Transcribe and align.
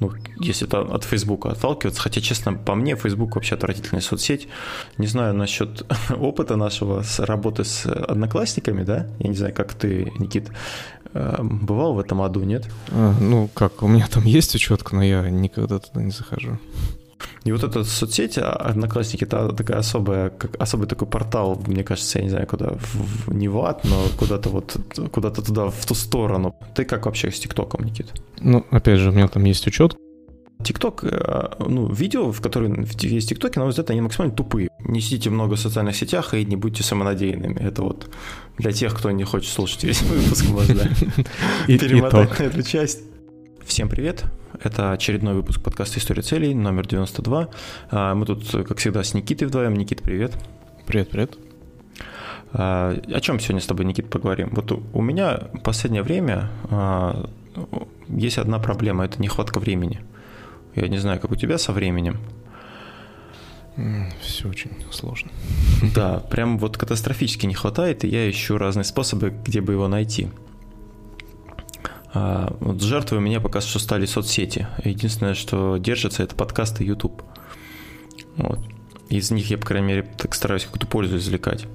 ну, 0.00 0.12
если 0.40 0.66
это 0.66 0.80
от 0.80 1.04
Фейсбука 1.04 1.50
отталкиваться, 1.50 2.00
хотя, 2.00 2.20
честно, 2.20 2.54
по 2.54 2.74
мне, 2.74 2.94
Фейсбук 2.96 3.34
вообще 3.34 3.56
отвратительная 3.56 4.00
соцсеть. 4.00 4.48
Не 4.96 5.06
знаю 5.06 5.34
насчет 5.34 5.84
опыта 6.10 6.56
нашего 6.56 7.02
с 7.02 7.18
работы 7.18 7.64
с 7.64 7.86
одноклассниками, 7.86 8.84
да, 8.84 9.06
я 9.18 9.28
не 9.28 9.36
знаю, 9.36 9.54
как 9.54 9.74
ты, 9.74 10.12
Никит, 10.18 10.50
э, 11.14 11.36
бывал 11.42 11.94
в 11.94 11.98
этом 11.98 12.22
аду, 12.22 12.42
нет? 12.44 12.68
А, 12.90 13.14
ну, 13.20 13.48
как, 13.52 13.82
у 13.82 13.88
меня 13.88 14.06
там 14.06 14.24
есть 14.24 14.54
учетка, 14.54 14.94
но 14.94 15.02
я 15.02 15.28
никогда 15.30 15.78
туда 15.78 16.02
не 16.02 16.12
захожу. 16.12 16.58
И 17.44 17.52
вот 17.52 17.64
эта 17.64 17.84
соцсеть, 17.84 18.38
а, 18.38 18.52
Одноклассники, 18.52 19.24
это 19.24 19.52
такая 19.52 19.78
особая, 19.78 20.30
как 20.30 20.60
особый 20.60 20.86
такой 20.86 21.08
портал, 21.08 21.60
мне 21.66 21.84
кажется, 21.84 22.18
я 22.18 22.24
не 22.24 22.30
знаю, 22.30 22.46
куда, 22.46 22.72
в, 22.78 23.34
не 23.34 23.48
в 23.48 23.58
ад, 23.58 23.84
но 23.84 24.04
куда-то 24.18 24.50
вот, 24.50 24.76
куда-то 25.12 25.42
туда, 25.42 25.70
в 25.70 25.86
ту 25.86 25.94
сторону. 25.94 26.54
Ты 26.74 26.84
как 26.84 27.06
вообще 27.06 27.30
с 27.30 27.40
ТикТоком, 27.40 27.84
Никит? 27.84 28.12
Ну, 28.40 28.64
опять 28.70 28.98
же, 28.98 29.10
у 29.10 29.12
меня 29.12 29.28
там 29.28 29.44
есть 29.44 29.66
учет. 29.66 29.96
ТикТок, 30.62 31.04
э, 31.04 31.50
ну, 31.60 31.92
видео, 31.92 32.32
в 32.32 32.40
которых 32.40 33.02
есть 33.02 33.28
ТикТоки, 33.28 33.58
на 33.58 33.64
мой 33.64 33.70
взгляд, 33.70 33.90
они 33.90 34.00
максимально 34.00 34.34
тупые. 34.34 34.68
Не 34.80 35.00
сидите 35.00 35.30
много 35.30 35.54
в 35.54 35.60
социальных 35.60 35.96
сетях 35.96 36.34
и 36.34 36.44
не 36.44 36.56
будьте 36.56 36.82
самонадеянными. 36.82 37.60
Это 37.60 37.82
вот 37.82 38.10
для 38.58 38.72
тех, 38.72 38.94
кто 38.94 39.10
не 39.12 39.24
хочет 39.24 39.52
слушать 39.52 39.84
весь 39.84 40.02
выпуск, 40.02 40.48
можно 40.48 40.82
перемотать 41.66 42.38
на 42.38 42.42
эту 42.42 42.62
часть. 42.62 43.00
Всем 43.68 43.90
привет! 43.90 44.24
Это 44.64 44.92
очередной 44.92 45.34
выпуск 45.34 45.62
подкаста 45.62 45.98
«История 45.98 46.22
целей», 46.22 46.54
номер 46.54 46.88
92. 46.88 47.50
А, 47.90 48.14
мы 48.14 48.24
тут, 48.24 48.50
как 48.66 48.78
всегда, 48.78 49.04
с 49.04 49.12
Никитой 49.12 49.46
вдвоем. 49.46 49.74
Никит, 49.74 50.00
привет. 50.00 50.32
Привет, 50.86 51.10
привет. 51.10 51.36
А, 52.54 52.98
о 53.12 53.20
чем 53.20 53.38
сегодня 53.38 53.60
с 53.60 53.66
тобой, 53.66 53.84
Никит, 53.84 54.08
поговорим? 54.08 54.48
Вот 54.52 54.72
у 54.72 55.02
меня 55.02 55.48
в 55.52 55.60
последнее 55.60 56.02
время 56.02 56.48
а, 56.70 57.28
есть 58.08 58.38
одна 58.38 58.58
проблема– 58.58 59.04
это 59.04 59.20
нехватка 59.20 59.60
времени. 59.60 60.00
Я 60.74 60.88
не 60.88 60.96
знаю, 60.96 61.20
как 61.20 61.30
у 61.30 61.36
тебя 61.36 61.58
со 61.58 61.72
временем. 61.72 62.16
Все 64.22 64.48
очень 64.48 64.70
сложно. 64.90 65.30
Да, 65.94 66.20
прям 66.20 66.58
вот 66.58 66.78
катастрофически 66.78 67.44
не 67.44 67.54
хватает, 67.54 68.02
и 68.02 68.08
я 68.08 68.28
ищу 68.30 68.56
разные 68.56 68.84
способы, 68.84 69.28
где 69.44 69.60
бы 69.60 69.74
его 69.74 69.88
найти. 69.88 70.28
А, 72.20 72.52
вот 72.58 72.82
жертвой 72.82 73.18
у 73.18 73.20
меня 73.20 73.40
пока 73.40 73.60
что 73.60 73.78
стали 73.78 74.04
соцсети. 74.04 74.66
Единственное, 74.82 75.34
что 75.34 75.76
держится, 75.76 76.24
это 76.24 76.34
подкасты 76.34 76.82
YouTube. 76.82 77.22
Вот. 78.36 78.58
Из 79.08 79.30
них 79.30 79.50
я, 79.50 79.58
по 79.58 79.66
крайней 79.66 79.86
мере, 79.86 80.02
так 80.02 80.34
стараюсь 80.34 80.64
какую-то 80.64 80.88
пользу 80.88 81.18
извлекать. 81.18 81.66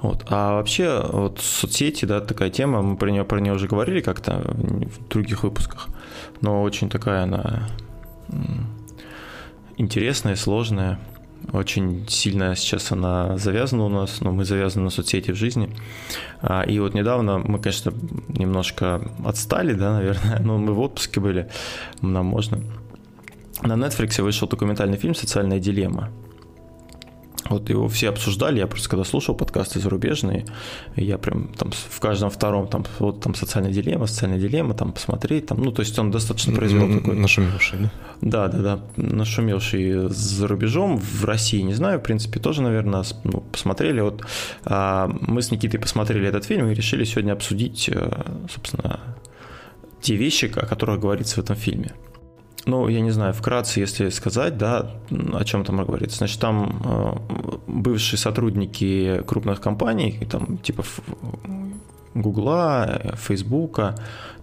Вот. 0.00 0.24
А 0.30 0.54
вообще, 0.54 1.04
вот 1.12 1.40
соцсети, 1.40 2.06
да, 2.06 2.20
такая 2.20 2.48
тема, 2.48 2.80
мы 2.80 2.96
про 2.96 3.10
нее, 3.10 3.24
про 3.24 3.38
нее 3.38 3.52
уже 3.52 3.68
говорили 3.68 4.00
как-то 4.00 4.40
в 4.46 5.08
других 5.08 5.42
выпусках, 5.42 5.88
но 6.40 6.62
очень 6.62 6.88
такая 6.88 7.24
она 7.24 7.68
интересная, 9.76 10.36
сложная. 10.36 10.98
Очень 11.52 12.06
сильно 12.08 12.54
сейчас 12.54 12.92
она 12.92 13.36
завязана 13.36 13.84
у 13.84 13.88
нас, 13.88 14.20
но 14.20 14.30
мы 14.30 14.44
завязаны 14.44 14.84
на 14.84 14.90
соцсети 14.90 15.32
в 15.32 15.34
жизни. 15.34 15.70
А, 16.42 16.62
и 16.62 16.78
вот 16.78 16.94
недавно 16.94 17.38
мы, 17.38 17.58
конечно, 17.58 17.92
немножко 18.28 19.00
отстали, 19.24 19.74
да, 19.74 19.94
наверное, 19.94 20.38
но 20.44 20.58
мы 20.58 20.72
в 20.72 20.80
отпуске 20.80 21.20
были, 21.20 21.48
нам 22.02 22.26
можно. 22.26 22.60
На 23.62 23.74
Netflix 23.74 24.22
вышел 24.22 24.48
документальный 24.48 24.96
фильм 24.96 25.14
«Социальная 25.14 25.58
дилемма». 25.58 26.10
Вот 27.50 27.68
его 27.68 27.88
все 27.88 28.08
обсуждали, 28.10 28.60
я 28.60 28.68
просто 28.68 28.88
когда 28.88 29.04
слушал 29.04 29.34
подкасты 29.34 29.80
зарубежные, 29.80 30.46
я 30.94 31.18
прям 31.18 31.48
там 31.48 31.72
в 31.72 31.98
каждом 31.98 32.30
втором 32.30 32.68
там 32.68 32.86
вот 33.00 33.20
там 33.20 33.34
социальная 33.34 33.72
дилемма, 33.72 34.06
социальная 34.06 34.38
дилемма, 34.38 34.74
там 34.74 34.92
посмотреть, 34.92 35.46
там, 35.46 35.60
ну 35.60 35.72
то 35.72 35.80
есть 35.80 35.98
он 35.98 36.12
достаточно 36.12 36.54
произвел 36.54 36.88
такой... 37.00 37.16
Нашумевший, 37.16 37.78
да? 37.80 37.90
Да, 38.20 38.48
да, 38.48 38.58
да, 38.58 38.80
нашумевший 38.96 40.08
за 40.10 40.46
рубежом, 40.46 40.96
в 40.98 41.24
России, 41.24 41.60
не 41.62 41.74
знаю, 41.74 41.98
в 41.98 42.02
принципе, 42.04 42.38
тоже, 42.38 42.62
наверное, 42.62 43.02
ну, 43.24 43.40
посмотрели. 43.40 44.00
Вот 44.00 44.22
а, 44.64 45.08
мы 45.20 45.42
с 45.42 45.50
Никитой 45.50 45.80
посмотрели 45.80 46.28
этот 46.28 46.44
фильм 46.44 46.68
и 46.68 46.74
решили 46.74 47.02
сегодня 47.02 47.32
обсудить, 47.32 47.88
э, 47.92 48.22
собственно, 48.48 49.00
те 50.00 50.14
вещи, 50.14 50.46
о 50.54 50.66
которых 50.66 51.00
говорится 51.00 51.36
в 51.36 51.38
этом 51.38 51.56
фильме 51.56 51.94
ну, 52.66 52.88
я 52.88 53.00
не 53.00 53.10
знаю, 53.10 53.32
вкратце, 53.32 53.80
если 53.80 54.10
сказать, 54.10 54.58
да, 54.58 54.90
о 55.10 55.44
чем 55.44 55.64
там 55.64 55.84
говорится. 55.84 56.18
Значит, 56.18 56.40
там 56.40 56.82
э, 56.84 57.12
бывшие 57.66 58.18
сотрудники 58.18 59.22
крупных 59.26 59.60
компаний, 59.60 60.26
там, 60.30 60.58
типа 60.58 60.84
Гугла, 62.14 63.14
Фейсбука, 63.16 63.94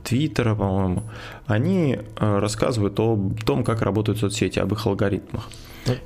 Твиттера, 0.04 0.56
по-моему, 0.56 1.04
они 1.46 1.98
э, 1.98 2.40
рассказывают 2.40 3.00
о 3.00 3.20
том, 3.46 3.64
как 3.64 3.82
работают 3.82 4.20
соцсети, 4.20 4.60
об 4.60 4.74
их 4.74 4.86
алгоритмах. 4.86 5.50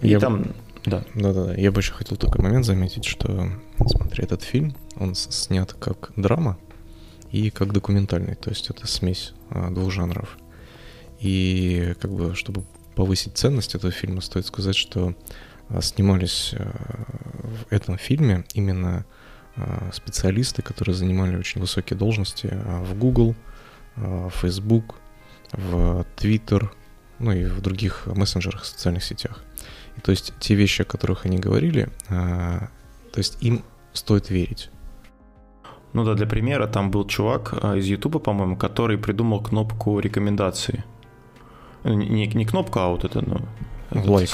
И 0.01 0.09
я 0.09 0.19
там, 0.19 0.41
бы... 0.41 0.47
да. 0.85 1.03
Да-да-да, 1.13 1.53
я 1.55 1.71
бы 1.71 1.81
еще 1.81 1.93
хотел 1.93 2.17
такой 2.17 2.43
момент 2.43 2.65
заметить, 2.65 3.05
что, 3.05 3.47
смотри, 3.85 4.23
этот 4.23 4.41
фильм, 4.41 4.75
он 4.99 5.15
снят 5.15 5.71
как 5.73 6.11
драма 6.15 6.57
и 7.31 7.49
как 7.51 7.73
документальный, 7.73 8.35
то 8.35 8.49
есть 8.49 8.69
это 8.69 8.87
смесь 8.87 9.33
э, 9.51 9.69
двух 9.69 9.91
жанров. 9.91 10.37
И 11.21 11.93
как 12.01 12.11
бы, 12.11 12.35
чтобы 12.35 12.63
повысить 12.95 13.37
ценность 13.37 13.75
этого 13.75 13.91
фильма, 13.91 14.21
стоит 14.21 14.45
сказать, 14.45 14.75
что 14.75 15.15
а, 15.69 15.81
снимались 15.81 16.53
а, 16.57 17.05
в 17.43 17.71
этом 17.71 17.97
фильме 17.97 18.43
именно 18.53 19.05
а, 19.55 19.91
специалисты, 19.93 20.63
которые 20.63 20.95
занимали 20.95 21.35
очень 21.37 21.61
высокие 21.61 21.97
должности 21.97 22.47
в 22.81 22.97
Google, 22.97 23.35
в 23.95 24.31
Facebook, 24.31 24.95
в 25.51 26.05
Twitter, 26.17 26.69
ну 27.19 27.31
и 27.33 27.45
в 27.45 27.61
других 27.61 28.07
мессенджерах, 28.07 28.65
социальных 28.65 29.03
сетях. 29.03 29.43
И 29.97 30.01
то 30.01 30.11
есть 30.11 30.33
те 30.39 30.55
вещи, 30.55 30.81
о 30.81 30.85
которых 30.85 31.25
они 31.25 31.37
говорили, 31.37 31.89
то 32.07 32.69
есть 33.17 33.37
им 33.43 33.63
стоит 33.91 34.29
верить. 34.29 34.69
Ну 35.91 36.05
да, 36.05 36.13
для 36.13 36.25
примера, 36.25 36.67
там 36.67 36.89
был 36.89 37.05
чувак 37.05 37.53
из 37.75 37.85
Ютуба, 37.85 38.19
по-моему, 38.19 38.55
который 38.55 38.97
придумал 38.97 39.43
кнопку 39.43 39.99
рекомендации. 39.99 40.85
Ну, 41.83 41.93
не, 41.93 42.27
не 42.27 42.45
кнопка, 42.45 42.85
а 42.85 42.87
вот 42.89 43.03
это, 43.03 43.23
ну... 43.25 43.41
Лайк. 43.91 44.29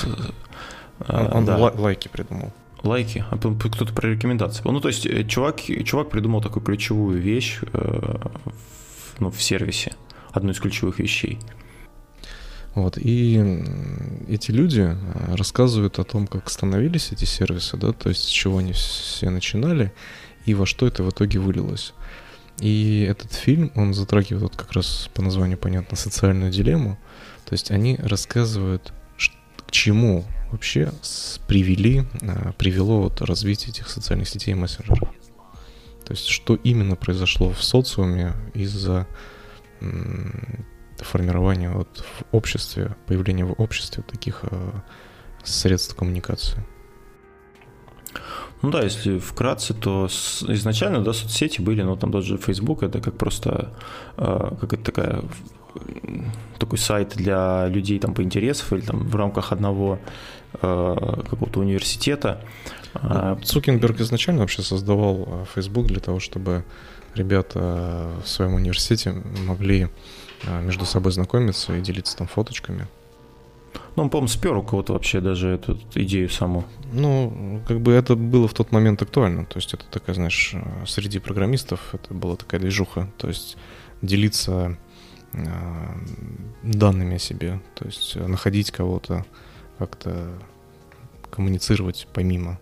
А, 1.00 1.32
он 1.34 1.46
да. 1.46 1.58
лайки 1.58 2.08
придумал. 2.08 2.52
Лайки? 2.84 3.26
А 3.30 3.38
кто-то 3.38 3.94
про 3.94 4.10
рекомендации. 4.10 4.62
Ну, 4.64 4.80
то 4.80 4.88
есть 4.88 5.06
э, 5.06 5.24
чувак, 5.24 5.62
чувак 5.84 6.10
придумал 6.10 6.42
такую 6.42 6.64
ключевую 6.64 7.20
вещь 7.20 7.60
э, 7.74 8.16
ну, 9.20 9.32
в 9.32 9.42
сервисе. 9.42 9.94
Одну 10.32 10.52
из 10.52 10.60
ключевых 10.60 11.00
вещей. 11.00 11.40
Вот, 12.76 12.98
и 13.00 13.64
эти 14.30 14.52
люди 14.52 14.82
э, 14.82 15.36
рассказывают 15.36 15.98
о 15.98 16.04
том, 16.04 16.28
как 16.28 16.50
становились 16.50 17.12
эти 17.12 17.26
сервисы, 17.26 17.76
да, 17.78 17.92
то 17.92 18.10
есть 18.10 18.26
с 18.26 18.30
чего 18.30 18.60
они 18.60 18.74
все 18.74 19.32
начинали 19.32 19.92
и 20.46 20.54
во 20.54 20.66
что 20.66 20.86
это 20.86 21.04
в 21.04 21.10
итоге 21.10 21.40
вылилось. 21.40 21.94
И 22.60 23.06
этот 23.10 23.34
фильм, 23.34 23.72
он 23.76 23.94
затрагивает 23.94 24.44
вот 24.44 24.56
как 24.56 24.74
раз 24.74 25.10
по 25.14 25.22
названию 25.22 25.58
понятно 25.58 25.98
социальную 25.98 26.52
дилемму, 26.52 26.98
то 27.48 27.54
есть 27.54 27.72
они 27.72 27.96
рассказывают, 27.96 28.92
к 29.66 29.72
чему 29.72 30.26
вообще 30.52 30.92
привели, 31.48 32.04
а, 32.22 32.52
привело 32.54 33.04
вот 33.04 33.22
развитие 33.22 33.70
этих 33.70 33.90
социальных 33.90 34.28
сетей 34.28 34.52
и 34.52 34.56
мессенджеров. 34.56 35.10
То 36.06 36.12
есть 36.12 36.28
что 36.28 36.56
именно 36.56 36.98
произошло 36.98 37.52
в 37.52 37.64
социуме 37.64 38.34
из-за 38.54 39.08
формирования 40.98 41.70
вот 41.70 42.04
в 42.04 42.36
обществе, 42.36 42.96
появления 43.06 43.46
в 43.46 43.54
обществе 43.62 44.04
таких 44.04 44.40
а, 44.44 44.84
средств 45.44 45.96
коммуникации. 45.96 46.66
Ну 48.62 48.72
да, 48.72 48.82
если 48.82 49.20
вкратце, 49.20 49.74
то 49.74 50.08
изначально, 50.08 51.02
да, 51.02 51.14
соцсети 51.14 51.62
были, 51.62 51.84
ну 51.84 51.96
там 51.96 52.12
тот 52.12 52.26
Facebook, 52.44 52.84
это 52.84 53.00
как 53.00 53.18
просто, 53.18 53.74
э, 54.18 54.52
как 54.60 54.74
это 54.74 54.84
такая 54.84 55.24
такой 56.58 56.78
сайт 56.78 57.14
для 57.16 57.68
людей 57.68 58.00
там 58.00 58.14
по 58.14 58.24
интересам 58.24 58.78
или 58.78 58.86
там 58.86 59.00
в 59.08 59.16
рамках 59.16 59.52
одного 59.52 60.00
э, 60.54 61.22
какого-то 61.30 61.60
университета. 61.60 62.42
Ну, 63.02 63.38
Цукенберг 63.44 64.00
изначально 64.02 64.42
вообще 64.42 64.62
создавал 64.62 65.28
э, 65.28 65.46
Facebook 65.54 65.88
для 65.88 66.00
того, 66.00 66.20
чтобы 66.20 66.64
ребята 67.16 68.12
в 68.24 68.28
своем 68.28 68.54
университете 68.56 69.22
могли 69.46 69.90
э, 70.44 70.62
между 70.62 70.86
собой 70.86 71.12
знакомиться 71.12 71.76
и 71.76 71.82
делиться 71.82 72.18
там 72.18 72.28
фоточками. 72.28 72.88
Ну, 73.96 74.04
он, 74.04 74.10
по-моему, 74.10 74.28
спер 74.28 74.56
у 74.56 74.64
кого-то 74.64 74.94
вообще 74.94 75.22
даже 75.22 75.50
эту 75.50 75.80
идею 75.96 76.30
саму. 76.30 76.66
Ну, 76.94 77.62
как 77.68 77.82
бы 77.82 77.92
это 77.94 78.16
было 78.16 78.48
в 78.48 78.54
тот 78.54 78.72
момент 78.72 79.02
актуально. 79.02 79.46
То 79.46 79.58
есть 79.58 79.74
это 79.74 79.86
такая, 79.90 80.16
знаешь, 80.16 80.52
э, 80.54 80.86
среди 80.86 81.20
программистов 81.20 81.94
это 81.94 82.14
была 82.14 82.36
такая 82.36 82.62
движуха. 82.62 83.10
То 83.18 83.28
есть 83.28 83.58
делиться 84.02 84.52
э, 84.52 84.76
данными 86.64 87.16
о 87.16 87.20
себе. 87.20 87.62
То 87.76 87.86
есть 87.86 88.16
находить 88.16 88.72
кого-то, 88.72 89.26
как-то 89.78 90.40
коммуницировать 91.30 92.08
помимо. 92.14 92.60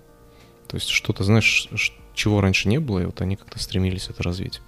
То 0.68 0.76
есть 0.76 0.90
что-то, 0.90 1.24
знаешь, 1.24 1.70
чего 2.14 2.42
раньше 2.42 2.68
не 2.68 2.80
было, 2.80 3.00
и 3.00 3.06
вот 3.06 3.22
они 3.22 3.36
как-то 3.36 3.60
стремились 3.60 4.10
это 4.10 4.24
развить. 4.24 4.62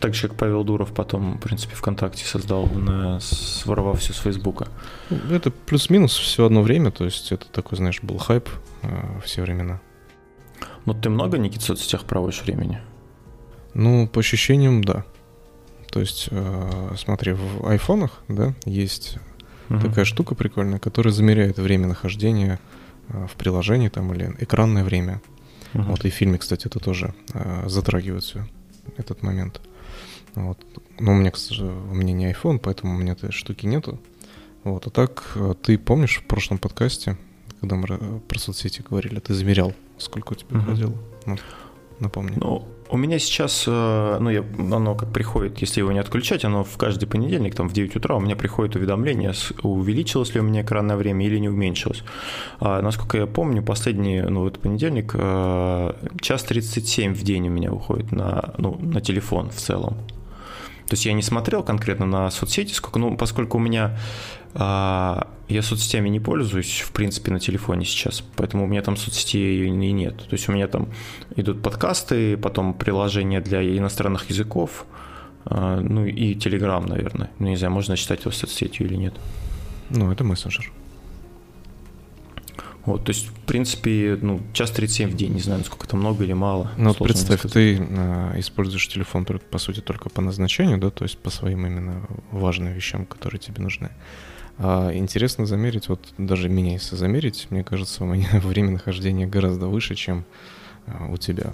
Так 0.00 0.14
же, 0.14 0.28
как 0.28 0.38
Павел 0.38 0.62
Дуров 0.62 0.94
потом, 0.94 1.38
в 1.38 1.40
принципе, 1.40 1.74
ВКонтакте 1.74 2.24
создал, 2.24 2.66
на, 2.66 3.18
своровав 3.18 3.98
все 3.98 4.12
с 4.12 4.18
Фейсбука. 4.18 4.68
Это 5.28 5.50
плюс-минус 5.50 6.16
все 6.16 6.46
одно 6.46 6.62
время, 6.62 6.92
то 6.92 7.04
есть 7.04 7.32
это 7.32 7.48
такой, 7.48 7.78
знаешь, 7.78 8.00
был 8.00 8.16
хайп 8.18 8.48
э, 8.82 9.20
все 9.24 9.42
времена. 9.42 9.80
Ну, 10.84 10.94
ты 10.94 11.10
много, 11.10 11.36
Никит, 11.38 11.62
в 11.62 11.64
соцсетях 11.64 12.04
проводишь 12.04 12.42
времени? 12.42 12.80
Ну, 13.74 14.06
по 14.06 14.20
ощущениям, 14.20 14.84
да. 14.84 15.04
То 15.90 16.00
есть, 16.00 16.28
э, 16.30 16.94
смотри, 16.96 17.32
в 17.32 17.66
айфонах, 17.66 18.22
да, 18.28 18.54
есть 18.64 19.18
угу. 19.70 19.80
такая 19.80 20.04
штука 20.04 20.34
прикольная, 20.34 20.78
которая 20.78 21.12
замеряет 21.12 21.58
время 21.58 21.86
нахождения 21.86 22.60
э, 23.08 23.26
в 23.26 23.36
приложении 23.36 23.88
там 23.88 24.12
или 24.12 24.34
экранное 24.38 24.84
время. 24.84 25.20
Угу. 25.74 25.82
Вот 25.84 26.04
и 26.04 26.10
в 26.10 26.14
фильме, 26.14 26.38
кстати, 26.38 26.66
это 26.66 26.78
тоже 26.78 27.14
э, 27.32 27.64
затрагивается 27.68 28.46
этот 28.96 29.22
момент. 29.22 29.60
Вот. 30.34 30.58
Но 31.00 31.12
у 31.12 31.16
меня, 31.16 31.30
кстати, 31.30 31.60
у 31.60 31.94
меня 31.94 32.12
не 32.12 32.30
iPhone, 32.30 32.58
поэтому 32.58 32.94
у 32.94 32.98
меня 32.98 33.12
этой 33.12 33.32
штуки 33.32 33.66
нету. 33.66 33.98
Вот. 34.64 34.86
А 34.86 34.90
так, 34.90 35.36
ты 35.62 35.78
помнишь 35.78 36.18
в 36.18 36.26
прошлом 36.26 36.58
подкасте, 36.58 37.16
когда 37.60 37.76
мы 37.76 38.20
про 38.20 38.38
соцсети 38.38 38.82
говорили, 38.88 39.20
ты 39.20 39.34
замерял, 39.34 39.72
сколько 39.96 40.32
у 40.32 40.36
тебя 40.36 40.58
угу. 40.58 40.94
Ну, 41.26 41.36
напомни. 41.98 42.36
Ну, 42.36 42.68
у 42.90 42.96
меня 42.96 43.18
сейчас, 43.18 43.64
э, 43.66 44.18
ну, 44.20 44.30
я, 44.30 44.44
оно 44.58 44.94
как 44.94 45.12
приходит, 45.12 45.58
если 45.58 45.80
его 45.80 45.92
не 45.92 45.98
отключать, 45.98 46.44
оно 46.44 46.64
в 46.64 46.76
каждый 46.76 47.06
понедельник, 47.06 47.54
там, 47.54 47.68
в 47.68 47.72
9 47.72 47.96
утра 47.96 48.16
у 48.16 48.20
меня 48.20 48.36
приходит 48.36 48.76
уведомление, 48.76 49.32
увеличилось 49.62 50.34
ли 50.34 50.40
у 50.40 50.44
меня 50.44 50.62
экранное 50.62 50.96
время 50.96 51.26
или 51.26 51.38
не 51.38 51.48
уменьшилось. 51.48 52.02
А, 52.60 52.82
насколько 52.82 53.18
я 53.18 53.26
помню, 53.26 53.62
последний, 53.62 54.20
ну, 54.22 54.40
вот 54.40 54.58
понедельник, 54.58 55.12
э, 55.14 55.92
час 56.20 56.42
37 56.44 57.14
в 57.14 57.22
день 57.22 57.48
у 57.48 57.50
меня 57.50 57.70
выходит 57.70 58.12
на, 58.12 58.54
ну, 58.58 58.78
на 58.80 59.00
телефон 59.00 59.50
в 59.50 59.56
целом. 59.56 59.96
То 60.88 60.94
есть 60.94 61.04
я 61.04 61.12
не 61.12 61.22
смотрел 61.22 61.62
конкретно 61.62 62.06
на 62.06 62.30
соцсети, 62.30 62.72
сколько, 62.72 62.98
ну, 62.98 63.14
поскольку 63.16 63.58
у 63.58 63.60
меня 63.60 63.98
а, 64.54 65.28
я 65.48 65.62
соцсетями 65.62 66.08
не 66.08 66.18
пользуюсь, 66.18 66.80
в 66.80 66.92
принципе, 66.92 67.30
на 67.30 67.40
телефоне 67.40 67.84
сейчас, 67.84 68.24
поэтому 68.36 68.64
у 68.64 68.66
меня 68.66 68.80
там 68.80 68.96
соцсетей 68.96 69.66
и 69.66 69.70
нет. 69.70 70.16
То 70.16 70.32
есть 70.32 70.48
у 70.48 70.52
меня 70.52 70.66
там 70.66 70.88
идут 71.36 71.62
подкасты, 71.62 72.38
потом 72.38 72.72
приложения 72.72 73.40
для 73.40 73.62
иностранных 73.76 74.30
языков, 74.30 74.86
а, 75.44 75.78
ну 75.78 76.06
и 76.06 76.34
Telegram, 76.34 76.86
наверное. 76.88 77.30
Ну, 77.38 77.48
не 77.48 77.56
знаю, 77.56 77.72
можно 77.72 77.94
считать 77.94 78.20
его 78.20 78.30
соцсетью 78.30 78.86
или 78.86 78.94
нет. 78.94 79.14
Ну, 79.90 80.10
это 80.10 80.24
мессенджер. 80.24 80.72
Вот, 82.88 83.04
то 83.04 83.10
есть, 83.10 83.26
в 83.28 83.32
принципе, 83.40 84.18
ну, 84.20 84.40
час 84.54 84.70
37 84.70 85.10
в 85.10 85.16
день, 85.16 85.34
не 85.34 85.40
знаю, 85.40 85.58
насколько 85.58 85.86
это 85.86 85.96
много 85.96 86.24
или 86.24 86.32
мало. 86.32 86.70
Ну, 86.78 86.88
вот 86.88 86.98
представь, 86.98 87.42
ты 87.42 87.76
э, 87.78 88.32
используешь 88.38 88.88
телефон, 88.88 89.26
по 89.26 89.58
сути, 89.58 89.80
только 89.80 90.08
по 90.08 90.22
назначению, 90.22 90.78
да, 90.78 90.90
то 90.90 91.04
есть 91.04 91.18
по 91.18 91.28
своим 91.28 91.66
именно 91.66 92.08
важным 92.30 92.72
вещам, 92.72 93.04
которые 93.04 93.40
тебе 93.40 93.62
нужны. 93.62 93.90
А 94.56 94.90
интересно 94.92 95.44
замерить, 95.44 95.88
вот 95.88 96.00
даже 96.16 96.48
меня 96.48 96.72
если 96.72 96.96
замерить, 96.96 97.46
мне 97.50 97.62
кажется, 97.62 98.04
у 98.04 98.06
меня 98.06 98.28
время 98.42 98.70
нахождения 98.70 99.26
гораздо 99.26 99.66
выше, 99.66 99.94
чем 99.94 100.24
а, 100.86 101.06
у 101.10 101.18
тебя. 101.18 101.52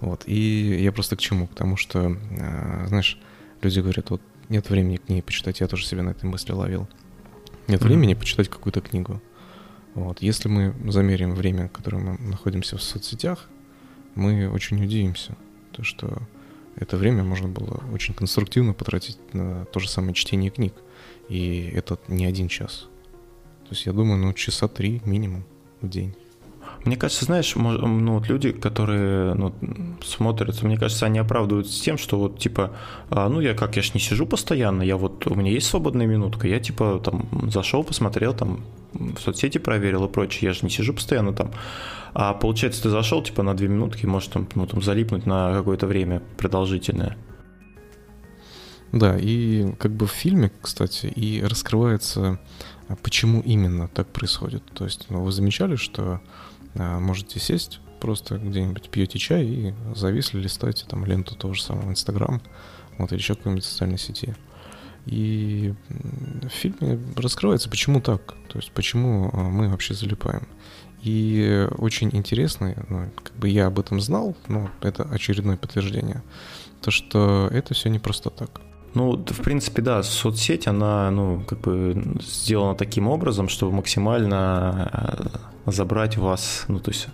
Вот. 0.00 0.24
И 0.26 0.82
я 0.82 0.90
просто 0.90 1.14
к 1.14 1.20
чему? 1.20 1.46
К 1.46 1.54
тому, 1.54 1.76
что, 1.76 2.16
а, 2.40 2.86
знаешь, 2.88 3.18
люди 3.62 3.78
говорят, 3.78 4.10
вот 4.10 4.20
нет 4.48 4.68
времени 4.68 4.96
книги 4.96 5.20
почитать, 5.20 5.60
я 5.60 5.68
тоже 5.68 5.86
себя 5.86 6.02
на 6.02 6.10
этой 6.10 6.24
мысли 6.28 6.52
ловил. 6.52 6.88
Нет 7.68 7.80
mm-hmm. 7.80 7.84
времени 7.84 8.14
почитать 8.14 8.48
какую-то 8.48 8.80
книгу. 8.80 9.22
Вот. 9.94 10.22
Если 10.22 10.48
мы 10.48 10.74
замерим 10.90 11.34
время, 11.34 11.68
которое 11.68 11.98
мы 11.98 12.18
находимся 12.18 12.76
в 12.76 12.82
соцсетях, 12.82 13.48
мы 14.14 14.48
очень 14.48 14.82
удивимся, 14.82 15.36
то 15.72 15.82
что 15.82 16.18
это 16.76 16.96
время 16.96 17.22
можно 17.22 17.48
было 17.48 17.82
очень 17.92 18.14
конструктивно 18.14 18.72
потратить 18.72 19.18
на 19.34 19.64
то 19.66 19.80
же 19.80 19.88
самое 19.88 20.14
чтение 20.14 20.50
книг. 20.50 20.74
И 21.28 21.70
это 21.74 21.98
не 22.08 22.26
один 22.26 22.48
час. 22.48 22.88
То 23.64 23.70
есть 23.70 23.86
я 23.86 23.92
думаю, 23.92 24.18
ну, 24.18 24.32
часа 24.32 24.68
три 24.68 25.00
минимум 25.04 25.44
в 25.80 25.88
день. 25.88 26.14
Мне 26.84 26.96
кажется, 26.96 27.24
знаешь, 27.24 27.54
ну, 27.54 28.14
вот 28.14 28.28
люди, 28.28 28.50
которые 28.50 29.34
ну, 29.34 29.54
смотрят, 30.04 30.62
мне 30.62 30.76
кажется, 30.76 31.06
они 31.06 31.20
оправдываются 31.20 31.80
тем, 31.80 31.96
что 31.96 32.18
вот 32.18 32.40
типа, 32.40 32.72
а, 33.08 33.28
ну 33.28 33.40
я 33.40 33.54
как, 33.54 33.76
я 33.76 33.82
ж 33.82 33.94
не 33.94 34.00
сижу 34.00 34.26
постоянно, 34.26 34.82
я 34.82 34.96
вот, 34.96 35.26
у 35.28 35.34
меня 35.34 35.52
есть 35.52 35.68
свободная 35.68 36.06
минутка, 36.06 36.48
я 36.48 36.58
типа 36.58 37.00
там 37.04 37.28
зашел, 37.50 37.84
посмотрел, 37.84 38.34
там 38.34 38.64
в 38.92 39.20
соцсети 39.20 39.58
проверил 39.58 40.06
и 40.06 40.08
прочее, 40.08 40.48
я 40.48 40.54
же 40.54 40.60
не 40.62 40.70
сижу 40.70 40.92
постоянно 40.92 41.32
там. 41.32 41.52
А 42.14 42.34
получается, 42.34 42.82
ты 42.82 42.90
зашел 42.90 43.22
типа 43.22 43.42
на 43.42 43.54
две 43.54 43.68
минутки, 43.68 44.04
можешь 44.04 44.28
там, 44.28 44.48
ну, 44.54 44.66
там 44.66 44.82
залипнуть 44.82 45.24
на 45.24 45.52
какое-то 45.52 45.86
время 45.86 46.20
продолжительное. 46.36 47.16
Да, 48.90 49.16
и 49.18 49.72
как 49.78 49.92
бы 49.92 50.06
в 50.06 50.10
фильме, 50.10 50.52
кстати, 50.60 51.06
и 51.06 51.42
раскрывается, 51.42 52.38
а, 52.88 52.96
почему 52.96 53.40
именно 53.40 53.88
так 53.88 54.08
происходит. 54.08 54.62
То 54.74 54.84
есть, 54.84 55.06
ну, 55.08 55.22
вы 55.22 55.32
замечали, 55.32 55.76
что 55.76 56.20
можете 56.74 57.38
сесть, 57.40 57.80
просто 58.00 58.38
где-нибудь 58.38 58.90
пьете 58.90 59.18
чай 59.18 59.44
и 59.44 59.74
зависли, 59.94 60.40
листаете 60.40 60.86
там 60.88 61.04
ленту 61.04 61.36
того 61.36 61.54
же 61.54 61.62
самого 61.62 61.90
Инстаграм, 61.90 62.42
вот, 62.98 63.12
или 63.12 63.20
еще 63.20 63.34
какой-нибудь 63.34 63.64
социальной 63.64 63.98
сети. 63.98 64.34
И 65.06 65.74
в 65.88 66.48
фильме 66.48 67.00
раскрывается, 67.16 67.68
почему 67.68 68.00
так, 68.00 68.34
то 68.48 68.58
есть 68.58 68.72
почему 68.72 69.30
а, 69.32 69.48
мы 69.48 69.68
вообще 69.68 69.94
залипаем. 69.94 70.46
И 71.02 71.68
очень 71.78 72.10
интересно, 72.12 72.74
ну, 72.88 73.10
как 73.22 73.34
бы 73.36 73.48
я 73.48 73.66
об 73.66 73.80
этом 73.80 74.00
знал, 74.00 74.36
но 74.46 74.70
это 74.80 75.02
очередное 75.04 75.56
подтверждение, 75.56 76.22
то 76.80 76.92
что 76.92 77.48
это 77.52 77.74
все 77.74 77.88
не 77.88 77.98
просто 77.98 78.30
так. 78.30 78.60
Ну, 78.94 79.16
в 79.16 79.42
принципе, 79.42 79.80
да, 79.82 80.02
соцсеть, 80.02 80.68
она, 80.68 81.10
ну, 81.10 81.42
как 81.48 81.60
бы 81.60 82.16
сделана 82.20 82.74
таким 82.74 83.08
образом, 83.08 83.48
чтобы 83.48 83.72
максимально 83.72 84.90
э, 85.64 85.70
забрать 85.70 86.18
вас, 86.18 86.64
ну, 86.68 86.78
то 86.78 86.90
есть 86.90 87.06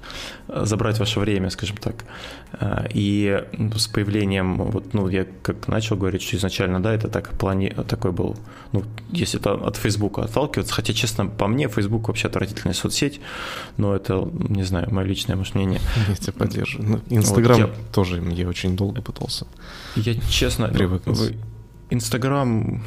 э, 0.48 0.64
забрать 0.64 0.98
ваше 0.98 1.20
время, 1.20 1.50
скажем 1.50 1.76
так. 1.76 2.04
Э, 2.60 2.88
и 2.92 3.44
с 3.76 3.86
появлением, 3.86 4.56
вот, 4.56 4.92
ну, 4.92 5.08
я 5.08 5.24
как 5.42 5.68
начал 5.68 5.96
говорить, 5.96 6.22
что 6.22 6.36
изначально, 6.36 6.82
да, 6.82 6.92
это 6.92 7.08
так 7.08 7.30
плани... 7.38 7.72
такой 7.86 8.10
был, 8.10 8.36
ну, 8.72 8.82
если 9.12 9.38
это 9.38 9.52
от 9.52 9.76
Фейсбука 9.76 10.22
отталкиваться, 10.22 10.74
хотя, 10.74 10.92
честно, 10.92 11.26
по 11.26 11.46
мне, 11.46 11.68
Фейсбук 11.68 12.08
вообще 12.08 12.26
отвратительная 12.26 12.74
соцсеть, 12.74 13.20
но 13.76 13.94
это, 13.94 14.28
не 14.32 14.64
знаю, 14.64 14.92
мое 14.92 15.06
личное, 15.06 15.36
может, 15.36 15.54
мнение. 15.54 15.80
Я 16.08 16.16
тебя 16.16 16.32
поддерживаю. 16.32 16.88
Ну, 17.08 17.16
Инстаграм 17.18 17.60
вот 17.60 17.68
я... 17.68 17.92
тоже 17.92 18.20
я 18.32 18.48
очень 18.48 18.76
долго 18.76 19.00
пытался. 19.00 19.46
Я, 19.94 20.14
честно, 20.28 20.66
привыкнуть. 20.66 21.36
Инстаграм... 21.90 22.82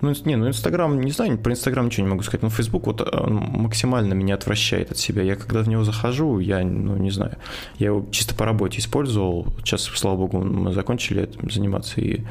Ну, 0.00 0.12
не, 0.24 0.36
ну 0.36 0.48
Инстаграм, 0.48 1.00
не 1.00 1.12
знаю, 1.12 1.38
про 1.38 1.52
Инстаграм 1.52 1.86
ничего 1.86 2.06
не 2.06 2.10
могу 2.10 2.22
сказать, 2.22 2.42
но 2.42 2.50
Фейсбук 2.50 2.86
вот 2.86 3.00
э, 3.00 3.26
максимально 3.26 4.14
меня 4.14 4.34
отвращает 4.34 4.90
от 4.90 4.98
себя. 4.98 5.22
Я 5.22 5.36
когда 5.36 5.62
в 5.62 5.68
него 5.68 5.84
захожу, 5.84 6.38
я, 6.40 6.62
ну, 6.62 6.96
не 6.96 7.10
знаю, 7.10 7.36
я 7.78 7.86
его 7.86 8.06
чисто 8.10 8.34
по 8.34 8.44
работе 8.44 8.78
использовал. 8.78 9.46
Сейчас, 9.58 9.82
слава 9.82 10.16
богу, 10.16 10.38
мы 10.40 10.72
закончили 10.72 11.28
заниматься, 11.50 12.00
и 12.00 12.22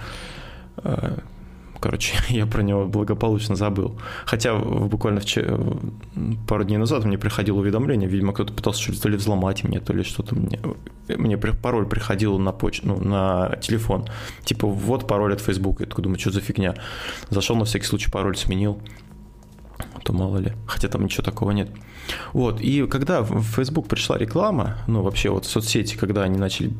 э, 0.83 1.17
короче, 1.83 2.15
я 2.29 2.45
про 2.45 2.63
него 2.63 2.85
благополучно 2.85 3.55
забыл. 3.55 3.99
Хотя 4.25 4.57
буквально 4.57 5.19
вчера, 5.19 5.59
пару 6.47 6.63
дней 6.63 6.77
назад 6.77 7.03
мне 7.03 7.17
приходило 7.17 7.59
уведомление, 7.59 8.07
видимо, 8.07 8.31
кто-то 8.31 8.53
пытался 8.53 8.81
что-то 8.81 9.01
то 9.01 9.09
ли 9.09 9.17
взломать 9.17 9.63
мне, 9.65 9.81
то 9.81 9.91
ли 9.91 10.03
что-то 10.03 10.33
мне. 10.33 10.59
Мне 11.09 11.37
пароль 11.37 11.85
приходил 11.85 12.39
на 12.39 12.53
почту, 12.53 12.87
ну, 12.87 13.03
на 13.03 13.57
телефон. 13.61 14.07
Типа, 14.45 14.65
вот 14.65 15.07
пароль 15.07 15.33
от 15.33 15.41
Facebook. 15.41 15.81
Я 15.81 15.87
такой 15.87 16.03
думаю, 16.03 16.19
что 16.19 16.31
за 16.31 16.39
фигня. 16.39 16.75
Зашел 17.29 17.57
на 17.57 17.65
всякий 17.65 17.85
случай, 17.85 18.09
пароль 18.09 18.37
сменил. 18.37 18.79
То 20.03 20.13
мало 20.13 20.37
ли. 20.37 20.53
Хотя 20.65 20.87
там 20.87 21.03
ничего 21.03 21.23
такого 21.23 21.51
нет. 21.51 21.69
Вот, 22.31 22.61
и 22.61 22.87
когда 22.87 23.21
в 23.21 23.43
Facebook 23.43 23.87
пришла 23.87 24.17
реклама, 24.17 24.77
ну, 24.87 25.01
вообще 25.01 25.29
вот 25.29 25.45
соцсети, 25.45 25.97
когда 25.97 26.23
они 26.23 26.37
начали 26.37 26.71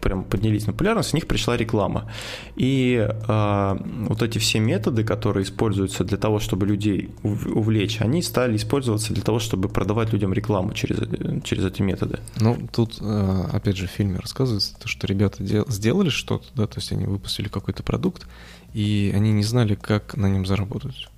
прям 0.00 0.24
поднялись 0.24 0.66
на 0.66 0.72
популярность, 0.72 1.10
с 1.10 1.12
них 1.12 1.26
пришла 1.26 1.56
реклама. 1.56 2.10
И 2.56 3.06
э, 3.08 3.76
вот 4.08 4.22
эти 4.22 4.38
все 4.38 4.58
методы, 4.58 5.04
которые 5.04 5.44
используются 5.44 6.04
для 6.04 6.16
того, 6.16 6.38
чтобы 6.38 6.66
людей 6.66 7.10
увлечь, 7.22 8.00
они 8.00 8.22
стали 8.22 8.56
использоваться 8.56 9.12
для 9.12 9.22
того, 9.22 9.38
чтобы 9.38 9.68
продавать 9.68 10.12
людям 10.12 10.32
рекламу 10.32 10.72
через, 10.72 10.98
через 11.44 11.64
эти 11.64 11.82
методы. 11.82 12.18
Ну, 12.40 12.58
тут, 12.72 12.98
э, 13.00 13.44
опять 13.52 13.76
же, 13.76 13.86
в 13.86 13.90
фильме 13.90 14.18
рассказывается, 14.18 14.74
что 14.84 15.06
ребята 15.06 15.42
дел- 15.42 15.66
сделали 15.68 16.10
что-то, 16.10 16.46
да, 16.54 16.66
то 16.66 16.78
есть 16.78 16.92
они 16.92 17.06
выпустили 17.06 17.48
какой-то 17.48 17.82
продукт, 17.82 18.26
и 18.74 19.12
они 19.14 19.32
не 19.32 19.42
знали, 19.42 19.74
как 19.74 20.16
на 20.16 20.26
нем 20.26 20.46
заработать. 20.46 21.08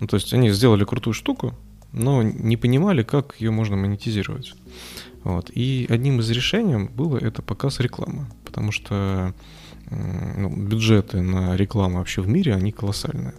Ну, 0.00 0.06
то 0.06 0.16
есть 0.16 0.32
они 0.34 0.50
сделали 0.50 0.84
крутую 0.84 1.14
штуку, 1.14 1.54
но 1.92 2.22
не 2.22 2.56
понимали, 2.56 3.02
как 3.02 3.36
ее 3.40 3.50
можно 3.50 3.76
монетизировать. 3.76 4.54
Вот. 5.26 5.50
И 5.52 5.88
одним 5.90 6.20
из 6.20 6.30
решений 6.30 6.88
было 6.88 7.18
это 7.18 7.42
показ 7.42 7.80
рекламы, 7.80 8.26
потому 8.44 8.70
что 8.70 9.34
ну, 9.90 10.48
бюджеты 10.48 11.20
на 11.20 11.56
рекламу 11.56 11.98
вообще 11.98 12.20
в 12.20 12.28
мире, 12.28 12.54
они 12.54 12.70
колоссальные. 12.70 13.34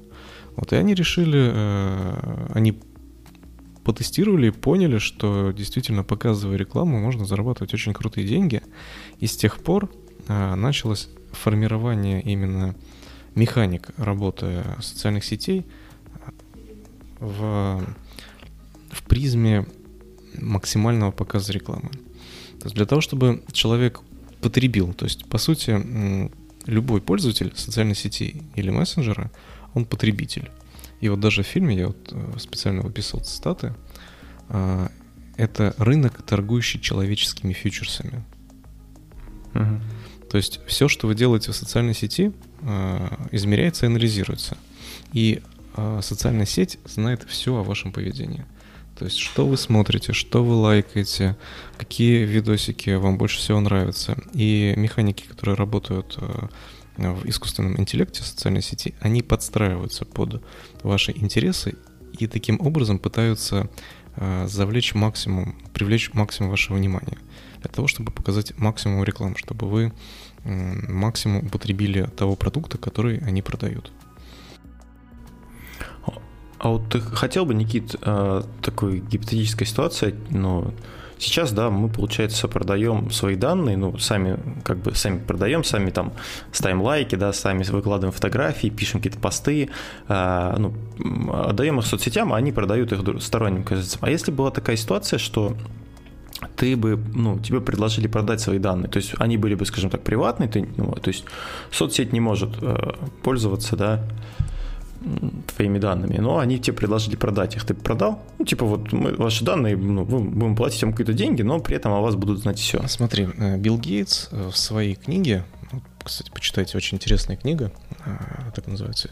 Вот, 0.58 0.74
и 0.74 0.75
они 0.75 0.94
решили, 0.94 1.50
э, 1.50 2.48
они 2.53 2.77
потестировали 3.86 4.48
и 4.48 4.51
поняли, 4.51 4.98
что 4.98 5.53
действительно 5.53 6.03
показывая 6.03 6.58
рекламу, 6.58 7.00
можно 7.00 7.25
зарабатывать 7.25 7.74
очень 7.74 7.94
крутые 7.94 8.27
деньги. 8.27 8.62
И 9.22 9.27
с 9.27 9.38
тех 9.38 9.60
пор 9.60 9.89
а, 10.27 10.56
началось 10.58 11.08
формирование 11.32 12.22
именно 12.22 12.75
механик 13.34 13.91
работы 13.96 14.65
социальных 14.82 15.24
сетей 15.24 15.65
в, 17.22 17.82
в 18.91 19.03
призме 19.03 19.65
максимального 20.39 21.12
показа 21.12 21.53
рекламы. 21.53 21.89
То 22.60 22.65
есть 22.65 22.75
для 22.75 22.86
того, 22.86 23.01
чтобы 23.01 23.44
человек 23.51 24.01
потребил, 24.41 24.94
то 24.94 25.06
есть 25.06 25.25
по 25.25 25.38
сути 25.38 26.32
любой 26.65 27.01
пользователь 27.01 27.53
социальной 27.56 27.96
сети 27.96 28.44
или 28.56 28.70
мессенджера, 28.70 29.32
он 29.74 29.86
потребитель. 29.86 30.50
И 31.00 31.10
вот 31.10 31.20
даже 31.20 31.44
в 31.44 31.48
фильме 31.48 31.75
я 31.75 31.88
вот 31.88 32.10
э, 32.12 32.39
специально 32.39 32.82
выписал 32.82 33.20
цитаты. 33.20 33.75
А, 34.50 34.91
это 35.36 35.75
рынок, 35.77 36.22
торгующий 36.24 36.79
человеческими 36.79 37.53
фьючерсами. 37.53 38.24
Угу. 39.53 39.82
То 40.32 40.38
есть 40.38 40.60
все, 40.65 40.88
что 40.88 41.08
вы 41.08 41.15
делаете 41.15 41.51
в 41.51 41.56
социальной 41.56 41.94
сети, 41.94 42.34
а, 42.62 43.27
измеряется 43.32 43.86
и 43.86 43.89
анализируется. 43.89 44.58
И 45.13 45.41
а, 45.75 46.01
социальная 46.01 46.46
сеть 46.46 46.79
знает 46.86 47.24
все 47.27 47.56
о 47.56 47.63
вашем 47.63 47.91
поведении. 47.91 48.46
То 48.98 49.06
есть, 49.06 49.18
что 49.18 49.46
вы 49.46 49.58
смотрите, 49.58 50.13
что 50.13 50.44
вы 50.44 50.56
лайкаете, 50.56 51.38
какие 51.77 52.24
видосики 52.24 52.92
вам 52.92 53.18
больше 53.18 53.38
всего 53.38 53.60
нравятся. 53.60 54.18
И 54.34 54.74
механики, 54.75 55.24
которые 55.27 55.56
работают 55.56 56.18
в 56.98 57.30
искусственном 57.30 57.80
интеллекте 57.80 58.24
социальной 58.24 58.62
сети, 58.62 58.96
они 59.00 59.22
подстраиваются 59.22 60.06
под 60.06 60.44
ваши 60.82 61.12
интересы 61.16 61.75
и 62.18 62.27
таким 62.27 62.60
образом 62.60 63.00
пытаются 63.00 63.70
э, 64.16 64.48
завлечь 64.48 64.96
максимум, 64.96 65.56
привлечь 65.74 66.13
максимум 66.13 66.50
вашего 66.50 66.77
внимания 66.77 67.18
для 67.62 67.70
того, 67.70 67.88
чтобы 67.88 68.12
показать 68.12 68.58
максимум 68.58 69.04
рекламы, 69.04 69.36
чтобы 69.38 69.68
вы 69.70 69.94
э, 70.44 70.92
максимум 70.92 71.46
употребили 71.46 72.04
того 72.18 72.36
продукта, 72.36 72.77
который 72.77 73.20
они 73.20 73.42
продают. 73.42 73.92
А 76.60 76.70
вот 76.70 76.90
ты 76.90 77.00
хотел 77.00 77.46
бы, 77.46 77.54
Никит, 77.54 77.96
э, 78.02 78.42
такой 78.62 79.00
гипотетической 79.00 79.68
ситуации, 79.68 80.16
ну, 80.30 80.74
Сейчас, 81.20 81.52
да, 81.52 81.72
мы, 81.72 81.90
получается, 81.90 82.48
продаем 82.48 83.10
свои 83.10 83.36
данные, 83.36 83.76
ну, 83.76 83.98
сами, 83.98 84.38
как 84.64 84.78
бы, 84.78 84.94
сами 84.94 85.18
продаем, 85.18 85.64
сами 85.64 85.90
там 85.90 86.14
ставим 86.52 86.82
лайки, 86.84 87.16
да, 87.16 87.34
сами 87.34 87.64
выкладываем 87.64 88.14
фотографии, 88.14 88.68
пишем 88.68 89.00
какие-то 89.00 89.20
посты, 89.20 89.70
э, 90.08 90.56
ну, 90.60 90.74
отдаем 91.34 91.80
их 91.80 91.88
соцсетям, 91.88 92.34
а 92.34 92.38
они 92.38 92.52
продают 92.52 92.92
их 92.92 93.22
сторонним, 93.24 93.64
кажется. 93.64 93.98
А 94.02 94.12
если 94.12 94.32
была 94.32 94.52
такая 94.52 94.76
ситуация, 94.76 95.18
что 95.18 95.58
ты 96.56 96.76
бы, 96.76 97.00
ну, 97.16 97.40
тебе 97.40 97.62
предложили 97.62 98.08
продать 98.08 98.40
свои 98.40 98.60
данные, 98.60 98.90
то 98.90 98.98
есть 98.98 99.14
они 99.18 99.38
были 99.38 99.56
бы, 99.56 99.66
скажем 99.66 99.90
так, 99.90 100.04
приватные, 100.04 100.48
ты, 100.48 100.70
ну, 100.78 100.92
то 100.92 101.08
есть 101.08 101.26
соцсеть 101.72 102.14
не 102.14 102.20
может 102.20 102.52
э, 102.62 102.94
пользоваться, 103.24 103.76
да, 103.76 104.04
твоими 105.56 105.80
данными, 105.80 106.18
но 106.18 106.39
они 106.39 106.60
тебе 106.60 106.75
предложили 106.75 107.16
продать 107.16 107.56
их. 107.56 107.66
Ты 107.66 107.74
продал? 107.74 108.22
Ну, 108.39 108.46
типа, 108.46 108.66
вот 108.66 108.92
мы, 108.92 109.13
ваши 109.16 109.44
данные, 109.44 109.77
ну, 109.77 110.04
будем 110.04 110.56
платить 110.56 110.84
вам 110.84 110.92
какие-то 110.92 111.13
деньги, 111.13 111.42
но 111.42 111.60
при 111.60 111.75
этом 111.75 111.94
о 111.94 112.01
вас 112.01 112.16
будут 112.16 112.39
знать 112.39 112.60
все. 112.60 112.86
Смотри, 112.88 113.27
э, 113.38 113.58
Билл 113.58 113.77
Гейтс 113.77 114.30
э, 114.32 114.50
в 114.50 114.58
своей 114.58 114.96
книге, 114.96 115.46
кстати, 116.04 116.32
почитайте, 116.32 116.77
очень 116.77 116.98
интересная 116.98 117.38
книга, 117.38 117.72
э, 118.06 118.51
так 118.56 118.68
называется, 118.68 119.10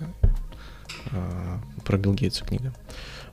про 1.84 1.98
Билл 1.98 2.14
Гейтса 2.14 2.46
книга. 2.46 2.74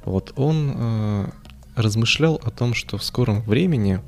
Вот 0.04 0.32
он 0.37 1.32
размышлял 1.75 2.40
о 2.44 2.50
том, 2.50 2.75
что 2.75 2.99
в 2.99 3.04
скором 3.04 3.40
времени 3.42 4.00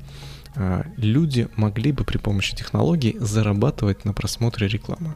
люди 0.97 1.47
могли 1.55 1.91
бы 1.91 2.03
при 2.03 2.17
помощи 2.17 2.55
технологий 2.55 3.15
зарабатывать 3.19 4.05
на 4.05 4.13
просмотре 4.13 4.67
рекламы. 4.67 5.15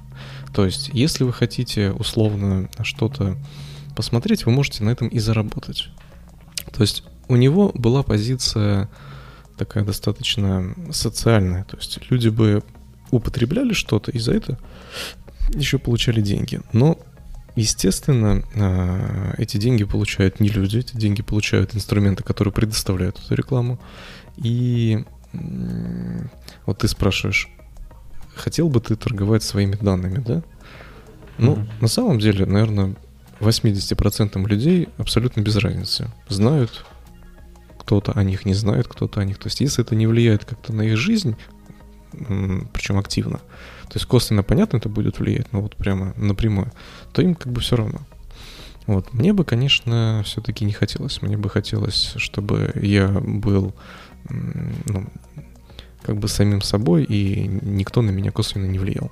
То 0.53 0.65
есть, 0.65 0.89
если 0.93 1.23
вы 1.23 1.33
хотите 1.33 1.91
условно 1.91 2.69
что-то 2.81 3.37
посмотреть, 3.95 4.45
вы 4.45 4.51
можете 4.51 4.83
на 4.83 4.89
этом 4.89 5.07
и 5.07 5.19
заработать. 5.19 5.89
То 6.71 6.81
есть, 6.81 7.03
у 7.27 7.35
него 7.35 7.71
была 7.73 8.03
позиция 8.03 8.89
такая 9.57 9.83
достаточно 9.83 10.73
социальная. 10.91 11.63
То 11.65 11.77
есть, 11.77 11.99
люди 12.09 12.29
бы 12.29 12.63
употребляли 13.11 13.73
что-то 13.73 14.11
и 14.11 14.19
за 14.19 14.33
это 14.33 14.59
еще 15.53 15.79
получали 15.79 16.21
деньги. 16.21 16.61
Но 16.73 16.99
Естественно, 17.55 18.41
а, 18.55 19.33
эти 19.37 19.57
деньги 19.57 19.83
получают 19.83 20.39
не 20.39 20.47
люди, 20.47 20.77
эти 20.77 20.95
деньги 20.95 21.21
получают 21.21 21.75
инструменты, 21.75 22.23
которые 22.23 22.53
предоставляют 22.53 23.19
эту 23.19 23.35
рекламу. 23.35 23.81
И 24.37 25.03
вот 26.65 26.77
ты 26.77 26.87
спрашиваешь, 26.87 27.49
хотел 28.39 28.69
бы 28.69 28.79
ты 28.79 28.95
торговать 28.95 29.43
своими 29.43 29.75
данными, 29.75 30.23
да? 30.25 30.43
Ну, 31.37 31.55
mm-hmm. 31.55 31.69
на 31.81 31.87
самом 31.87 32.19
деле, 32.19 32.45
наверное, 32.45 32.95
80% 33.39 34.45
людей 34.47 34.89
абсолютно 34.97 35.41
без 35.41 35.55
разницы. 35.55 36.09
Знают, 36.27 36.85
кто-то 37.77 38.11
о 38.11 38.23
них 38.23 38.45
не 38.45 38.53
знает, 38.53 38.87
кто-то 38.87 39.21
о 39.21 39.25
них. 39.25 39.37
То 39.37 39.47
есть, 39.47 39.61
если 39.61 39.83
это 39.83 39.95
не 39.95 40.07
влияет 40.07 40.45
как-то 40.45 40.73
на 40.73 40.81
их 40.81 40.97
жизнь, 40.97 41.35
причем 42.73 42.97
активно, 42.97 43.37
то 43.37 43.95
есть 43.95 44.05
косвенно 44.05 44.43
понятно 44.43 44.77
это 44.77 44.89
будет 44.89 45.19
влиять, 45.19 45.51
но 45.53 45.61
вот 45.61 45.75
прямо 45.75 46.13
напрямую, 46.17 46.71
то 47.13 47.21
им 47.21 47.35
как 47.35 47.51
бы 47.51 47.61
все 47.61 47.75
равно. 47.75 47.99
Вот. 48.87 49.13
Мне 49.13 49.33
бы, 49.33 49.45
конечно, 49.45 50.23
все-таки 50.25 50.65
не 50.65 50.73
хотелось. 50.73 51.21
Мне 51.21 51.37
бы 51.37 51.49
хотелось, 51.49 52.13
чтобы 52.17 52.71
я 52.81 53.07
был 53.07 53.73
ну, 54.29 55.05
как 56.09 56.17
бы 56.17 56.27
самим 56.27 56.61
собой, 56.63 57.03
и 57.03 57.47
никто 57.61 58.01
на 58.01 58.09
меня 58.09 58.31
косвенно 58.31 58.65
не 58.65 58.79
влиял. 58.79 59.11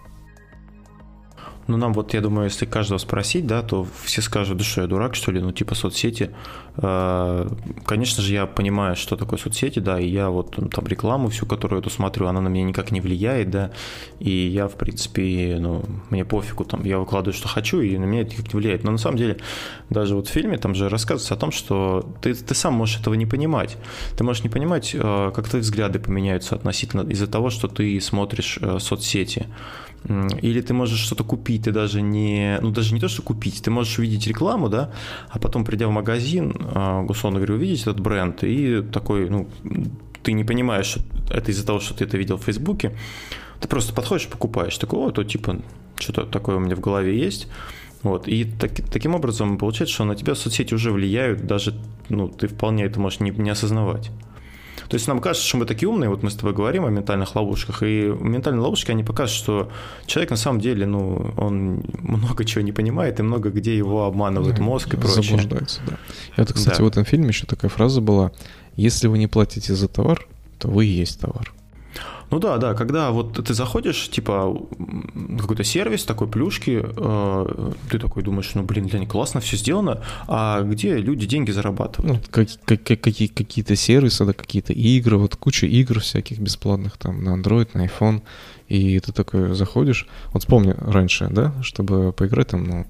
Ну, 1.67 1.77
нам 1.77 1.93
вот, 1.93 2.13
я 2.13 2.21
думаю, 2.21 2.45
если 2.45 2.65
каждого 2.65 2.97
спросить, 2.97 3.45
да, 3.45 3.61
то 3.61 3.85
все 4.03 4.21
скажут, 4.21 4.57
да 4.57 4.63
что, 4.63 4.81
я 4.81 4.87
дурак, 4.87 5.15
что 5.15 5.31
ли, 5.31 5.41
ну, 5.41 5.51
типа 5.51 5.75
соцсети. 5.75 6.31
А, 6.77 7.47
конечно 7.85 8.23
же, 8.23 8.33
я 8.33 8.45
понимаю, 8.45 8.95
что 8.95 9.17
такое 9.17 9.37
соцсети, 9.37 9.79
да, 9.79 9.99
и 9.99 10.07
я 10.07 10.29
вот 10.29 10.55
там 10.55 10.87
рекламу 10.87 11.27
всю, 11.29 11.45
которую 11.45 11.79
я 11.79 11.83
тут 11.83 11.91
смотрю, 11.91 12.27
она 12.27 12.39
на 12.39 12.47
меня 12.47 12.63
никак 12.63 12.91
не 12.91 13.01
влияет, 13.01 13.49
да, 13.49 13.71
и 14.19 14.31
я, 14.31 14.67
в 14.67 14.75
принципе, 14.75 15.57
ну, 15.59 15.83
мне 16.09 16.23
пофигу, 16.23 16.63
там, 16.63 16.83
я 16.85 16.99
выкладываю, 16.99 17.33
что 17.33 17.47
хочу, 17.47 17.81
и 17.81 17.97
на 17.97 18.05
меня 18.05 18.21
это 18.21 18.31
никак 18.31 18.53
не 18.53 18.59
влияет. 18.59 18.83
Но 18.83 18.91
на 18.91 18.97
самом 18.97 19.17
деле, 19.17 19.37
даже 19.89 20.15
вот 20.15 20.27
в 20.27 20.31
фильме 20.31 20.57
там 20.57 20.73
же 20.73 20.87
рассказывается 20.87 21.33
о 21.33 21.37
том, 21.37 21.51
что 21.51 22.09
ты, 22.21 22.33
ты 22.33 22.55
сам 22.55 22.73
можешь 22.73 22.99
этого 22.99 23.15
не 23.15 23.25
понимать. 23.25 23.77
Ты 24.15 24.23
можешь 24.23 24.43
не 24.43 24.49
понимать, 24.49 24.95
а, 24.97 25.31
как 25.31 25.49
твои 25.49 25.61
взгляды 25.61 25.99
поменяются 25.99 26.55
относительно 26.55 27.01
из-за 27.09 27.27
того, 27.27 27.49
что 27.49 27.67
ты 27.67 27.99
смотришь 27.99 28.59
э, 28.61 28.79
соцсети. 28.79 29.47
Или 30.41 30.61
ты 30.61 30.73
можешь 30.73 30.99
что-то 30.99 31.23
купить, 31.23 31.63
ты 31.63 31.71
даже 31.71 32.01
не, 32.01 32.57
ну 32.61 32.71
даже 32.71 32.93
не 32.93 32.99
то, 32.99 33.09
что 33.09 33.21
купить, 33.21 33.61
ты 33.61 33.71
можешь 33.71 33.99
увидеть 33.99 34.25
рекламу, 34.27 34.69
да, 34.69 34.91
а 35.29 35.39
потом 35.39 35.65
придя 35.65 35.87
в 35.87 35.91
магазин, 35.91 36.53
а, 36.73 37.01
условно 37.01 37.39
говоря, 37.39 37.55
увидеть 37.55 37.81
этот 37.81 37.99
бренд 37.99 38.43
и 38.43 38.81
такой, 38.81 39.29
ну, 39.29 39.49
ты 40.23 40.31
не 40.31 40.45
понимаешь, 40.45 40.85
что 40.85 41.01
это 41.29 41.51
из-за 41.51 41.65
того, 41.65 41.79
что 41.79 41.93
ты 41.93 42.05
это 42.05 42.17
видел 42.17 42.37
в 42.37 42.43
Фейсбуке, 42.43 42.97
ты 43.59 43.67
просто 43.67 43.93
подходишь, 43.93 44.27
покупаешь, 44.27 44.77
такой, 44.77 44.99
о, 44.99 45.11
то 45.11 45.23
типа 45.23 45.59
что-то 45.99 46.25
такое 46.25 46.55
у 46.55 46.59
меня 46.59 46.75
в 46.75 46.79
голове 46.79 47.17
есть, 47.17 47.49
вот, 48.03 48.29
и 48.29 48.45
так, 48.45 48.71
таким 48.89 49.13
образом 49.13 49.57
получается, 49.57 49.95
что 49.95 50.05
на 50.05 50.15
тебя 50.15 50.35
соцсети 50.35 50.73
уже 50.73 50.91
влияют, 50.91 51.45
даже, 51.45 51.73
ну, 52.07 52.29
ты 52.29 52.47
вполне 52.47 52.85
это 52.85 52.99
можешь 52.99 53.19
не, 53.19 53.31
не 53.31 53.49
осознавать. 53.49 54.11
То 54.89 54.95
есть 54.95 55.07
нам 55.07 55.19
кажется, 55.19 55.47
что 55.47 55.57
мы 55.57 55.65
такие 55.65 55.89
умные, 55.89 56.09
вот 56.09 56.23
мы 56.23 56.29
с 56.29 56.35
тобой 56.35 56.53
говорим 56.53 56.85
о 56.85 56.89
ментальных 56.89 57.35
ловушках, 57.35 57.83
и 57.83 58.13
ментальные 58.19 58.61
ловушки, 58.61 58.91
они 58.91 59.03
покажут, 59.03 59.35
что 59.35 59.71
человек 60.05 60.31
на 60.31 60.37
самом 60.37 60.61
деле, 60.61 60.85
ну, 60.85 61.33
он 61.37 61.83
много 61.99 62.45
чего 62.45 62.61
не 62.61 62.71
понимает, 62.71 63.19
и 63.19 63.23
много 63.23 63.49
где 63.49 63.77
его 63.77 64.05
обманывает 64.05 64.59
мозг 64.59 64.93
и 64.93 64.97
прочее. 64.97 65.23
Заблуждается, 65.23 65.81
да. 65.87 65.97
Это, 66.35 66.53
кстати, 66.53 66.77
да. 66.77 66.83
в 66.83 66.87
этом 66.87 67.05
фильме 67.05 67.29
еще 67.29 67.45
такая 67.45 67.69
фраза 67.69 68.01
была, 68.01 68.31
если 68.75 69.07
вы 69.07 69.17
не 69.17 69.27
платите 69.27 69.73
за 69.73 69.87
товар, 69.87 70.25
то 70.59 70.69
вы 70.69 70.85
и 70.85 70.89
есть 70.89 71.19
товар. 71.19 71.53
Ну 72.29 72.39
да, 72.39 72.57
да, 72.57 72.73
когда 72.73 73.11
вот 73.11 73.33
ты 73.45 73.53
заходишь, 73.53 74.09
типа, 74.09 74.53
какой-то 75.39 75.63
сервис, 75.63 76.03
такой 76.03 76.27
плюшки, 76.27 76.83
э, 76.83 77.71
ты 77.89 77.99
такой 77.99 78.21
думаешь, 78.21 78.51
ну, 78.53 78.63
блин, 78.63 78.87
для 78.87 78.99
них 78.99 79.09
классно 79.09 79.39
все 79.39 79.55
сделано, 79.55 80.03
а 80.27 80.61
где 80.61 80.97
люди 80.97 81.25
деньги 81.25 81.51
зарабатывают? 81.51 82.13
Ну, 82.13 82.21
как, 82.29 82.49
как, 82.65 83.01
какие, 83.01 83.27
какие-то 83.27 83.77
сервисы, 83.77 84.25
да, 84.25 84.33
какие-то 84.33 84.73
игры, 84.73 85.17
вот 85.17 85.37
куча 85.37 85.67
игр 85.67 86.01
всяких 86.01 86.39
бесплатных 86.39 86.97
там 86.97 87.23
на 87.23 87.35
Android, 87.37 87.69
на 87.73 87.85
iPhone, 87.85 88.21
и 88.67 88.99
ты 88.99 89.13
такой 89.13 89.55
заходишь, 89.55 90.07
вот 90.33 90.41
вспомни 90.41 90.75
раньше, 90.77 91.29
да, 91.31 91.53
чтобы 91.61 92.11
поиграть 92.11 92.49
там, 92.49 92.65
ну, 92.65 92.87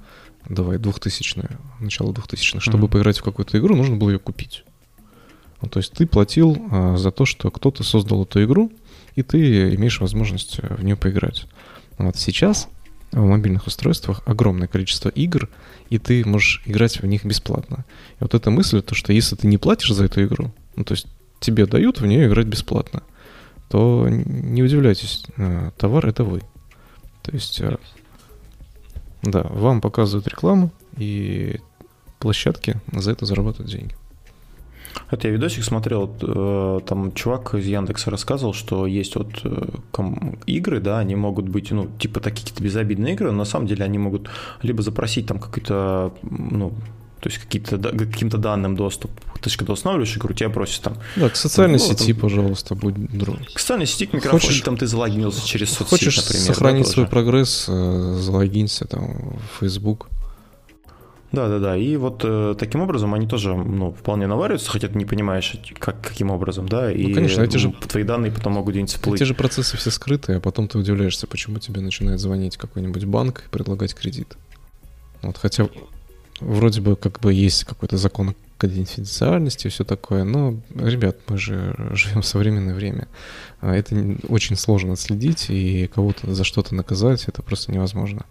давай, 0.50 0.78
2000-е, 0.78 1.58
начало 1.80 2.12
2000-х, 2.12 2.60
чтобы 2.60 2.88
mm-hmm. 2.88 2.92
поиграть 2.92 3.20
в 3.20 3.24
какую-то 3.24 3.60
игру, 3.60 3.76
нужно 3.76 3.98
было 3.98 4.10
ее 4.10 4.20
купить. 4.20 4.64
Ну, 5.62 5.70
то 5.70 5.80
есть 5.80 5.94
ты 5.94 6.06
платил 6.06 6.58
а, 6.72 6.98
за 6.98 7.12
то, 7.12 7.26
что 7.26 7.50
кто-то 7.50 7.84
создал 7.84 8.24
эту 8.24 8.44
игру, 8.44 8.72
и 9.18 9.24
ты 9.24 9.74
имеешь 9.74 10.00
возможность 10.00 10.60
э, 10.60 10.76
в 10.76 10.84
нее 10.84 10.96
поиграть. 10.96 11.48
Вот 11.98 12.18
сейчас 12.18 12.70
в 13.12 13.26
мобильных 13.26 13.66
устройствах 13.66 14.22
огромное 14.26 14.68
количество 14.68 15.10
игр, 15.10 15.50
и 15.90 15.98
ты 15.98 16.24
можешь 16.24 16.62
играть 16.66 17.02
в 17.02 17.06
них 17.08 17.26
бесплатно. 17.26 17.84
И 18.20 18.24
вот 18.24 18.36
эта 18.36 18.52
мысль, 18.52 18.84
то, 18.84 18.94
что 18.94 19.12
если 19.14 19.36
ты 19.36 19.48
не 19.48 19.58
платишь 19.58 19.92
за 19.92 20.06
эту 20.06 20.24
игру, 20.24 20.54
ну, 20.76 20.84
то 20.84 20.94
есть 20.94 21.08
тебе 21.40 21.66
дают 21.66 22.00
в 22.00 22.06
нее 22.06 22.28
играть 22.28 22.46
бесплатно, 22.46 23.02
то 23.70 24.08
не 24.08 24.62
удивляйтесь, 24.62 25.26
э, 25.36 25.72
товар 25.78 26.06
это 26.06 26.24
вы. 26.24 26.42
То 27.24 27.32
есть, 27.32 27.60
э, 27.60 27.76
да, 29.24 29.48
вам 29.50 29.82
показывают 29.82 30.28
рекламу, 30.28 30.72
и 30.96 31.60
площадки 32.20 32.80
за 32.94 33.14
это 33.14 33.26
зарабатывают 33.26 33.72
деньги. 33.72 33.96
Это 35.10 35.28
я 35.28 35.34
видосик 35.34 35.64
смотрел, 35.64 36.14
э, 36.22 36.80
там 36.86 37.14
чувак 37.14 37.54
из 37.56 37.66
Яндекса 37.66 38.12
рассказывал, 38.12 38.54
что 38.54 38.86
есть 38.86 39.16
вот 39.16 39.42
игры, 40.46 40.80
да, 40.80 41.00
они 41.00 41.16
могут 41.16 41.48
быть, 41.48 41.72
ну, 41.72 41.90
типа 42.00 42.20
такие 42.20 42.42
какие-то 42.42 42.64
безобидные 42.64 43.14
игры, 43.14 43.32
но 43.32 43.38
на 43.38 43.46
самом 43.46 43.68
деле 43.68 43.86
они 43.86 43.98
могут 43.98 44.30
либо 44.62 44.82
запросить 44.82 45.28
там 45.28 45.40
какой-то, 45.40 46.14
ну, 46.24 46.74
то 47.20 47.30
есть 47.30 47.40
какие-то, 47.40 47.78
каким-то 47.78 48.38
данным 48.38 48.76
доступ. 48.76 49.12
Ты 49.42 49.50
же 49.50 49.58
когда 49.58 49.74
устанавливаешь 49.74 50.16
игру, 50.18 50.34
тебя 50.34 50.50
просят 50.50 50.84
там... 50.84 50.98
Да, 51.16 51.30
к 51.30 51.36
социальной 51.36 51.80
ну, 51.80 51.84
сети, 51.84 52.14
там, 52.14 52.22
пожалуйста, 52.22 52.76
будь 52.76 52.96
друг. 52.96 53.38
К 53.54 53.60
социальной 53.60 53.88
сети, 53.88 54.06
к 54.06 54.14
микрофону, 54.14 54.42
хочешь, 54.42 54.62
там 54.62 54.78
ты 54.78 54.88
залогинился 54.88 55.46
через 55.46 55.70
соцсеть, 55.70 55.90
хочешь 55.90 56.18
например. 56.18 56.46
сохранить 56.46 56.86
да, 56.86 56.92
свой 56.92 57.08
прогресс, 57.08 57.66
э, 57.68 58.18
залогинься 58.20 58.86
там 58.86 59.36
в 59.52 59.60
Facebook. 59.60 60.10
Да, 61.32 61.50
да, 61.50 61.60
да. 61.60 61.78
И 61.78 61.98
вот 61.98 62.22
э, 62.24 62.56
таким 62.58 62.82
образом 62.82 63.14
они 63.14 63.28
тоже 63.28 63.54
ну, 63.54 63.92
вполне 63.92 64.28
навариваются, 64.28 64.72
хотя 64.72 64.88
ты 64.88 64.98
не 64.98 65.06
понимаешь, 65.06 65.58
как, 65.78 66.02
каким 66.02 66.32
образом, 66.32 66.70
да. 66.70 66.92
И, 66.92 67.08
ну, 67.08 67.16
конечно, 67.16 67.42
эти 67.42 67.58
же, 67.58 67.74
твои 67.88 68.04
данные 68.04 68.32
потом 68.32 68.54
могут 68.54 68.72
где-нибудь 68.72 68.92
всплыть. 68.92 69.22
Эти 69.22 69.28
же 69.28 69.34
процессы 69.34 69.76
все 69.76 69.92
скрытые, 69.92 70.38
а 70.38 70.40
потом 70.40 70.68
ты 70.68 70.78
удивляешься, 70.78 71.28
почему 71.28 71.60
тебе 71.60 71.82
начинает 71.82 72.20
звонить 72.20 72.56
какой-нибудь 72.56 73.06
банк 73.06 73.44
и 73.46 73.50
предлагать 73.50 73.94
кредит. 73.94 74.38
Вот, 75.22 75.38
хотя 75.38 75.68
вроде 76.40 76.82
бы 76.82 76.96
как 76.96 77.20
бы 77.20 77.34
есть 77.34 77.66
какой-то 77.66 77.98
закон 77.98 78.34
конфиденциальности 78.58 79.68
и 79.68 79.70
все 79.70 79.84
такое, 79.84 80.24
но, 80.24 80.56
ребят, 80.74 81.18
мы 81.28 81.38
же 81.38 81.76
живем 81.92 82.22
в 82.22 82.26
современное 82.26 82.74
время. 82.74 83.08
А 83.60 83.76
это 83.76 83.96
очень 84.30 84.56
сложно 84.56 84.94
отследить, 84.94 85.50
и 85.50 85.88
кого-то 85.88 86.34
за 86.34 86.44
что-то 86.44 86.74
наказать, 86.74 87.26
это 87.28 87.42
просто 87.42 87.72
невозможно. 87.72 88.26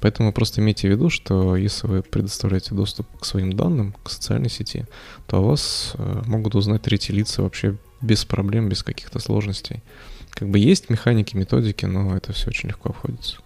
Поэтому 0.00 0.32
просто 0.32 0.60
имейте 0.60 0.88
в 0.88 0.90
виду, 0.90 1.08
что 1.10 1.56
если 1.56 1.86
вы 1.86 2.02
предоставляете 2.02 2.74
доступ 2.74 3.06
к 3.18 3.24
своим 3.24 3.52
данным, 3.54 3.94
к 4.02 4.10
социальной 4.10 4.50
сети, 4.50 4.86
то 5.26 5.38
о 5.38 5.42
вас 5.42 5.92
э, 5.94 6.22
могут 6.26 6.54
узнать 6.54 6.82
третьи 6.82 7.12
лица 7.12 7.42
вообще 7.42 7.76
без 8.00 8.24
проблем, 8.24 8.68
без 8.68 8.82
каких-то 8.82 9.18
сложностей. 9.18 9.82
Как 10.30 10.48
бы 10.48 10.58
есть 10.58 10.90
механики, 10.90 11.34
методики, 11.34 11.86
но 11.86 12.14
это 12.16 12.32
все 12.32 12.48
очень 12.48 12.68
легко 12.68 12.90
обходится. 12.90 13.38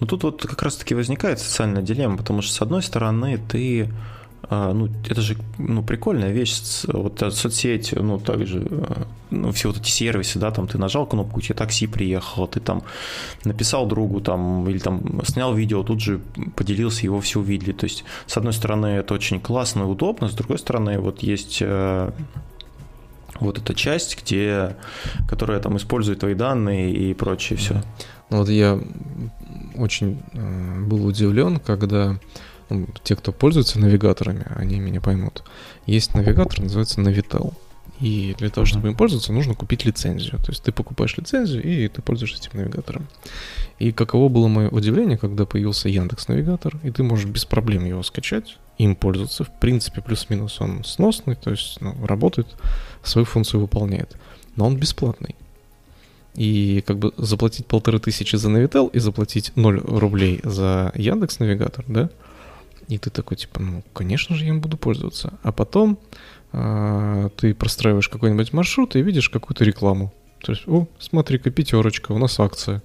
Ну 0.00 0.06
тут 0.06 0.22
вот 0.24 0.42
как 0.42 0.62
раз-таки 0.62 0.94
возникает 0.94 1.38
социальная 1.40 1.82
дилемма, 1.82 2.16
потому 2.16 2.42
что 2.42 2.52
с 2.52 2.62
одной 2.62 2.82
стороны 2.82 3.38
ты 3.38 3.90
ну, 4.50 4.88
это 5.08 5.20
же 5.20 5.36
ну, 5.58 5.82
прикольная 5.82 6.30
вещь, 6.30 6.84
вот 6.86 7.20
соцсети, 7.32 7.96
ну, 7.96 8.18
также, 8.18 8.66
э, 8.70 9.04
ну, 9.30 9.50
все 9.50 9.68
вот 9.68 9.78
эти 9.78 9.90
сервисы, 9.90 10.38
да, 10.38 10.50
там 10.50 10.68
ты 10.68 10.78
нажал 10.78 11.06
кнопку, 11.06 11.38
у 11.38 11.40
тебя 11.40 11.54
такси 11.56 11.86
приехало, 11.86 12.46
ты 12.46 12.60
там 12.60 12.82
написал 13.44 13.86
другу, 13.86 14.20
там, 14.20 14.68
или 14.68 14.78
там 14.78 15.24
снял 15.24 15.54
видео, 15.54 15.82
тут 15.82 16.00
же 16.00 16.20
поделился, 16.54 17.04
его 17.04 17.20
все 17.20 17.40
увидели, 17.40 17.72
то 17.72 17.84
есть, 17.84 18.04
с 18.26 18.36
одной 18.36 18.52
стороны, 18.52 18.86
это 18.86 19.14
очень 19.14 19.40
классно 19.40 19.82
и 19.82 19.84
удобно, 19.84 20.28
с 20.28 20.34
другой 20.34 20.58
стороны, 20.58 21.00
вот 21.00 21.24
есть 21.24 21.58
э, 21.60 22.10
вот 23.40 23.58
эта 23.58 23.74
часть, 23.74 24.22
где, 24.22 24.76
которая 25.28 25.60
там 25.60 25.76
использует 25.76 26.20
твои 26.20 26.34
данные 26.34 26.92
и 26.92 27.14
прочее 27.14 27.58
все. 27.58 27.82
Ну, 28.30 28.38
вот 28.38 28.48
я 28.48 28.78
очень 29.76 30.20
э, 30.32 30.80
был 30.84 31.06
удивлен, 31.06 31.58
когда 31.58 32.18
те, 33.02 33.16
кто 33.16 33.32
пользуется 33.32 33.78
навигаторами, 33.78 34.46
они 34.56 34.78
меня 34.78 35.00
поймут. 35.00 35.42
Есть 35.86 36.14
навигатор, 36.14 36.60
называется 36.60 37.00
Navitel. 37.00 37.54
И 38.00 38.34
для 38.38 38.50
того, 38.50 38.66
чтобы 38.66 38.88
им 38.88 38.94
пользоваться, 38.94 39.32
нужно 39.32 39.54
купить 39.54 39.84
лицензию. 39.84 40.38
То 40.38 40.50
есть 40.50 40.62
ты 40.62 40.72
покупаешь 40.72 41.16
лицензию, 41.16 41.62
и 41.62 41.88
ты 41.88 42.02
пользуешься 42.02 42.38
этим 42.38 42.58
навигатором. 42.58 43.06
И 43.78 43.92
каково 43.92 44.28
было 44.28 44.48
мое 44.48 44.68
удивление, 44.68 45.16
когда 45.16 45.46
появился 45.46 45.88
Яндекс 45.88 46.28
Навигатор, 46.28 46.78
и 46.82 46.90
ты 46.90 47.02
можешь 47.02 47.26
без 47.26 47.44
проблем 47.44 47.84
его 47.84 48.02
скачать, 48.02 48.58
им 48.78 48.96
пользоваться. 48.96 49.44
В 49.44 49.50
принципе, 49.60 50.02
плюс-минус 50.02 50.60
он 50.60 50.84
сносный, 50.84 51.36
то 51.36 51.50
есть 51.50 51.80
ну, 51.80 51.94
работает, 52.04 52.48
свою 53.02 53.24
функцию 53.24 53.60
выполняет. 53.60 54.16
Но 54.56 54.66
он 54.66 54.76
бесплатный. 54.76 55.34
И 56.34 56.84
как 56.86 56.98
бы 56.98 57.14
заплатить 57.16 57.66
полторы 57.66 57.98
тысячи 57.98 58.36
за 58.36 58.50
Navitel 58.50 58.90
и 58.92 58.98
заплатить 58.98 59.52
0 59.56 59.80
рублей 59.86 60.40
за 60.44 60.92
Яндекс 60.94 61.38
Навигатор, 61.38 61.84
да, 61.88 62.10
и 62.88 62.98
ты 62.98 63.10
такой, 63.10 63.36
типа, 63.36 63.60
ну, 63.60 63.82
конечно 63.92 64.36
же, 64.36 64.44
я 64.44 64.50
им 64.50 64.60
буду 64.60 64.76
пользоваться. 64.76 65.38
А 65.42 65.52
потом 65.52 65.98
э, 66.52 67.28
ты 67.36 67.54
простраиваешь 67.54 68.08
какой-нибудь 68.08 68.52
маршрут 68.52 68.96
и 68.96 69.02
видишь 69.02 69.28
какую-то 69.28 69.64
рекламу. 69.64 70.12
То 70.42 70.52
есть, 70.52 70.68
о, 70.68 70.86
смотри-ка, 70.98 71.50
пятерочка, 71.50 72.12
у 72.12 72.18
нас 72.18 72.38
акция. 72.38 72.82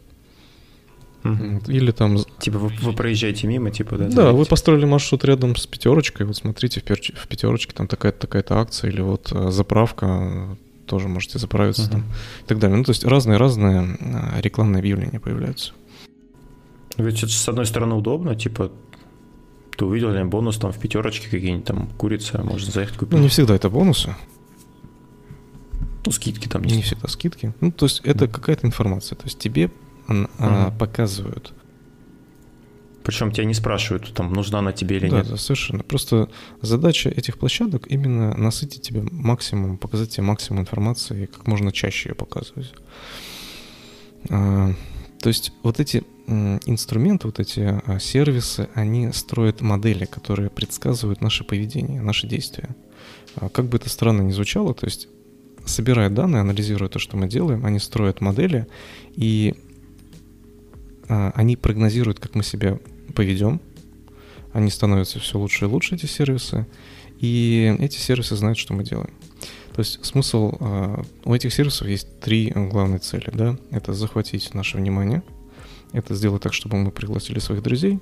Угу. 1.24 1.72
Или 1.72 1.92
там... 1.92 2.18
Типа 2.40 2.58
вы, 2.58 2.70
вы 2.82 2.94
проезжаете 2.94 3.46
мимо, 3.46 3.70
типа, 3.70 3.98
да? 3.98 4.08
Да, 4.08 4.32
вы 4.32 4.46
построили 4.46 4.86
маршрут 4.86 5.24
рядом 5.24 5.56
с 5.56 5.68
пятерочкой, 5.68 6.26
вот 6.26 6.36
смотрите, 6.36 6.80
в, 6.80 6.84
пер... 6.84 7.00
в 7.00 7.28
пятерочке 7.28 7.74
там 7.74 7.88
такая-то 7.88 8.20
такая-то 8.20 8.60
акция, 8.60 8.90
или 8.90 9.02
вот 9.02 9.32
а, 9.32 9.52
заправка, 9.52 10.58
тоже 10.88 11.08
можете 11.08 11.38
заправиться 11.38 11.84
угу. 11.84 11.92
там, 11.92 12.02
и 12.02 12.48
так 12.48 12.58
далее. 12.58 12.78
Ну, 12.78 12.84
то 12.84 12.92
есть 12.92 13.06
разные-разные 13.06 13.98
рекламные 14.42 14.80
объявления 14.80 15.20
появляются. 15.20 15.74
Ведь 16.98 17.20
это, 17.20 17.32
с 17.32 17.48
одной 17.48 17.68
стороны, 17.68 17.96
удобно, 17.96 18.36
типа, 18.36 18.72
ты 19.82 19.86
увидел 19.86 20.12
ли 20.12 20.24
бонус 20.24 20.60
там 20.60 20.72
в 20.72 20.78
пятерочке 20.78 21.28
какие-нибудь 21.28 21.66
там 21.66 21.90
курица, 21.98 22.44
можно 22.44 22.72
заехать 22.72 22.98
купить. 22.98 23.14
Ну, 23.14 23.24
не 23.24 23.30
всегда 23.30 23.56
это 23.56 23.68
бонусы. 23.68 24.16
Ну, 26.06 26.12
скидки 26.12 26.48
там 26.48 26.62
есть. 26.62 26.76
Не 26.76 26.84
всегда 26.84 27.08
скидки. 27.08 27.56
Ну, 27.62 27.72
то 27.72 27.88
есть 27.88 28.02
это 28.04 28.28
какая-то 28.28 28.68
информация. 28.68 29.16
То 29.16 29.24
есть 29.26 29.40
тебе 29.40 29.72
она, 30.06 30.28
mm 30.38 30.78
показывают. 30.78 31.54
Причем 33.04 33.32
тебя 33.32 33.46
не 33.46 33.56
спрашивают, 33.56 34.14
там, 34.14 34.32
нужна 34.32 34.60
она 34.60 34.72
тебе 34.72 34.98
или 34.98 35.10
да, 35.10 35.18
нет. 35.18 35.30
Да, 35.30 35.38
совершенно. 35.38 35.82
Просто 35.82 36.30
задача 36.62 37.10
этих 37.10 37.40
площадок 37.40 37.88
именно 37.88 38.38
насытить 38.38 38.84
тебе 38.84 39.02
максимум, 39.10 39.80
показать 39.80 40.12
тебе 40.12 40.22
максимум 40.22 40.62
информации 40.62 41.24
и 41.24 41.26
как 41.26 41.48
можно 41.48 41.72
чаще 41.72 42.10
ее 42.10 42.14
показывать. 42.14 42.72
А, 44.30 44.76
то 45.22 45.30
есть 45.30 45.54
вот 45.64 45.80
эти 45.80 46.04
инструменты, 46.32 47.28
вот 47.28 47.40
эти 47.40 47.82
а, 47.86 48.00
сервисы, 48.00 48.70
они 48.74 49.12
строят 49.12 49.62
модели, 49.62 50.06
которые 50.06 50.50
предсказывают 50.50 51.22
наше 51.22 51.44
поведение, 51.44 52.02
наши 52.02 52.28
действия. 52.28 52.70
А, 53.36 53.50
как 53.50 53.66
бы 53.66 53.78
это 53.78 53.90
странно 53.90 54.22
ни 54.22 54.32
звучало, 54.32 54.74
то 54.74 54.86
есть 54.86 55.08
собирая 55.66 56.10
данные, 56.10 56.42
анализируя 56.42 56.90
то, 56.90 57.00
что 57.00 57.18
мы 57.18 57.28
делаем, 57.28 57.66
они 57.66 57.80
строят 57.80 58.22
модели, 58.22 58.68
и 59.16 59.56
а, 61.08 61.32
они 61.36 61.56
прогнозируют, 61.56 62.20
как 62.20 62.36
мы 62.36 62.44
себя 62.44 62.80
поведем, 63.16 63.62
они 64.54 64.70
становятся 64.70 65.20
все 65.20 65.38
лучше 65.38 65.66
и 65.66 65.68
лучше, 65.68 65.96
эти 65.96 66.06
сервисы, 66.06 66.66
и 67.20 67.76
эти 67.80 67.98
сервисы 67.98 68.36
знают, 68.36 68.58
что 68.58 68.74
мы 68.74 68.84
делаем. 68.84 69.14
То 69.74 69.80
есть 69.80 70.04
смысл 70.04 71.06
у 71.24 71.34
этих 71.34 71.54
сервисов 71.54 71.88
есть 71.88 72.20
три 72.20 72.52
главные 72.54 73.00
цели, 73.00 73.30
да, 73.32 73.58
это 73.70 73.94
захватить 73.94 74.54
наше 74.54 74.78
внимание– 74.78 75.24
это 75.94 76.16
сделать 76.16 76.42
так, 76.42 76.54
чтобы 76.54 76.78
мы 76.78 76.92
пригласили 76.92 77.40
своих 77.40 77.62
друзей, 77.62 78.00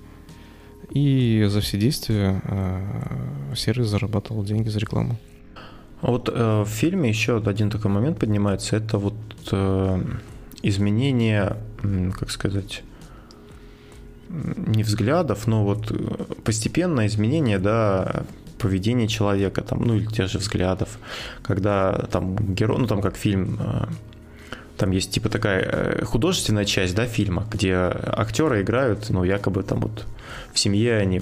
и 0.91 1.45
за 1.49 1.62
все 1.62 1.78
действия 1.78 2.41
э, 2.43 3.54
сервис 3.56 3.88
зарабатывал 3.88 4.43
деньги 4.43 4.69
за 4.69 4.80
рекламу. 4.80 5.17
А 6.02 6.12
вот 6.12 6.30
э, 6.30 6.62
в 6.62 6.69
фильме 6.69 7.10
еще 7.10 7.38
один 7.38 7.69
такой 7.69 7.91
момент 7.91 8.19
поднимается, 8.19 8.78
это 8.78 8.97
вот 8.97 9.15
э, 9.52 10.04
изменение, 10.63 11.58
как 12.17 12.32
сказать, 12.32 12.84
не 14.30 14.84
взглядов, 14.84 15.47
но 15.47 15.63
вот 15.63 15.91
э, 15.91 16.25
постепенное 16.43 17.08
изменение, 17.08 17.60
да, 17.60 18.23
поведения 18.58 19.08
человека, 19.08 19.62
там, 19.62 19.82
ну 19.82 19.95
или 19.95 20.06
тех 20.06 20.30
же 20.30 20.38
взглядов, 20.38 20.99
когда 21.41 21.93
там 22.12 22.36
герой, 22.54 22.78
ну 22.78 22.88
там 22.88 23.02
как 23.02 23.15
фильм 23.15 23.58
э, 23.60 23.86
там 24.80 24.92
есть 24.92 25.12
типа 25.12 25.28
такая 25.30 25.62
э, 25.62 26.06
художественная 26.06 26.63
часть, 26.63 26.96
да, 26.96 27.06
фильма, 27.06 27.46
где 27.52 27.74
актеры 27.74 28.62
играют, 28.62 29.10
ну, 29.10 29.26
якобы 29.26 29.62
там 29.63 29.82
вот 29.82 30.06
в 30.54 30.60
семье 30.60 30.98
они, 30.98 31.22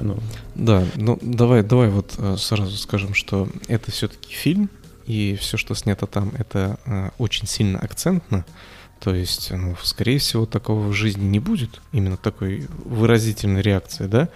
ну... 0.00 0.18
Да, 0.56 0.84
ну, 0.96 1.16
давай, 1.22 1.62
давай 1.62 1.90
вот 1.90 2.14
э, 2.18 2.36
сразу 2.36 2.76
скажем, 2.76 3.14
что 3.14 3.48
это 3.68 3.92
все-таки 3.92 4.34
фильм, 4.34 4.68
и 5.06 5.38
все, 5.40 5.56
что 5.56 5.74
снято 5.74 6.06
там, 6.06 6.32
это 6.36 6.78
э, 6.86 7.10
очень 7.18 7.46
сильно 7.46 7.78
акцентно, 7.78 8.44
то 8.98 9.14
есть, 9.14 9.52
ну, 9.52 9.76
скорее 9.80 10.18
всего, 10.18 10.44
такого 10.44 10.88
в 10.88 10.92
жизни 10.92 11.24
не 11.24 11.38
будет, 11.38 11.80
именно 11.92 12.16
такой 12.16 12.66
выразительной 12.84 13.62
реакции, 13.62 14.06
да, 14.06 14.28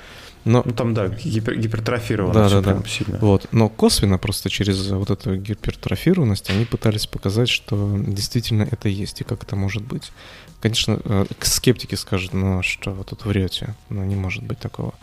но... 0.44 0.62
Ну, 0.64 0.72
там, 0.72 0.94
да, 0.94 1.08
гипер, 1.08 1.56
гипертрофировано 1.56 2.34
да, 2.34 2.60
да, 2.60 2.74
да. 2.74 2.88
сильно. 2.88 3.18
Вот. 3.18 3.48
Но 3.52 3.68
косвенно 3.68 4.18
просто 4.18 4.50
через 4.50 4.88
вот 4.90 5.10
эту 5.10 5.36
гипертрофированность 5.36 6.50
они 6.50 6.64
пытались 6.64 7.06
показать, 7.06 7.48
что 7.48 7.96
действительно 7.98 8.66
это 8.70 8.88
есть 8.88 9.20
и 9.20 9.24
как 9.24 9.44
это 9.44 9.56
может 9.56 9.82
быть. 9.82 10.12
Конечно, 10.60 11.00
э, 11.04 11.26
скептики 11.40 11.94
скажут, 11.94 12.32
ну 12.32 12.62
что 12.62 12.92
вы 12.92 13.04
тут 13.04 13.24
врете, 13.24 13.74
но 13.88 14.04
не 14.04 14.16
может 14.16 14.42
быть 14.42 14.58
такого. 14.58 14.94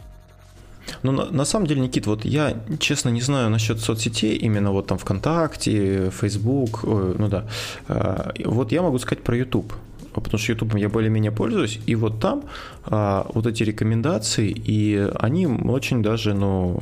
Ну, 1.04 1.12
на, 1.12 1.26
на 1.26 1.46
самом 1.46 1.68
деле, 1.68 1.82
Никит, 1.82 2.08
вот 2.08 2.26
я, 2.26 2.58
честно, 2.80 3.10
не 3.10 3.22
знаю 3.22 3.50
насчет 3.50 3.80
соцсетей, 3.80 4.36
именно 4.38 4.72
вот 4.72 4.88
там 4.88 4.98
ВКонтакте, 4.98 6.10
Facebook, 6.10 6.84
ну 6.84 7.28
да. 7.28 7.48
А, 7.88 8.34
вот 8.44 8.72
я 8.72 8.82
могу 8.82 8.98
сказать 9.00 9.24
про 9.24 9.38
YouTube 9.38 9.74
потому 10.22 10.40
что 10.40 10.52
YouTube 10.52 10.76
я 10.76 10.90
более-менее 10.90 11.32
пользуюсь, 11.32 11.80
и 11.86 11.96
вот 11.96 12.20
там 12.20 12.44
а, 12.86 13.30
вот 13.34 13.48
эти 13.48 13.64
рекомендации, 13.64 14.50
и 14.50 15.10
они 15.20 15.48
очень 15.48 16.02
даже, 16.04 16.34
ну, 16.34 16.82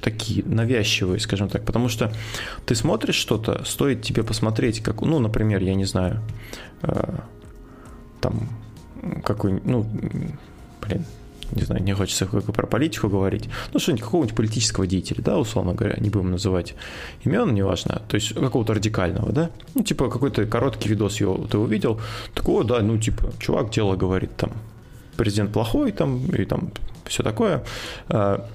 такие 0.00 0.44
навязчивые, 0.44 1.20
скажем 1.20 1.48
так, 1.48 1.64
потому 1.64 1.88
что 1.88 2.12
ты 2.66 2.74
смотришь 2.74 3.16
что-то, 3.16 3.64
стоит 3.64 4.02
тебе 4.02 4.22
посмотреть, 4.22 4.80
как, 4.80 5.02
ну, 5.02 5.18
например, 5.18 5.62
я 5.62 5.74
не 5.74 5.84
знаю, 5.84 6.20
э, 6.82 7.18
там 8.20 8.48
какой, 9.24 9.60
ну, 9.64 9.86
блин, 10.80 11.04
не 11.52 11.62
знаю, 11.62 11.82
не 11.82 11.94
хочется 11.94 12.26
про 12.26 12.66
политику 12.66 13.08
говорить, 13.08 13.48
ну, 13.72 13.80
что-нибудь, 13.80 14.04
какого-нибудь 14.04 14.36
политического 14.36 14.86
деятеля, 14.86 15.22
да, 15.22 15.38
условно 15.38 15.74
говоря, 15.74 15.96
не 15.98 16.10
будем 16.10 16.30
называть 16.30 16.74
имен, 17.24 17.54
неважно, 17.54 18.02
то 18.08 18.14
есть 18.14 18.34
какого-то 18.34 18.74
радикального, 18.74 19.32
да, 19.32 19.50
ну, 19.74 19.82
типа 19.82 20.08
какой-то 20.08 20.46
короткий 20.46 20.88
видос 20.88 21.20
его 21.20 21.46
ты 21.50 21.58
увидел, 21.58 22.00
такого, 22.34 22.64
да, 22.64 22.80
ну, 22.80 22.98
типа, 22.98 23.32
чувак 23.38 23.70
дело 23.70 23.96
говорит, 23.96 24.36
там, 24.36 24.52
президент 25.16 25.52
плохой, 25.52 25.92
там, 25.92 26.26
и 26.26 26.44
там 26.44 26.70
все 27.04 27.22
такое, 27.22 27.64
а, 28.08 28.46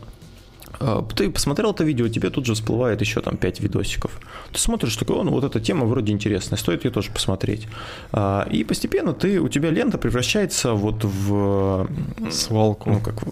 ты 1.16 1.30
посмотрел 1.30 1.72
это 1.72 1.84
видео, 1.84 2.08
тебе 2.08 2.30
тут 2.30 2.46
же 2.46 2.54
всплывает 2.54 3.02
еще 3.02 3.22
там 3.22 3.38
5 3.38 3.62
видосиков. 3.62 4.20
Ты 4.52 4.60
смотришь, 4.60 4.96
такой, 4.96 5.24
ну 5.24 5.32
вот 5.32 5.44
эта 5.44 5.60
тема 5.60 5.86
вроде 5.86 6.12
интересная, 6.12 6.58
стоит 6.58 6.86
ее 6.86 6.92
тоже 6.92 7.12
посмотреть. 7.12 7.68
А, 8.12 8.48
и 8.52 8.64
постепенно 8.64 9.14
ты, 9.14 9.40
у 9.40 9.50
тебя 9.50 9.70
лента 9.70 9.98
превращается 9.98 10.74
вот 10.74 11.04
в... 11.04 11.88
Свалку. 12.32 12.90
Ну, 12.90 13.00
как 13.00 13.24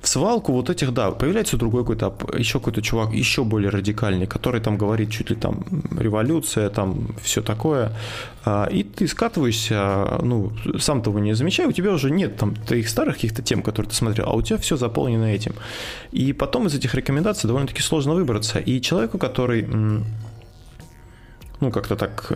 в 0.00 0.08
свалку 0.08 0.52
вот 0.52 0.70
этих, 0.70 0.94
да, 0.94 1.10
появляется 1.10 1.56
другой 1.56 1.82
какой-то, 1.82 2.14
еще 2.38 2.58
какой-то 2.58 2.80
чувак, 2.80 3.12
еще 3.12 3.44
более 3.44 3.70
радикальный, 3.70 4.26
который 4.26 4.60
там 4.60 4.78
говорит 4.78 5.10
чуть 5.10 5.30
ли 5.30 5.36
там 5.36 5.64
революция, 5.98 6.70
там 6.70 7.08
все 7.22 7.42
такое. 7.42 7.92
А, 8.44 8.66
и 8.66 8.82
ты 8.82 9.06
скатываешься, 9.06 10.18
ну, 10.22 10.52
сам 10.78 11.02
того 11.02 11.18
не 11.18 11.34
замечая, 11.34 11.68
у 11.68 11.72
тебя 11.72 11.92
уже 11.92 12.10
нет 12.10 12.36
там 12.36 12.54
твоих 12.54 12.88
старых 12.88 13.16
каких-то 13.16 13.42
тем, 13.42 13.62
которые 13.62 13.90
ты 13.90 13.96
смотрел, 13.96 14.26
а 14.28 14.32
у 14.32 14.42
тебя 14.42 14.58
все 14.58 14.76
заполнено 14.76 15.26
этим. 15.26 15.52
И 16.12 16.32
потом 16.32 16.69
из 16.70 16.74
этих 16.74 16.94
рекомендаций 16.94 17.46
довольно-таки 17.46 17.82
сложно 17.82 18.14
выбраться. 18.14 18.58
И 18.58 18.80
человеку, 18.80 19.18
который, 19.18 19.66
ну, 21.60 21.70
как-то 21.70 21.96
так 21.96 22.32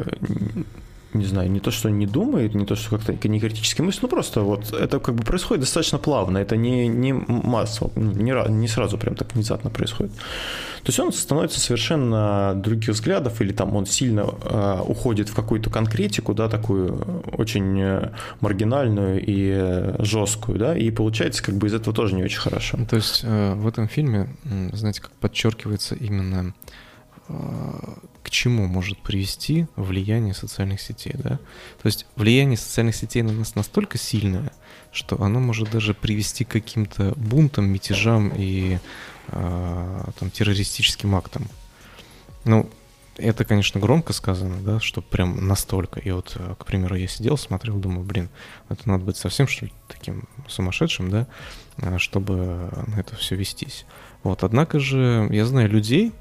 не 1.14 1.24
знаю, 1.24 1.50
не 1.50 1.61
то, 1.61 1.70
что 1.70 1.88
не 1.90 2.07
думает, 2.07 2.55
не 2.55 2.66
то, 2.66 2.77
что 2.77 2.98
как-то 2.98 3.29
не 3.29 3.40
критически 3.40 3.83
мыслит, 3.83 4.03
ну 4.03 4.09
просто 4.09 4.40
вот 4.40 4.72
это 4.72 4.98
как 4.98 5.14
бы 5.14 5.22
происходит 5.22 5.61
достаточно 5.61 5.98
плавно, 5.98 6.38
это 6.38 6.57
не, 6.57 6.88
не 6.88 7.12
массово, 7.12 7.90
ну, 7.94 8.12
не, 8.12 8.33
не 8.53 8.68
сразу 8.68 8.98
прям 8.98 9.14
так 9.14 9.35
внезапно 9.35 9.70
происходит. 9.70 10.12
То 10.12 10.90
есть 10.90 10.98
он 10.98 11.12
становится 11.12 11.61
совершенно 11.61 12.53
других 12.57 12.90
взглядов, 12.90 13.40
или 13.40 13.53
там 13.53 13.74
он 13.74 13.87
сильно 13.87 14.27
э, 14.44 14.81
уходит 14.87 15.31
в 15.31 15.35
какую-то 15.35 15.70
конкретику, 15.70 16.35
да, 16.35 16.48
такую 16.48 17.22
очень 17.33 17.81
э, 17.81 18.11
маргинальную 18.40 19.24
и 19.24 19.50
э, 19.55 19.96
жесткую, 20.00 20.59
да, 20.59 20.77
и 20.77 20.90
получается 20.90 21.42
как 21.42 21.55
бы 21.55 21.68
из 21.68 21.74
этого 21.74 21.96
тоже 21.96 22.14
не 22.14 22.22
очень 22.22 22.40
хорошо. 22.40 22.79
То 22.90 22.96
есть 22.96 23.22
э, 23.24 23.55
в 23.55 23.66
этом 23.66 23.88
фильме, 23.88 24.29
знаете, 24.72 25.00
как 25.00 25.12
подчеркивается 25.12 25.94
именно 25.94 26.53
к 28.24 28.30
чему 28.30 28.66
может 28.66 28.98
привести 28.98 29.66
влияние 29.76 30.34
социальных 30.34 30.80
сетей, 30.80 31.12
да? 31.14 31.38
То 31.80 31.87
есть 31.87 32.06
влияние 32.16 32.56
социальных 32.56 32.96
сетей 32.96 33.22
на 33.22 33.32
нас 33.32 33.54
настолько 33.54 33.98
сильное, 33.98 34.50
что 34.90 35.20
оно 35.20 35.40
может 35.40 35.70
даже 35.70 35.92
привести 35.92 36.44
к 36.44 36.48
каким-то 36.48 37.12
бунтам, 37.16 37.66
мятежам 37.66 38.32
и 38.34 38.78
э, 39.28 40.04
там, 40.18 40.30
террористическим 40.30 41.14
актам. 41.14 41.46
Ну, 42.44 42.70
это, 43.16 43.44
конечно, 43.44 43.78
громко 43.78 44.12
сказано, 44.12 44.56
да, 44.62 44.80
что 44.80 45.02
прям 45.02 45.46
настолько. 45.46 46.00
И 46.00 46.10
вот, 46.10 46.37
к 46.58 46.64
примеру, 46.64 46.96
я 46.96 47.06
сидел, 47.06 47.37
смотрел, 47.37 47.76
думаю, 47.76 48.04
блин, 48.04 48.30
это 48.70 48.88
надо 48.88 49.04
быть 49.04 49.16
совсем, 49.18 49.46
что 49.46 49.66
ли, 49.66 49.72
таким 49.87 50.24
сумасшедшим, 50.48 51.10
да, 51.10 51.28
чтобы 51.98 52.70
на 52.87 52.98
это 52.98 53.16
все 53.16 53.37
вестись. 53.37 53.84
Вот, 54.22 54.42
однако 54.42 54.80
же 54.80 55.28
я 55.30 55.44
знаю 55.44 55.68
людей, 55.68 56.12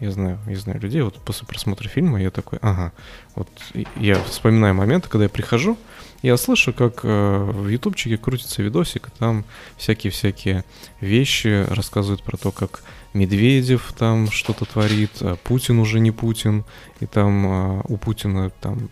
я 0.00 0.10
знаю, 0.10 0.38
я 0.46 0.56
знаю 0.56 0.80
людей, 0.80 1.02
вот 1.02 1.16
после 1.16 1.46
просмотра 1.46 1.88
фильма 1.88 2.20
я 2.20 2.30
такой, 2.30 2.58
ага, 2.62 2.92
вот 3.34 3.48
я 3.96 4.16
вспоминаю 4.24 4.74
моменты, 4.74 5.08
когда 5.08 5.24
я 5.24 5.28
прихожу, 5.30 5.76
я 6.22 6.36
слышу, 6.36 6.72
как 6.72 7.00
э, 7.02 7.38
в 7.52 7.68
ютубчике 7.68 8.16
крутится 8.16 8.62
видосик, 8.62 9.10
там 9.18 9.44
всякие-всякие 9.76 10.64
вещи 11.00 11.66
рассказывают 11.68 12.22
про 12.22 12.36
то, 12.36 12.50
как 12.50 12.82
Медведев 13.14 13.92
там 13.96 14.30
что-то 14.30 14.64
творит, 14.64 15.10
а 15.20 15.36
Путин 15.36 15.78
уже 15.78 16.00
не 16.00 16.10
Путин, 16.10 16.64
и 17.00 17.06
там 17.06 17.46
э, 17.46 17.82
у 17.88 17.96
Путина 17.96 18.50
там 18.60 18.90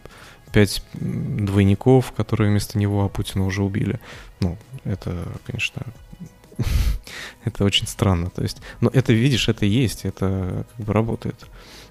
пять 0.52 0.82
двойников, 0.94 2.12
которые 2.12 2.50
вместо 2.50 2.78
него, 2.78 3.04
а 3.04 3.08
Путина 3.08 3.44
уже 3.44 3.62
убили. 3.62 4.00
Ну, 4.40 4.56
это, 4.84 5.28
конечно, 5.46 5.82
это 7.44 7.64
очень 7.64 7.86
странно. 7.86 8.30
То 8.30 8.42
есть, 8.42 8.60
но 8.80 8.90
это, 8.92 9.12
видишь, 9.12 9.48
это 9.48 9.66
есть, 9.66 10.04
это 10.04 10.66
как 10.76 10.86
бы 10.86 10.92
работает. 10.92 11.46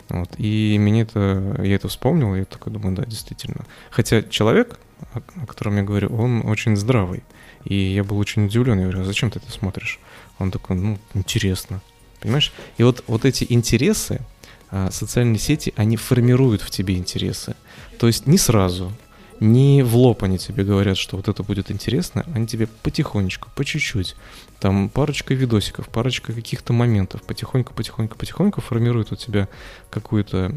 Вот. 0.09 0.29
И 0.37 0.77
мне 0.79 1.01
это, 1.01 1.59
я 1.63 1.75
это 1.75 1.87
вспомнил, 1.87 2.35
я 2.35 2.45
такой 2.45 2.71
думаю, 2.71 2.95
да, 2.95 3.05
действительно. 3.05 3.65
Хотя 3.89 4.21
человек, 4.21 4.79
о 5.13 5.45
котором 5.45 5.77
я 5.77 5.83
говорю, 5.83 6.15
он 6.15 6.45
очень 6.45 6.75
здравый. 6.77 7.23
И 7.65 7.75
я 7.75 8.03
был 8.03 8.17
очень 8.17 8.45
удивлен, 8.45 8.79
я 8.79 8.83
говорю, 8.85 9.01
а 9.01 9.05
зачем 9.05 9.29
ты 9.29 9.39
это 9.39 9.51
смотришь? 9.51 9.99
Он 10.39 10.51
такой, 10.51 10.77
ну, 10.77 10.97
интересно. 11.13 11.81
Понимаешь? 12.21 12.53
И 12.77 12.83
вот, 12.83 13.03
вот 13.07 13.25
эти 13.25 13.45
интересы, 13.49 14.21
а, 14.69 14.89
социальные 14.91 15.39
сети, 15.39 15.73
они 15.75 15.97
формируют 15.97 16.61
в 16.61 16.69
тебе 16.69 16.95
интересы. 16.95 17.55
То 17.99 18.07
есть 18.07 18.27
не 18.27 18.37
сразу, 18.37 18.93
не 19.39 19.83
в 19.83 19.95
лоб 19.95 20.23
они 20.23 20.37
тебе 20.37 20.63
говорят, 20.63 20.97
что 20.97 21.17
вот 21.17 21.27
это 21.27 21.43
будет 21.43 21.71
интересно, 21.71 22.25
они 22.33 22.47
тебе 22.47 22.67
потихонечку, 22.67 23.49
по 23.55 23.63
чуть-чуть, 23.63 24.15
там 24.59 24.89
парочка 24.89 25.33
видосиков, 25.33 25.89
парочка 25.89 26.33
каких-то 26.33 26.73
моментов, 26.73 27.21
потихоньку, 27.23 27.73
потихоньку, 27.73 28.17
потихоньку 28.17 28.61
формируют 28.61 29.11
у 29.11 29.15
тебя 29.15 29.47
какую-то 29.89 30.51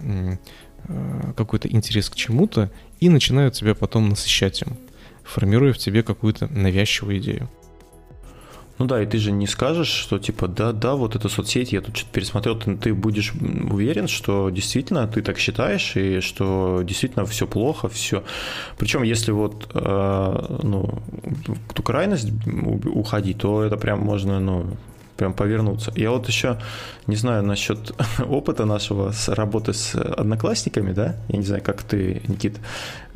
э, 0.89 1.33
какой-то 1.37 1.69
интерес 1.69 2.09
к 2.09 2.17
чему-то 2.17 2.71
и 3.01 3.09
начинают 3.09 3.55
тебя 3.55 3.75
потом 3.75 4.09
насыщать 4.09 4.63
им, 4.63 4.77
формируя 5.25 5.73
в 5.73 5.79
тебе 5.79 6.03
какую-то 6.03 6.47
навязчивую 6.49 7.19
идею. 7.19 7.49
Ну 8.81 8.87
да, 8.87 9.03
и 9.03 9.07
ты 9.07 9.19
же 9.19 9.31
не 9.31 9.47
скажешь, 9.47 9.89
что 9.89 10.19
типа, 10.19 10.49
да, 10.49 10.73
да, 10.73 10.95
вот 10.95 11.15
эта 11.15 11.29
соцсеть, 11.29 11.71
я 11.73 11.83
тут 11.83 11.99
что-то 11.99 12.13
пересмотрел, 12.15 12.59
ты, 12.59 12.77
ты 12.79 12.95
будешь 12.95 13.35
уверен, 13.35 14.09
что 14.09 14.49
действительно 14.49 15.07
ты 15.07 15.21
так 15.21 15.39
считаешь, 15.39 15.97
и 15.97 16.21
что 16.21 16.81
действительно 16.83 17.27
все 17.27 17.47
плохо, 17.47 17.91
все. 17.91 18.25
Причем, 18.79 19.03
если 19.03 19.33
вот, 19.33 19.71
э, 19.75 20.57
ну, 20.63 20.99
ту 21.75 21.83
крайность 21.83 22.31
уходить, 22.87 23.37
то 23.37 23.63
это 23.63 23.77
прям 23.77 24.01
можно, 24.01 24.41
ну, 24.41 24.65
прям 25.19 25.35
повернуться. 25.35 25.93
Я 25.95 26.13
вот 26.13 26.27
еще 26.29 26.59
не 27.07 27.17
знаю 27.17 27.43
насчет 27.43 27.93
опыта 28.27 28.65
нашего 28.65 29.13
с 29.13 29.29
работы 29.29 29.75
с 29.75 29.95
одноклассниками, 29.95 30.93
да? 30.93 31.17
Я 31.29 31.37
не 31.37 31.45
знаю, 31.45 31.63
как 31.63 31.83
ты, 31.83 32.23
Никит, 32.29 32.57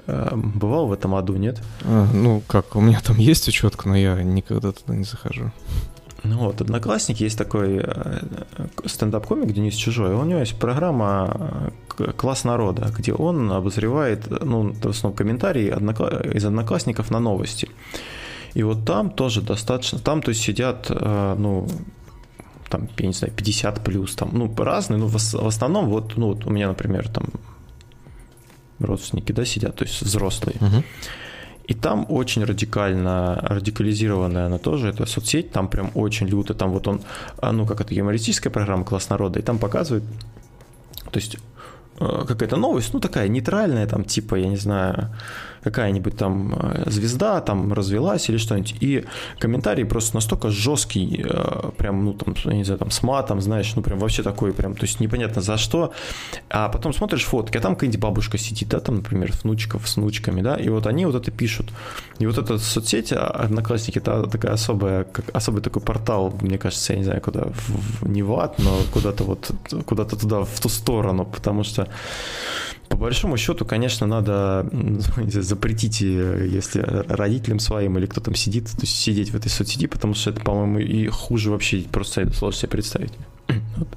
бывал 0.06 0.86
в 0.86 0.92
этом 0.92 1.14
аду, 1.14 1.36
нет? 1.36 1.62
А, 1.82 2.06
ну, 2.12 2.42
как, 2.46 2.76
у 2.76 2.80
меня 2.80 3.00
там 3.00 3.16
есть 3.18 3.48
учетка, 3.48 3.88
но 3.88 3.96
я 3.96 4.22
никогда 4.22 4.72
туда 4.72 4.94
не 4.94 5.04
захожу. 5.04 5.50
Ну 6.24 6.38
вот, 6.38 6.62
Одноклассники 6.62 7.22
есть 7.22 7.36
такой 7.36 7.82
э, 7.84 8.20
стендап-комик 8.86 9.52
Денис 9.52 9.74
Чужой, 9.74 10.14
у 10.14 10.24
него 10.24 10.40
есть 10.40 10.58
программа 10.58 11.70
э, 11.98 12.12
«Класс 12.16 12.44
народа», 12.44 12.90
где 12.96 13.12
он 13.12 13.52
обозревает, 13.52 14.26
ну, 14.30 14.72
в 14.72 14.86
основном 14.88 15.14
комментарии 15.14 15.66
из 16.34 16.44
Одноклассников 16.46 17.10
на 17.10 17.20
новости. 17.20 17.68
И 18.54 18.62
вот 18.62 18.86
там 18.86 19.10
тоже 19.10 19.42
достаточно, 19.42 19.98
там 19.98 20.22
то 20.22 20.30
есть 20.30 20.40
сидят, 20.40 20.86
э, 20.88 21.36
ну, 21.38 21.68
там, 22.70 22.88
я 22.96 23.06
не 23.06 23.12
знаю, 23.12 23.34
50 23.34 23.84
плюс, 23.84 24.14
там, 24.14 24.30
ну, 24.32 24.50
разные, 24.56 24.98
но 24.98 25.06
в, 25.06 25.12
в 25.14 25.46
основном 25.46 25.90
вот, 25.90 26.16
ну, 26.16 26.28
вот 26.28 26.46
у 26.46 26.50
меня, 26.50 26.68
например, 26.68 27.06
там 27.08 27.26
родственники, 28.78 29.32
да, 29.32 29.44
сидят, 29.44 29.76
то 29.76 29.84
есть 29.84 30.02
взрослые. 30.02 30.56
Угу. 30.60 30.82
И 31.66 31.74
там 31.74 32.06
очень 32.08 32.44
радикально, 32.44 33.38
радикализированная 33.42 34.46
она 34.46 34.58
тоже, 34.58 34.88
это 34.88 35.06
соцсеть, 35.06 35.50
там 35.50 35.68
прям 35.68 35.90
очень 35.94 36.26
люто, 36.26 36.52
там 36.54 36.70
вот 36.70 36.86
он, 36.86 37.00
а, 37.38 37.52
ну, 37.52 37.66
как 37.66 37.80
это 37.80 37.94
юмористическая 37.94 38.52
программа 38.52 38.84
«Класс 38.84 39.08
народа», 39.08 39.38
и 39.38 39.42
там 39.42 39.58
показывают, 39.58 40.04
то 41.10 41.18
есть 41.18 41.38
э, 42.00 42.24
какая-то 42.28 42.56
новость, 42.56 42.92
ну 42.92 43.00
такая 43.00 43.28
нейтральная, 43.28 43.86
там 43.86 44.04
типа, 44.04 44.34
я 44.34 44.48
не 44.48 44.56
знаю, 44.56 45.16
какая-нибудь 45.64 46.16
там 46.16 46.54
э, 46.54 46.90
звезда 46.90 47.40
там 47.40 47.72
развелась 47.72 48.28
или 48.28 48.36
что-нибудь, 48.36 48.76
и 48.80 49.04
комментарий 49.38 49.84
просто 49.84 50.14
настолько 50.14 50.50
жесткий, 50.50 51.24
э, 51.26 51.70
прям, 51.76 52.04
ну 52.04 52.12
там, 52.12 52.34
не 52.52 52.64
знаю, 52.64 52.78
там 52.78 52.90
с 52.90 53.02
матом, 53.02 53.40
знаешь, 53.40 53.72
ну 53.74 53.82
прям 53.82 53.98
вообще 53.98 54.22
такой 54.22 54.52
прям, 54.52 54.74
то 54.74 54.84
есть 54.84 55.00
непонятно 55.00 55.40
за 55.42 55.56
что, 55.56 55.92
а 56.50 56.68
потом 56.68 56.92
смотришь 56.92 57.24
фотки, 57.24 57.56
а 57.56 57.60
там 57.60 57.74
какая-нибудь 57.74 58.00
бабушка 58.00 58.38
сидит, 58.38 58.68
да, 58.68 58.80
там, 58.80 58.96
например, 58.96 59.32
внучков 59.42 59.88
с 59.88 59.96
внучками, 59.96 60.42
да, 60.42 60.56
и 60.56 60.68
вот 60.68 60.86
они 60.86 61.06
вот 61.06 61.14
это 61.14 61.30
пишут, 61.30 61.72
и 62.18 62.26
вот 62.26 62.38
эта 62.38 62.58
соцсеть, 62.58 63.12
а, 63.12 63.26
Одноклассники, 63.26 63.98
это 63.98 64.26
такая 64.26 64.52
особая, 64.52 65.04
как, 65.04 65.24
особый 65.32 65.62
такой 65.62 65.82
портал, 65.82 66.34
мне 66.42 66.58
кажется, 66.58 66.92
я 66.92 66.98
не 66.98 67.04
знаю, 67.04 67.22
куда, 67.22 67.44
в, 67.44 68.02
в, 68.02 68.08
не 68.08 68.22
в 68.22 68.32
ад, 68.34 68.58
но 68.58 68.78
куда-то 68.92 69.24
вот, 69.24 69.50
куда-то 69.86 70.16
туда, 70.16 70.44
в 70.44 70.60
ту 70.60 70.68
сторону, 70.68 71.24
потому 71.24 71.64
что 71.64 71.88
по 72.94 73.00
большому 73.00 73.36
счету, 73.36 73.64
конечно, 73.64 74.06
надо 74.06 74.68
запретить, 75.26 76.00
э, 76.00 76.48
если 76.48 76.80
родителям 76.80 77.58
своим 77.58 77.98
или 77.98 78.06
кто 78.06 78.20
там 78.20 78.36
сидит, 78.36 78.66
то 78.70 78.82
есть 78.82 78.96
сидеть 78.96 79.30
в 79.30 79.36
этой 79.36 79.48
соцсети, 79.48 79.88
потому 79.88 80.14
что 80.14 80.30
это, 80.30 80.40
по-моему, 80.40 80.78
и 80.78 81.08
хуже 81.08 81.50
вообще 81.50 81.80
просто 81.90 82.32
сложно 82.32 82.60
себе 82.60 82.68
представить. 82.70 83.12
Вот. 83.76 83.88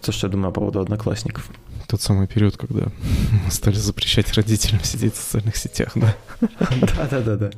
То, 0.00 0.12
что 0.12 0.26
я 0.26 0.32
думаю 0.32 0.52
по 0.52 0.60
поводу 0.60 0.80
одноклассников. 0.80 1.48
Тот 1.86 2.00
самый 2.00 2.26
период, 2.26 2.56
когда 2.56 2.86
мы 3.44 3.50
стали 3.50 3.76
запрещать 3.76 4.32
родителям 4.32 4.82
сидеть 4.82 5.14
в 5.14 5.18
социальных 5.18 5.56
сетях, 5.56 5.92
да? 5.94 6.16
Да-да-да. 7.10 7.50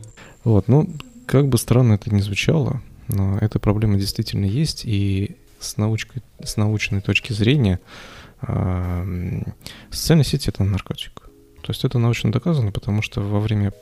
Вот, 0.43 0.67
ну, 0.67 0.91
как 1.27 1.49
бы 1.49 1.59
странно 1.59 1.95
это 1.95 2.13
ни 2.13 2.21
звучало, 2.21 2.83
но 3.07 3.39
эта 3.39 3.61
проблема 3.61 3.99
действительно 3.99 4.47
есть, 4.47 4.85
и 4.85 5.37
с, 5.61 5.77
научкой, 5.77 6.23
с 6.43 6.57
научной 6.57 7.01
точки 7.01 7.33
зрения 7.33 7.79
социальные 9.91 10.25
сети— 10.25 10.49
это 10.51 10.65
наркотик. 10.65 11.13
То 11.63 11.73
есть 11.73 11.85
это 11.85 11.99
научно 11.99 12.33
доказано, 12.33 12.73
потому 12.73 13.03
что 13.03 13.21
во 13.21 13.41
время 13.41 13.73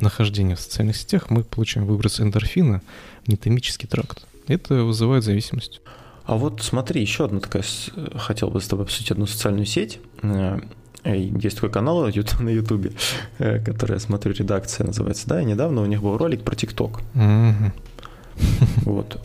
нахождения 0.00 0.56
в 0.56 0.60
социальных 0.60 0.96
сетях 0.96 1.30
мы 1.30 1.42
получаем 1.42 1.86
выброс 1.86 2.20
эндорфина 2.20 2.82
в 3.24 3.28
нетомический 3.28 3.88
тракт. 3.88 4.26
Это 4.46 4.84
вызывает 4.84 5.24
зависимость. 5.24 5.80
А 6.24 6.36
вот 6.36 6.62
смотри, 6.62 7.00
еще 7.00 7.26
одна 7.26 7.40
такая, 7.40 7.64
хотел 8.16 8.48
бы 8.50 8.60
с 8.60 8.68
тобой 8.68 8.86
обсудить 8.86 9.10
одну 9.10 9.26
социальную 9.26 9.66
сеть. 9.66 10.00
Э, 10.22 10.58
есть 11.04 11.56
такой 11.56 11.70
канал 11.70 12.02
на 12.02 12.48
Ютубе, 12.48 12.92
э, 13.38 13.62
который 13.62 13.94
я 13.94 13.98
смотрю, 14.00 14.32
редакция 14.32 14.86
называется, 14.86 15.28
да, 15.28 15.42
и 15.42 15.44
недавно 15.44 15.82
у 15.82 15.86
них 15.86 16.02
был 16.02 16.16
ролик 16.16 16.42
про 16.42 16.54
ТикТок. 16.54 17.00
Вот. 18.84 19.18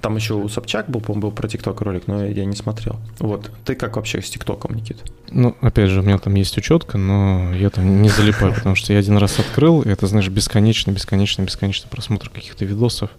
Там 0.00 0.16
еще 0.16 0.34
у 0.34 0.48
Собчак 0.48 0.88
был, 0.88 1.00
по-моему, 1.00 1.28
был 1.28 1.30
про 1.32 1.48
ТикТок 1.48 1.80
ролик, 1.80 2.06
но 2.06 2.24
я 2.24 2.44
не 2.44 2.56
смотрел. 2.56 2.96
Вот. 3.18 3.50
Ты 3.64 3.74
как 3.74 3.96
вообще 3.96 4.20
с 4.20 4.30
ТикТоком, 4.30 4.74
Никит? 4.74 4.98
Ну, 5.30 5.56
опять 5.60 5.90
же, 5.90 6.00
у 6.00 6.02
меня 6.02 6.18
там 6.18 6.34
есть 6.34 6.56
учетка, 6.58 6.98
но 6.98 7.54
я 7.54 7.70
там 7.70 8.02
не 8.02 8.08
залипаю, 8.08 8.54
потому 8.56 8.74
что 8.74 8.92
я 8.92 8.98
один 8.98 9.16
раз 9.16 9.38
открыл, 9.38 9.82
и 9.82 9.88
это, 9.88 10.06
знаешь, 10.06 10.28
бесконечно, 10.28 10.90
бесконечно, 10.90 11.42
бесконечно 11.42 11.88
просмотр 11.90 12.30
каких-то 12.30 12.64
видосов. 12.64 13.10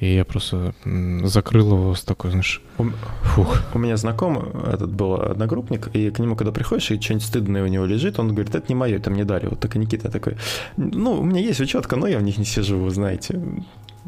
И 0.00 0.14
я 0.14 0.24
просто 0.24 0.74
закрыл 1.24 1.72
его 1.72 1.94
с 1.94 2.04
такой, 2.04 2.30
знаешь, 2.30 2.62
фух. 3.22 3.62
У 3.74 3.78
меня 3.78 3.96
знакомый, 3.96 4.44
этот 4.72 4.92
был 4.92 5.14
одногруппник, 5.14 5.88
и 5.92 6.10
к 6.10 6.20
нему, 6.20 6.36
когда 6.36 6.52
приходишь, 6.52 6.92
и 6.92 7.00
что-нибудь 7.00 7.26
стыдное 7.26 7.64
у 7.64 7.66
него 7.66 7.84
лежит, 7.84 8.20
он 8.20 8.28
говорит, 8.32 8.54
это 8.54 8.66
не 8.68 8.76
мое, 8.76 8.96
это 8.96 9.10
мне 9.10 9.24
дали. 9.24 9.46
Вот 9.46 9.58
так 9.58 9.74
и 9.74 9.78
Никита 9.78 10.08
такой, 10.08 10.36
ну, 10.76 11.18
у 11.18 11.24
меня 11.24 11.40
есть 11.40 11.60
учетка, 11.60 11.96
но 11.96 12.06
я 12.06 12.18
в 12.18 12.22
них 12.22 12.38
не 12.38 12.44
сижу, 12.44 12.78
вы 12.78 12.90
знаете. 12.90 13.40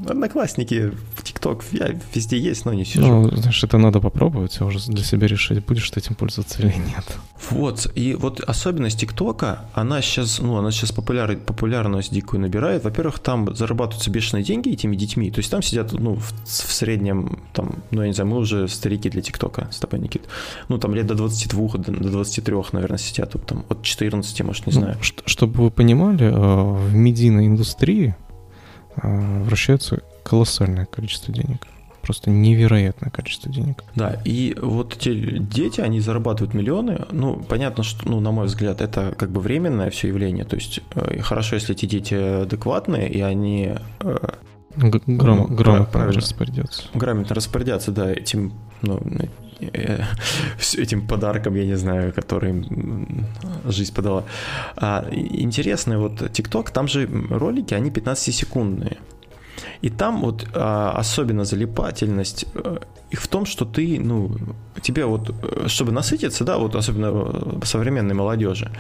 Одноклассники, 0.06 0.92
в 1.16 1.22
ТикТок, 1.22 1.64
я 1.72 1.94
везде 2.14 2.38
есть, 2.38 2.64
но 2.64 2.72
не 2.72 2.84
сижу. 2.84 3.06
Ну, 3.06 3.36
знаешь, 3.36 3.62
это 3.64 3.78
надо 3.78 4.00
попробовать, 4.00 4.60
уже 4.60 4.78
для 4.90 5.04
себя 5.04 5.26
решить, 5.26 5.64
будешь 5.64 5.90
ты 5.90 6.00
этим 6.00 6.14
пользоваться 6.14 6.62
или 6.62 6.74
нет. 6.74 7.04
Вот, 7.50 7.90
и 7.94 8.14
вот 8.14 8.40
особенность 8.40 9.00
ТикТока, 9.00 9.64
она 9.74 10.02
сейчас, 10.02 10.38
ну, 10.40 10.56
она 10.56 10.70
сейчас 10.70 10.92
популяр, 10.92 11.36
популярность 11.36 12.12
дикую 12.12 12.40
набирает. 12.40 12.84
Во-первых, 12.84 13.18
там 13.18 13.54
зарабатываются 13.54 14.10
бешеные 14.10 14.44
деньги 14.44 14.70
этими 14.70 14.96
детьми, 14.96 15.30
то 15.30 15.38
есть 15.38 15.50
там 15.50 15.62
сидят, 15.62 15.92
ну, 15.92 16.14
в, 16.14 16.32
в 16.44 16.72
среднем, 16.72 17.40
там, 17.52 17.76
ну, 17.90 18.02
я 18.02 18.08
не 18.08 18.14
знаю, 18.14 18.30
мы 18.30 18.38
уже 18.38 18.68
старики 18.68 19.10
для 19.10 19.22
ТикТока 19.22 19.68
с 19.70 19.78
тобой, 19.78 20.00
Никит. 20.00 20.22
Ну, 20.68 20.78
там 20.78 20.94
лет 20.94 21.06
до 21.06 21.14
22, 21.14 21.68
до, 21.78 21.92
до 21.92 22.10
23, 22.10 22.54
наверное, 22.72 22.98
сидят, 22.98 23.34
там, 23.46 23.64
от 23.68 23.82
14, 23.82 24.40
может, 24.42 24.66
не 24.66 24.72
ну, 24.72 24.80
знаю. 24.80 24.96
Ну, 24.98 25.22
чтобы 25.26 25.64
вы 25.64 25.70
понимали, 25.70 26.26
э, 26.26 26.30
в 26.32 26.94
медийной 26.94 27.46
индустрии 27.46 28.14
вращается 28.96 30.00
колоссальное 30.22 30.86
количество 30.86 31.32
денег. 31.32 31.66
Просто 32.02 32.30
невероятное 32.30 33.10
количество 33.10 33.52
денег. 33.52 33.84
Да, 33.94 34.20
и 34.24 34.56
вот 34.60 34.96
эти 34.96 35.38
дети, 35.38 35.80
они 35.80 36.00
зарабатывают 36.00 36.54
миллионы. 36.54 37.04
Ну, 37.10 37.36
понятно, 37.36 37.84
что, 37.84 38.08
ну, 38.08 38.20
на 38.20 38.30
мой 38.30 38.46
взгляд, 38.46 38.80
это 38.80 39.14
как 39.18 39.30
бы 39.30 39.40
временное 39.40 39.90
все 39.90 40.08
явление. 40.08 40.44
То 40.44 40.56
есть 40.56 40.80
э, 40.94 41.20
хорошо, 41.20 41.56
если 41.56 41.74
эти 41.74 41.84
дети 41.84 42.14
адекватные, 42.14 43.08
и 43.10 43.20
они 43.20 43.74
э, 44.00 44.16
Гром, 44.76 45.46
ну, 45.50 45.56
грамотно 45.56 46.12
распорядятся. 46.12 46.84
Грамотно 46.94 47.34
распорядятся, 47.34 47.90
да, 47.90 48.10
этим, 48.10 48.52
ну, 48.82 49.00
этим 49.60 51.06
подарком, 51.06 51.54
я 51.54 51.66
не 51.66 51.76
знаю, 51.76 52.12
который 52.12 52.64
жизнь 53.64 53.94
подала. 53.94 54.24
А, 54.76 55.06
интересный 55.12 55.96
вот 55.96 56.22
TikTok, 56.22 56.72
там 56.72 56.88
же 56.88 57.08
ролики, 57.30 57.74
они 57.74 57.90
15-секундные. 57.90 58.98
И 59.82 59.90
там 59.90 60.20
вот 60.20 60.46
а, 60.54 60.92
особенно 60.96 61.44
залипательность 61.44 62.46
э, 62.54 62.78
их 63.10 63.20
в 63.20 63.28
том, 63.28 63.46
что 63.46 63.64
ты, 63.64 63.98
ну, 64.00 64.30
тебе 64.82 65.04
вот, 65.04 65.30
э, 65.42 65.68
чтобы 65.68 65.92
насытиться, 65.92 66.44
да, 66.44 66.58
вот 66.58 66.74
особенно 66.74 67.10
э, 67.62 67.64
современной 67.64 68.14
молодежи, 68.14 68.70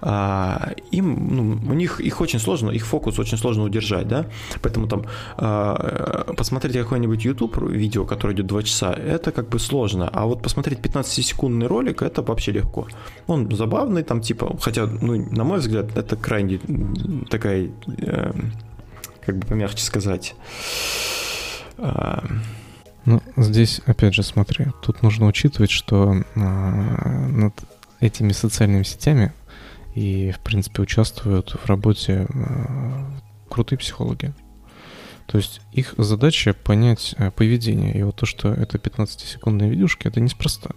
а, 0.00 0.72
им, 0.90 1.36
ну, 1.36 1.72
у 1.72 1.74
них 1.74 2.00
их 2.00 2.20
очень 2.20 2.38
сложно, 2.38 2.70
их 2.70 2.84
фокус 2.86 3.18
очень 3.18 3.38
сложно 3.38 3.64
удержать, 3.64 4.08
да, 4.08 4.26
поэтому 4.62 4.88
там 4.88 5.04
а, 5.36 6.34
посмотреть 6.36 6.76
какой-нибудь 6.76 7.24
YouTube 7.24 7.58
видео, 7.70 8.04
которое 8.04 8.34
идет 8.34 8.46
2 8.46 8.62
часа, 8.62 8.92
это 8.92 9.32
как 9.32 9.48
бы 9.48 9.58
сложно, 9.58 10.08
а 10.12 10.26
вот 10.26 10.42
посмотреть 10.42 10.80
15-секундный 10.80 11.66
ролик, 11.66 12.02
это 12.02 12.22
вообще 12.22 12.52
легко. 12.52 12.86
Он 13.26 13.50
забавный, 13.54 14.02
там 14.02 14.20
типа, 14.20 14.56
хотя, 14.60 14.86
ну, 14.86 15.16
на 15.30 15.44
мой 15.44 15.58
взгляд, 15.58 15.96
это 15.96 16.16
крайне 16.16 16.60
такая 17.30 17.70
э, 17.98 18.32
как 19.28 19.36
бы 19.36 19.46
помягче 19.46 19.84
сказать. 19.84 20.34
А, 21.76 22.24
ну, 23.04 23.20
здесь, 23.36 23.82
опять 23.84 24.14
же, 24.14 24.22
смотри, 24.22 24.68
тут 24.80 25.02
нужно 25.02 25.26
учитывать, 25.26 25.70
что 25.70 26.24
а, 26.34 27.28
над 27.28 27.52
этими 28.00 28.32
социальными 28.32 28.84
сетями 28.84 29.34
и, 29.94 30.30
в 30.30 30.40
принципе, 30.40 30.80
участвуют 30.80 31.50
в 31.50 31.66
работе 31.66 32.26
а, 32.30 33.04
крутые 33.50 33.78
психологи. 33.78 34.32
То 35.26 35.36
есть 35.36 35.60
их 35.72 35.94
задача 35.98 36.54
понять 36.54 37.14
поведение. 37.36 37.98
И 37.98 38.02
вот 38.04 38.16
то, 38.16 38.24
что 38.24 38.48
это 38.48 38.78
15-секундные 38.78 39.68
видюшки, 39.68 40.08
это 40.08 40.20
неспроста. 40.20 40.70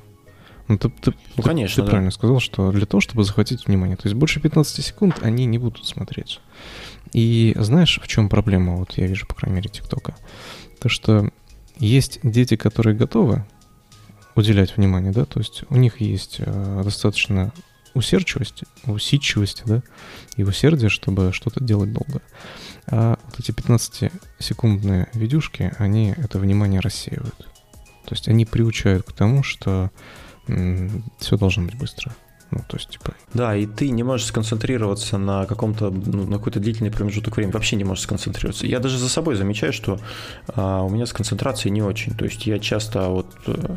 Ну, 0.67 0.77
ты, 0.77 0.89
ты, 0.89 1.13
ну, 1.37 1.43
конечно, 1.43 1.75
ты, 1.75 1.81
ты 1.81 1.85
да. 1.85 1.89
правильно 1.91 2.11
сказал, 2.11 2.41
что 2.41 2.73
для 2.73 2.85
того, 2.85 2.99
чтобы 2.99 3.23
захватить 3.23 3.65
внимание. 3.65 3.95
То 3.95 4.09
есть 4.09 4.15
больше 4.15 4.41
15 4.41 4.85
секунд 4.85 5.19
они 5.21 5.45
не 5.45 5.57
будут 5.57 5.85
смотреть. 5.85 6.41
И 7.13 7.53
знаешь, 7.57 7.99
в 8.01 8.07
чем 8.07 8.29
проблема, 8.29 8.75
вот 8.75 8.97
я 8.97 9.07
вижу, 9.07 9.27
по 9.27 9.35
крайней 9.35 9.57
мере, 9.57 9.69
ТикТока? 9.69 10.15
То, 10.79 10.89
что 10.89 11.29
есть 11.77 12.19
дети, 12.23 12.55
которые 12.55 12.95
готовы 12.95 13.45
уделять 14.35 14.77
внимание, 14.77 15.11
да, 15.11 15.25
то 15.25 15.39
есть 15.39 15.63
у 15.69 15.75
них 15.75 15.99
есть 15.99 16.37
э, 16.39 16.81
достаточно 16.83 17.51
усердчивости, 17.93 18.65
усидчивости, 18.85 19.63
да, 19.65 19.83
и 20.37 20.43
усердия, 20.43 20.89
чтобы 20.89 21.33
что-то 21.33 21.63
делать 21.63 21.91
долго. 21.91 22.21
А 22.87 23.17
вот 23.25 23.39
эти 23.39 23.51
15-секундные 23.51 25.09
видюшки, 25.13 25.73
они 25.77 26.13
это 26.15 26.39
внимание 26.39 26.79
рассеивают. 26.79 27.37
То 28.05 28.15
есть 28.15 28.27
они 28.27 28.45
приучают 28.45 29.05
к 29.05 29.13
тому, 29.13 29.43
что 29.43 29.91
м- 30.47 31.03
все 31.19 31.37
должно 31.37 31.63
быть 31.63 31.77
быстро. 31.77 32.15
Ну, 32.51 32.59
то 32.67 32.77
есть, 32.77 32.89
типа... 32.89 33.13
Да, 33.33 33.55
и 33.55 33.65
ты 33.65 33.89
не 33.89 34.03
можешь 34.03 34.27
сконцентрироваться 34.27 35.17
на 35.17 35.45
каком-то, 35.45 35.89
ну, 35.89 36.27
на 36.27 36.37
какой-то 36.37 36.59
длительный 36.59 36.91
промежуток 36.91 37.37
времени. 37.37 37.53
Вообще 37.53 37.77
не 37.77 37.85
можешь 37.85 38.03
сконцентрироваться. 38.03 38.67
Я 38.67 38.79
даже 38.79 38.97
за 38.97 39.09
собой 39.09 39.35
замечаю, 39.35 39.71
что 39.71 39.99
а, 40.47 40.83
у 40.83 40.89
меня 40.89 41.05
с 41.05 41.13
концентрацией 41.13 41.71
не 41.71 41.81
очень. 41.81 42.13
То 42.13 42.25
есть 42.25 42.45
я 42.45 42.59
часто 42.59 43.07
вот 43.07 43.27
э, 43.47 43.75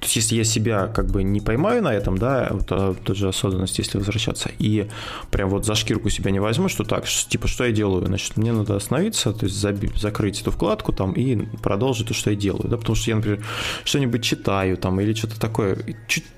то 0.00 0.04
есть, 0.04 0.16
если 0.16 0.36
я 0.36 0.44
себя 0.44 0.86
как 0.86 1.06
бы 1.06 1.22
не 1.22 1.40
поймаю 1.40 1.82
на 1.82 1.92
этом, 1.92 2.18
да, 2.18 2.48
вот 2.50 2.66
а, 2.70 2.94
тот 2.94 3.16
же 3.16 3.28
осознанность, 3.28 3.78
если 3.78 3.98
возвращаться, 3.98 4.50
и 4.58 4.88
прям 5.30 5.50
вот 5.50 5.64
за 5.64 5.74
шкирку 5.74 6.10
себя 6.10 6.30
не 6.30 6.40
возьму, 6.40 6.68
что 6.68 6.84
так, 6.84 7.06
типа, 7.06 7.48
что 7.48 7.64
я 7.64 7.72
делаю? 7.72 8.06
Значит, 8.06 8.36
мне 8.36 8.52
надо 8.52 8.76
остановиться, 8.76 9.32
то 9.32 9.46
есть 9.46 9.56
заби- 9.56 9.96
закрыть 9.98 10.40
эту 10.40 10.50
вкладку 10.50 10.92
там 10.92 11.12
и 11.12 11.36
продолжить 11.58 12.08
то, 12.08 12.14
что 12.14 12.30
я 12.30 12.36
делаю, 12.36 12.68
да, 12.68 12.76
потому 12.76 12.96
что 12.96 13.10
я, 13.10 13.16
например, 13.16 13.44
что-нибудь 13.84 14.22
читаю 14.22 14.76
там 14.76 15.00
или 15.00 15.14
что-то 15.14 15.40
такое, 15.40 15.78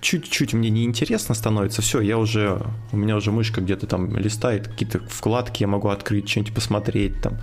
чуть-чуть 0.00 0.52
мне 0.52 0.70
неинтересно 0.70 1.34
становится, 1.34 1.82
все, 1.82 2.00
я 2.00 2.18
уже, 2.18 2.60
у 2.92 2.96
меня 2.96 3.16
уже 3.16 3.32
мышка 3.32 3.60
где-то 3.60 3.86
там 3.86 4.16
листает, 4.16 4.68
какие-то 4.68 5.00
вкладки 5.08 5.62
я 5.62 5.68
могу 5.68 5.88
открыть, 5.88 6.28
что-нибудь 6.28 6.54
посмотреть 6.54 7.14
там. 7.22 7.38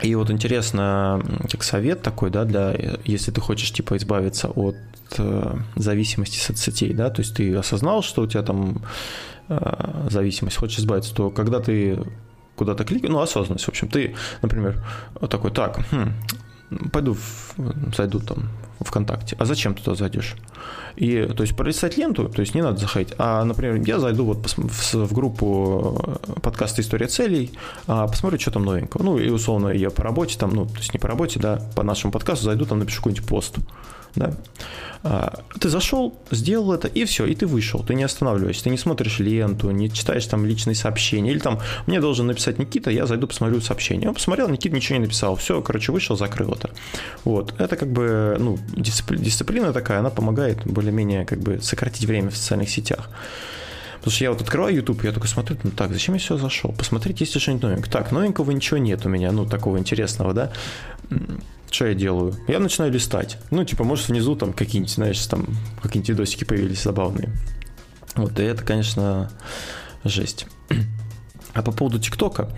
И 0.00 0.14
вот 0.14 0.30
интересно, 0.30 1.22
как 1.50 1.62
совет 1.62 2.02
такой, 2.02 2.30
да, 2.30 2.44
для, 2.44 2.74
если 3.04 3.30
ты 3.30 3.40
хочешь, 3.40 3.72
типа, 3.72 3.96
избавиться 3.96 4.48
от 4.48 4.76
э, 5.18 5.56
зависимости 5.76 6.38
соцсетей, 6.38 6.94
да, 6.94 7.10
то 7.10 7.20
есть 7.20 7.34
ты 7.34 7.54
осознал, 7.54 8.02
что 8.02 8.22
у 8.22 8.26
тебя 8.26 8.42
там 8.42 8.82
э, 9.48 10.08
зависимость, 10.08 10.56
хочешь 10.56 10.78
избавиться, 10.78 11.14
то 11.14 11.30
когда 11.30 11.60
ты 11.60 11.98
куда-то 12.56 12.84
кликаешь, 12.84 13.12
ну, 13.12 13.20
осознанность, 13.20 13.66
в 13.66 13.68
общем, 13.68 13.88
ты, 13.88 14.14
например, 14.40 14.82
такой, 15.28 15.50
так, 15.50 15.78
хм, 15.90 16.12
пойду, 16.90 17.16
зайду 17.94 18.20
там 18.20 18.48
ВКонтакте. 18.84 19.36
А 19.38 19.44
зачем 19.44 19.74
туда 19.74 19.94
зайдешь? 19.94 20.34
И, 20.96 21.26
то 21.26 21.42
есть, 21.42 21.56
пролистать 21.56 21.96
ленту, 21.96 22.28
то 22.28 22.40
есть, 22.40 22.54
не 22.54 22.62
надо 22.62 22.78
заходить. 22.78 23.14
А, 23.18 23.44
например, 23.44 23.82
я 23.86 23.98
зайду 23.98 24.24
вот 24.24 24.46
в, 24.46 25.12
группу 25.12 26.00
э, 26.06 26.40
подкаста 26.40 26.82
«История 26.82 27.06
целей», 27.06 27.52
а, 27.86 28.06
посмотрю, 28.06 28.38
что 28.38 28.50
там 28.50 28.64
новенького. 28.64 29.02
Ну, 29.02 29.18
и, 29.18 29.30
условно, 29.30 29.68
я 29.68 29.90
по 29.90 30.02
работе 30.02 30.38
там, 30.38 30.50
ну, 30.50 30.66
то 30.66 30.78
есть, 30.78 30.92
не 30.92 30.98
по 30.98 31.08
работе, 31.08 31.40
да, 31.40 31.60
по 31.74 31.82
нашему 31.82 32.12
подкасту 32.12 32.44
зайду, 32.44 32.66
там 32.66 32.78
напишу 32.78 32.98
какой-нибудь 32.98 33.26
пост 33.26 33.56
да. 34.14 34.34
А, 35.04 35.40
ты 35.58 35.68
зашел, 35.68 36.14
сделал 36.30 36.72
это, 36.72 36.86
и 36.86 37.04
все, 37.04 37.26
и 37.26 37.34
ты 37.34 37.46
вышел, 37.46 37.82
ты 37.82 37.94
не 37.94 38.04
останавливаешься, 38.04 38.64
ты 38.64 38.70
не 38.70 38.78
смотришь 38.78 39.18
ленту, 39.18 39.70
не 39.70 39.90
читаешь 39.90 40.26
там 40.26 40.46
личные 40.46 40.74
сообщения, 40.74 41.32
или 41.32 41.38
там 41.38 41.60
мне 41.86 42.00
должен 42.00 42.26
написать 42.26 42.58
Никита, 42.58 42.90
я 42.90 43.06
зайду, 43.06 43.26
посмотрю 43.26 43.60
сообщение. 43.60 44.08
Он 44.08 44.14
посмотрел, 44.14 44.48
Никита 44.48 44.76
ничего 44.76 44.98
не 44.98 45.06
написал, 45.06 45.34
все, 45.36 45.60
короче, 45.60 45.92
вышел, 45.92 46.16
закрыл 46.16 46.52
это. 46.52 46.70
Вот, 47.24 47.54
это 47.58 47.76
как 47.76 47.90
бы, 47.90 48.36
ну, 48.38 48.58
дисциплина 48.76 49.72
такая, 49.72 49.98
она 49.98 50.10
помогает 50.10 50.64
более-менее 50.64 51.24
как 51.24 51.40
бы 51.40 51.60
сократить 51.60 52.04
время 52.04 52.30
в 52.30 52.36
социальных 52.36 52.70
сетях. 52.70 53.10
Потому 53.98 54.14
что 54.14 54.24
я 54.24 54.32
вот 54.32 54.40
открываю 54.40 54.74
YouTube, 54.74 55.04
я 55.04 55.12
только 55.12 55.28
смотрю, 55.28 55.56
ну 55.62 55.70
так, 55.70 55.92
зачем 55.92 56.14
я 56.14 56.20
сюда 56.20 56.40
зашел? 56.40 56.72
Посмотреть, 56.72 57.20
есть 57.20 57.34
ли 57.34 57.40
что-нибудь 57.40 57.62
новенькое. 57.62 57.92
Так, 57.92 58.10
новенького 58.10 58.50
ничего 58.50 58.78
нет 58.78 59.06
у 59.06 59.08
меня, 59.08 59.30
ну, 59.30 59.46
такого 59.46 59.78
интересного, 59.78 60.32
да 60.32 60.52
что 61.72 61.86
я 61.86 61.94
делаю? 61.94 62.34
Я 62.48 62.58
начинаю 62.58 62.92
листать. 62.92 63.38
Ну, 63.50 63.64
типа, 63.64 63.84
может, 63.84 64.08
внизу 64.08 64.36
там 64.36 64.52
какие-нибудь, 64.52 64.92
знаешь, 64.92 65.24
там 65.26 65.46
какие-нибудь 65.82 66.10
видосики 66.10 66.44
появились 66.44 66.82
забавные. 66.82 67.30
Вот, 68.14 68.38
и 68.38 68.42
это, 68.42 68.62
конечно, 68.62 69.30
жесть. 70.04 70.46
А 71.54 71.62
по 71.62 71.70
поводу 71.70 71.98
ТикТока, 71.98 72.48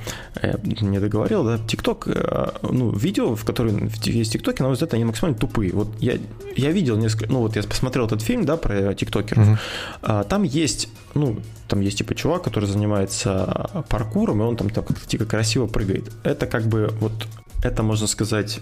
я 0.40 0.54
не 0.62 1.00
договорил, 1.00 1.42
да, 1.42 1.58
ТикТок, 1.58 2.06
э, 2.06 2.50
ну, 2.62 2.92
видео, 2.92 3.34
в 3.34 3.44
которые 3.44 3.90
есть 4.04 4.34
ТикТоки, 4.34 4.60
на 4.62 4.68
мой 4.68 4.74
взгляд, 4.74 4.94
они 4.94 5.04
максимально 5.04 5.36
тупые. 5.36 5.72
Вот 5.72 5.88
я, 5.98 6.16
я 6.54 6.70
видел 6.70 6.96
несколько, 6.96 7.32
ну, 7.32 7.40
вот 7.40 7.56
я 7.56 7.64
посмотрел 7.64 8.06
этот 8.06 8.22
фильм, 8.22 8.44
да, 8.44 8.56
про 8.56 8.94
тиктокеров, 8.94 9.58
uh-huh. 10.00 10.28
там 10.28 10.44
есть, 10.44 10.88
ну, 11.14 11.40
там 11.66 11.80
есть 11.80 11.98
типа 11.98 12.14
чувак, 12.14 12.44
который 12.44 12.66
занимается 12.66 13.84
паркуром, 13.88 14.42
и 14.42 14.44
он 14.44 14.56
там 14.56 14.70
так 14.70 14.86
типа 15.06 15.24
красиво 15.24 15.66
прыгает. 15.66 16.12
Это 16.22 16.46
как 16.46 16.66
бы 16.66 16.94
вот 17.00 17.26
это, 17.64 17.82
можно 17.82 18.06
сказать, 18.06 18.60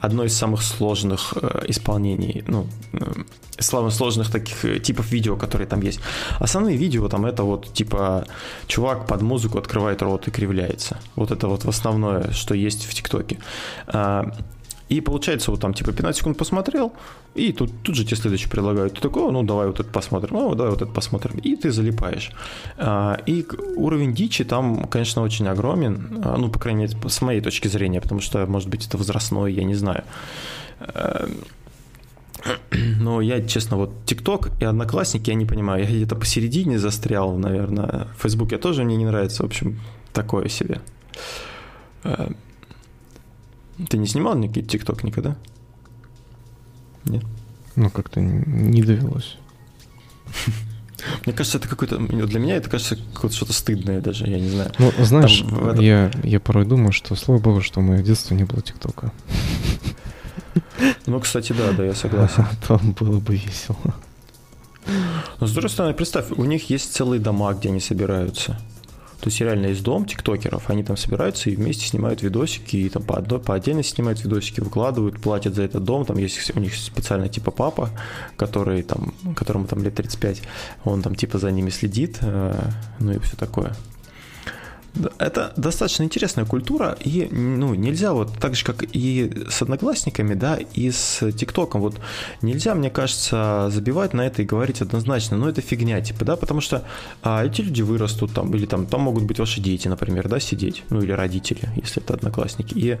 одно 0.00 0.24
из 0.24 0.36
самых 0.36 0.62
сложных 0.62 1.34
э, 1.42 1.64
исполнений, 1.68 2.44
ну, 2.46 2.66
самых 3.58 3.92
сложных 3.92 4.30
таких 4.30 4.64
э, 4.64 4.78
типов 4.78 5.10
видео, 5.12 5.36
которые 5.36 5.66
там 5.66 5.82
есть. 5.82 6.00
Основные 6.38 6.76
видео 6.76 7.08
там 7.08 7.26
это 7.26 7.42
вот 7.42 7.74
типа 7.74 8.24
чувак 8.66 9.06
под 9.06 9.22
музыку 9.22 9.58
открывает 9.58 10.02
рот 10.02 10.28
и 10.28 10.30
кривляется. 10.30 10.96
Вот 11.16 11.32
это 11.32 11.48
вот 11.48 11.64
основное, 11.66 12.30
что 12.32 12.54
есть 12.54 12.86
в 12.86 12.94
ТикТоке. 12.94 13.38
А, 14.90 14.94
и 14.94 15.00
получается, 15.00 15.50
вот 15.50 15.60
там 15.60 15.74
типа 15.74 15.92
15 15.92 16.18
секунд 16.18 16.36
посмотрел, 16.36 16.92
и 17.34 17.52
тут, 17.52 17.70
тут 17.82 17.94
же 17.94 18.04
тебе 18.04 18.16
следующий 18.16 18.48
предлагают. 18.48 18.94
Ты 18.94 19.00
такой, 19.00 19.30
ну 19.32 19.42
давай 19.42 19.66
вот 19.66 19.80
это 19.80 19.88
посмотрим, 19.88 20.36
ну 20.36 20.54
давай 20.54 20.72
вот 20.72 20.82
это 20.82 20.92
посмотрим. 20.92 21.38
И 21.38 21.56
ты 21.56 21.70
залипаешь. 21.70 22.30
А, 22.76 23.18
и 23.26 23.46
уровень 23.76 24.14
дичи 24.14 24.44
там, 24.44 24.84
конечно, 24.84 25.22
очень 25.22 25.48
огромен. 25.48 26.22
А, 26.24 26.36
ну, 26.36 26.48
по 26.50 26.58
крайней 26.58 26.86
мере, 26.86 27.08
с 27.08 27.22
моей 27.22 27.40
точки 27.40 27.68
зрения, 27.68 28.00
потому 28.00 28.20
что, 28.20 28.46
может 28.46 28.68
быть, 28.68 28.86
это 28.86 28.98
возрастной, 28.98 29.52
я 29.52 29.64
не 29.64 29.74
знаю. 29.74 30.04
Эм, 30.80 31.44
но 33.00 33.20
я, 33.20 33.46
честно, 33.46 33.76
вот 33.76 33.90
ТикТок 34.06 34.50
и 34.60 34.64
Одноклассники, 34.64 35.30
я 35.30 35.36
не 35.36 35.46
понимаю. 35.46 35.84
Я 35.84 35.90
где-то 35.90 36.16
посередине 36.16 36.78
застрял, 36.78 37.36
наверное. 37.36 38.08
Фейсбук 38.18 38.52
я 38.52 38.58
тоже 38.58 38.84
мне 38.84 38.96
не 38.96 39.06
нравится. 39.06 39.42
В 39.42 39.46
общем, 39.46 39.78
такое 40.12 40.48
себе. 40.48 40.80
Ты 43.88 43.98
не 43.98 44.06
снимал 44.06 44.36
никакие 44.36 44.66
ТикТок 44.66 45.04
никогда? 45.04 45.36
Нет? 47.04 47.24
Ну, 47.76 47.90
как-то 47.90 48.20
не 48.20 48.82
довелось. 48.82 49.36
Мне 51.24 51.34
кажется, 51.34 51.58
это 51.58 51.68
какой-то... 51.68 51.98
Для 51.98 52.40
меня 52.40 52.56
это 52.56 52.68
кажется 52.68 52.96
какое-то 53.14 53.36
что-то 53.36 53.52
стыдное 53.52 54.00
даже, 54.00 54.26
я 54.26 54.38
не 54.38 54.48
знаю. 54.48 54.72
Ну, 54.78 54.92
знаешь, 54.98 55.42
этом... 55.42 55.80
я, 55.80 56.10
я 56.22 56.40
порой 56.40 56.66
думаю, 56.66 56.92
что, 56.92 57.14
слава 57.16 57.38
богу, 57.40 57.62
что 57.62 57.80
в 57.80 57.84
мое 57.84 58.02
детство 58.02 58.34
не 58.34 58.44
было 58.44 58.60
ТикТока. 58.60 59.12
Ну, 61.06 61.20
кстати, 61.20 61.52
да, 61.52 61.72
да, 61.72 61.84
я 61.84 61.94
согласен. 61.94 62.46
Там 62.68 62.92
было 62.92 63.18
бы 63.18 63.34
весело. 63.34 63.94
Но, 65.38 65.46
с 65.46 65.52
другой 65.52 65.70
стороны, 65.70 65.94
представь, 65.94 66.30
у 66.30 66.44
них 66.44 66.70
есть 66.70 66.92
целые 66.92 67.20
дома, 67.20 67.52
где 67.54 67.68
они 67.68 67.80
собираются. 67.80 68.58
То 69.20 69.28
есть 69.28 69.40
реально 69.40 69.66
есть 69.66 69.82
дом 69.82 70.06
тиктокеров, 70.06 70.70
они 70.70 70.82
там 70.82 70.96
собираются 70.96 71.50
и 71.50 71.56
вместе 71.56 71.86
снимают 71.86 72.22
видосики, 72.22 72.76
и 72.76 72.88
там 72.88 73.02
по, 73.02 73.18
одной, 73.18 73.38
по 73.38 73.54
отдельности 73.54 73.94
снимают 73.94 74.24
видосики, 74.24 74.60
выкладывают, 74.60 75.20
платят 75.20 75.54
за 75.54 75.62
этот 75.62 75.84
дом, 75.84 76.06
там 76.06 76.16
есть 76.16 76.56
у 76.56 76.60
них 76.60 76.74
специально 76.74 77.28
типа 77.28 77.50
папа, 77.50 77.90
который 78.36 78.82
там, 78.82 79.12
которому 79.36 79.66
там 79.66 79.82
лет 79.82 79.94
35, 79.94 80.42
он 80.84 81.02
там 81.02 81.14
типа 81.14 81.38
за 81.38 81.50
ними 81.50 81.68
следит, 81.70 82.18
э, 82.22 82.70
ну 82.98 83.12
и 83.12 83.18
все 83.18 83.36
такое. 83.36 83.74
Это 85.18 85.52
достаточно 85.56 86.02
интересная 86.02 86.44
культура, 86.44 86.96
и 87.00 87.28
ну, 87.30 87.74
нельзя 87.74 88.12
вот 88.12 88.36
так 88.38 88.54
же, 88.54 88.64
как 88.64 88.84
и 88.92 89.46
с 89.48 89.62
одноклассниками, 89.62 90.34
да, 90.34 90.56
и 90.56 90.90
с 90.90 91.30
ТикТоком, 91.32 91.80
вот 91.80 92.00
нельзя, 92.42 92.74
мне 92.74 92.90
кажется, 92.90 93.68
забивать 93.70 94.14
на 94.14 94.26
это 94.26 94.42
и 94.42 94.44
говорить 94.44 94.82
однозначно, 94.82 95.36
но 95.36 95.48
это 95.48 95.60
фигня, 95.60 96.00
типа, 96.00 96.24
да, 96.24 96.36
потому 96.36 96.60
что 96.60 96.84
а, 97.22 97.44
эти 97.44 97.60
люди 97.60 97.82
вырастут 97.82 98.32
там, 98.34 98.52
или 98.54 98.66
там, 98.66 98.86
там 98.86 99.02
могут 99.02 99.24
быть 99.24 99.38
ваши 99.38 99.60
дети, 99.60 99.86
например, 99.86 100.28
да, 100.28 100.40
сидеть, 100.40 100.82
ну 100.90 101.00
или 101.00 101.12
родители, 101.12 101.68
если 101.76 102.02
это 102.02 102.14
одноклассники, 102.14 102.74
и 102.76 102.98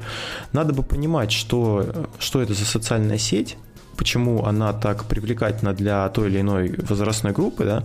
надо 0.52 0.72
бы 0.72 0.82
понимать, 0.82 1.32
что, 1.32 2.08
что 2.18 2.40
это 2.40 2.54
за 2.54 2.64
социальная 2.64 3.18
сеть, 3.18 3.56
почему 3.96 4.44
она 4.44 4.72
так 4.72 5.04
привлекательна 5.04 5.74
для 5.74 6.08
той 6.08 6.28
или 6.28 6.40
иной 6.40 6.74
возрастной 6.88 7.32
группы, 7.32 7.64
да, 7.64 7.84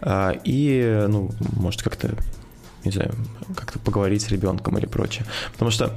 а, 0.00 0.34
и, 0.44 1.06
ну, 1.08 1.32
может, 1.56 1.82
как-то 1.82 2.14
не 2.84 2.92
знаю, 2.92 3.14
как-то 3.56 3.78
поговорить 3.78 4.22
с 4.22 4.28
ребенком 4.28 4.78
или 4.78 4.86
прочее. 4.86 5.26
Потому 5.52 5.70
что 5.70 5.94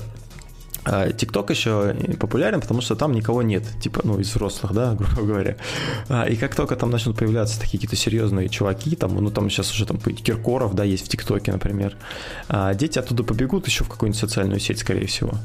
а, 0.86 1.12
ТикТок 1.12 1.50
еще 1.50 1.96
популярен, 2.20 2.60
потому 2.60 2.82
что 2.82 2.96
там 2.96 3.14
никого 3.14 3.42
нет, 3.42 3.64
типа, 3.80 4.02
ну, 4.04 4.20
из 4.20 4.30
взрослых, 4.30 4.74
да, 4.74 4.94
грубо 5.00 5.22
говоря. 5.22 5.58
А, 6.10 6.26
и 6.26 6.36
как 6.36 6.56
только 6.56 6.76
там 6.76 6.90
начнут 6.90 7.18
появляться 7.18 7.60
такие 7.60 7.78
какие-то 7.78 7.96
серьезные 7.96 8.50
чуваки, 8.50 8.96
там, 8.96 9.16
ну, 9.16 9.32
там 9.32 9.50
сейчас 9.50 9.72
уже 9.72 9.86
там 9.86 9.98
Киркоров, 9.98 10.76
да, 10.76 10.84
есть 10.84 11.06
в 11.06 11.10
ТикТоке, 11.10 11.52
например, 11.52 11.96
а, 12.50 12.74
дети 12.74 13.00
оттуда 13.00 13.24
побегут 13.24 13.68
еще 13.68 13.84
в 13.84 13.90
какую-нибудь 13.90 14.20
социальную 14.20 14.60
сеть, 14.60 14.80
скорее 14.80 15.08
всего. 15.08 15.38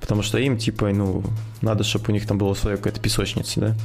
Потому 0.00 0.22
что 0.22 0.38
им, 0.38 0.58
типа, 0.58 0.88
ну, 0.88 1.24
надо, 1.62 1.84
чтобы 1.84 2.06
у 2.08 2.12
них 2.12 2.26
там 2.26 2.36
была 2.36 2.54
своя 2.54 2.76
какая-то 2.76 3.00
песочница, 3.00 3.60
да. 3.60 3.76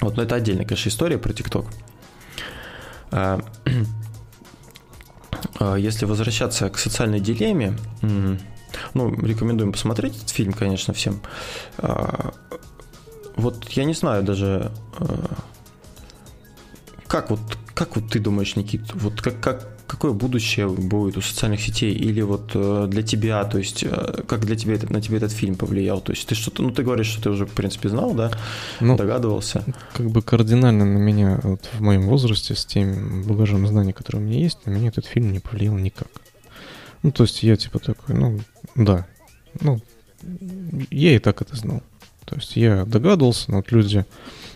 Вот, 0.00 0.16
но 0.16 0.22
это 0.22 0.34
отдельная, 0.34 0.64
конечно, 0.64 0.88
история 0.88 1.18
про 1.18 1.32
ТикТок. 1.32 1.66
А, 5.62 5.76
если 5.76 6.06
возвращаться 6.06 6.68
к 6.70 6.78
социальной 6.78 7.20
дилемме, 7.20 7.76
ну, 8.94 9.14
рекомендуем 9.14 9.70
посмотреть 9.70 10.16
этот 10.16 10.30
фильм, 10.30 10.52
конечно, 10.52 10.92
всем. 10.92 11.20
А, 11.78 12.32
вот 13.36 13.68
я 13.70 13.84
не 13.84 13.94
знаю 13.94 14.24
даже, 14.24 14.72
а, 14.98 15.36
как 17.06 17.30
вот, 17.30 17.40
как 17.74 17.94
вот 17.94 18.10
ты 18.10 18.18
думаешь, 18.18 18.56
Никит, 18.56 18.92
вот 18.94 19.20
как, 19.20 19.40
как, 19.40 19.68
какое 19.92 20.12
будущее 20.12 20.68
будет 20.68 21.18
у 21.18 21.20
социальных 21.20 21.60
сетей 21.60 21.92
или 21.92 22.22
вот 22.22 22.52
э, 22.54 22.86
для 22.88 23.02
тебя, 23.02 23.44
то 23.44 23.58
есть 23.58 23.84
э, 23.84 24.22
как 24.26 24.46
для 24.46 24.56
тебя 24.56 24.78
на 24.88 25.02
тебя 25.02 25.18
этот 25.18 25.32
фильм 25.32 25.54
повлиял, 25.54 26.00
то 26.00 26.12
есть 26.12 26.26
ты 26.26 26.34
что-то, 26.34 26.62
ну 26.62 26.70
ты 26.70 26.82
говоришь, 26.82 27.08
что 27.08 27.24
ты 27.24 27.30
уже 27.30 27.44
в 27.44 27.52
принципе 27.52 27.90
знал, 27.90 28.14
да, 28.14 28.30
ну, 28.80 28.96
догадывался. 28.96 29.62
Как 29.92 30.10
бы 30.10 30.22
кардинально 30.22 30.86
на 30.86 30.96
меня 30.96 31.40
вот 31.42 31.68
в 31.74 31.82
моем 31.82 32.08
возрасте 32.08 32.54
с 32.54 32.64
тем 32.64 33.22
багажом 33.24 33.66
знаний, 33.66 33.92
который 33.92 34.16
у 34.16 34.20
меня 34.20 34.38
есть, 34.38 34.64
на 34.64 34.70
меня 34.70 34.88
этот 34.88 35.04
фильм 35.04 35.30
не 35.30 35.40
повлиял 35.40 35.76
никак. 35.76 36.08
Ну 37.02 37.12
то 37.12 37.24
есть 37.24 37.42
я 37.42 37.56
типа 37.56 37.78
такой, 37.78 38.14
ну 38.14 38.40
да, 38.74 39.06
ну 39.60 39.78
я 40.90 41.14
и 41.14 41.18
так 41.18 41.42
это 41.42 41.54
знал. 41.54 41.82
То 42.24 42.36
есть 42.36 42.56
я 42.56 42.86
догадывался, 42.86 43.50
но 43.50 43.58
вот 43.58 43.70
люди 43.72 44.06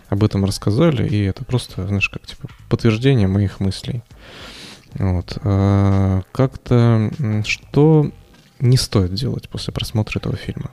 об 0.09 0.25
этом 0.25 0.47
рассказали, 0.47 1.07
и 1.07 1.25
это 1.25 1.45
просто, 1.45 1.87
знаешь, 1.87 2.09
как 2.09 2.27
типа 2.27 2.49
подтверждение 2.71 3.29
моих 3.29 3.61
мыслей. 3.61 4.03
Вот. 4.99 5.39
А 5.43 6.23
как-то 6.33 7.11
что 7.45 8.11
не 8.61 8.77
стоит 8.77 9.15
делать 9.15 9.49
после 9.49 9.73
просмотра 9.73 10.19
этого 10.19 10.37
фильма? 10.37 10.71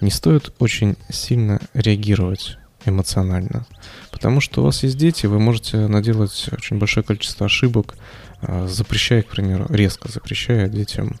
Не 0.00 0.10
стоит 0.10 0.52
очень 0.58 0.96
сильно 1.10 1.60
реагировать 1.74 2.58
эмоционально. 2.86 3.66
Потому 4.10 4.40
что 4.40 4.62
у 4.62 4.64
вас 4.64 4.82
есть 4.82 4.96
дети, 4.96 5.26
вы 5.26 5.38
можете 5.38 5.86
наделать 5.86 6.48
очень 6.52 6.78
большое 6.78 7.04
количество 7.04 7.46
ошибок, 7.46 7.96
а, 8.40 8.66
запрещая, 8.66 9.22
к 9.22 9.26
примеру, 9.26 9.66
резко 9.68 10.10
запрещая 10.10 10.68
детям 10.68 11.18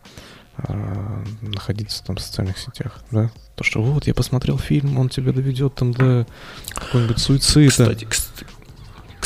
а, 0.56 1.22
находиться 1.42 2.02
там 2.04 2.16
в 2.16 2.20
социальных 2.20 2.58
сетях, 2.58 3.02
да? 3.10 3.30
То, 3.56 3.64
что 3.64 3.82
вот, 3.82 4.06
я 4.06 4.14
посмотрел 4.14 4.58
фильм, 4.58 4.98
он 4.98 5.10
тебя 5.10 5.32
доведет 5.32 5.74
там 5.74 5.92
до 5.92 6.26
какого-нибудь 6.74 7.18
суицида. 7.18 7.94
Кстати, 7.94 8.06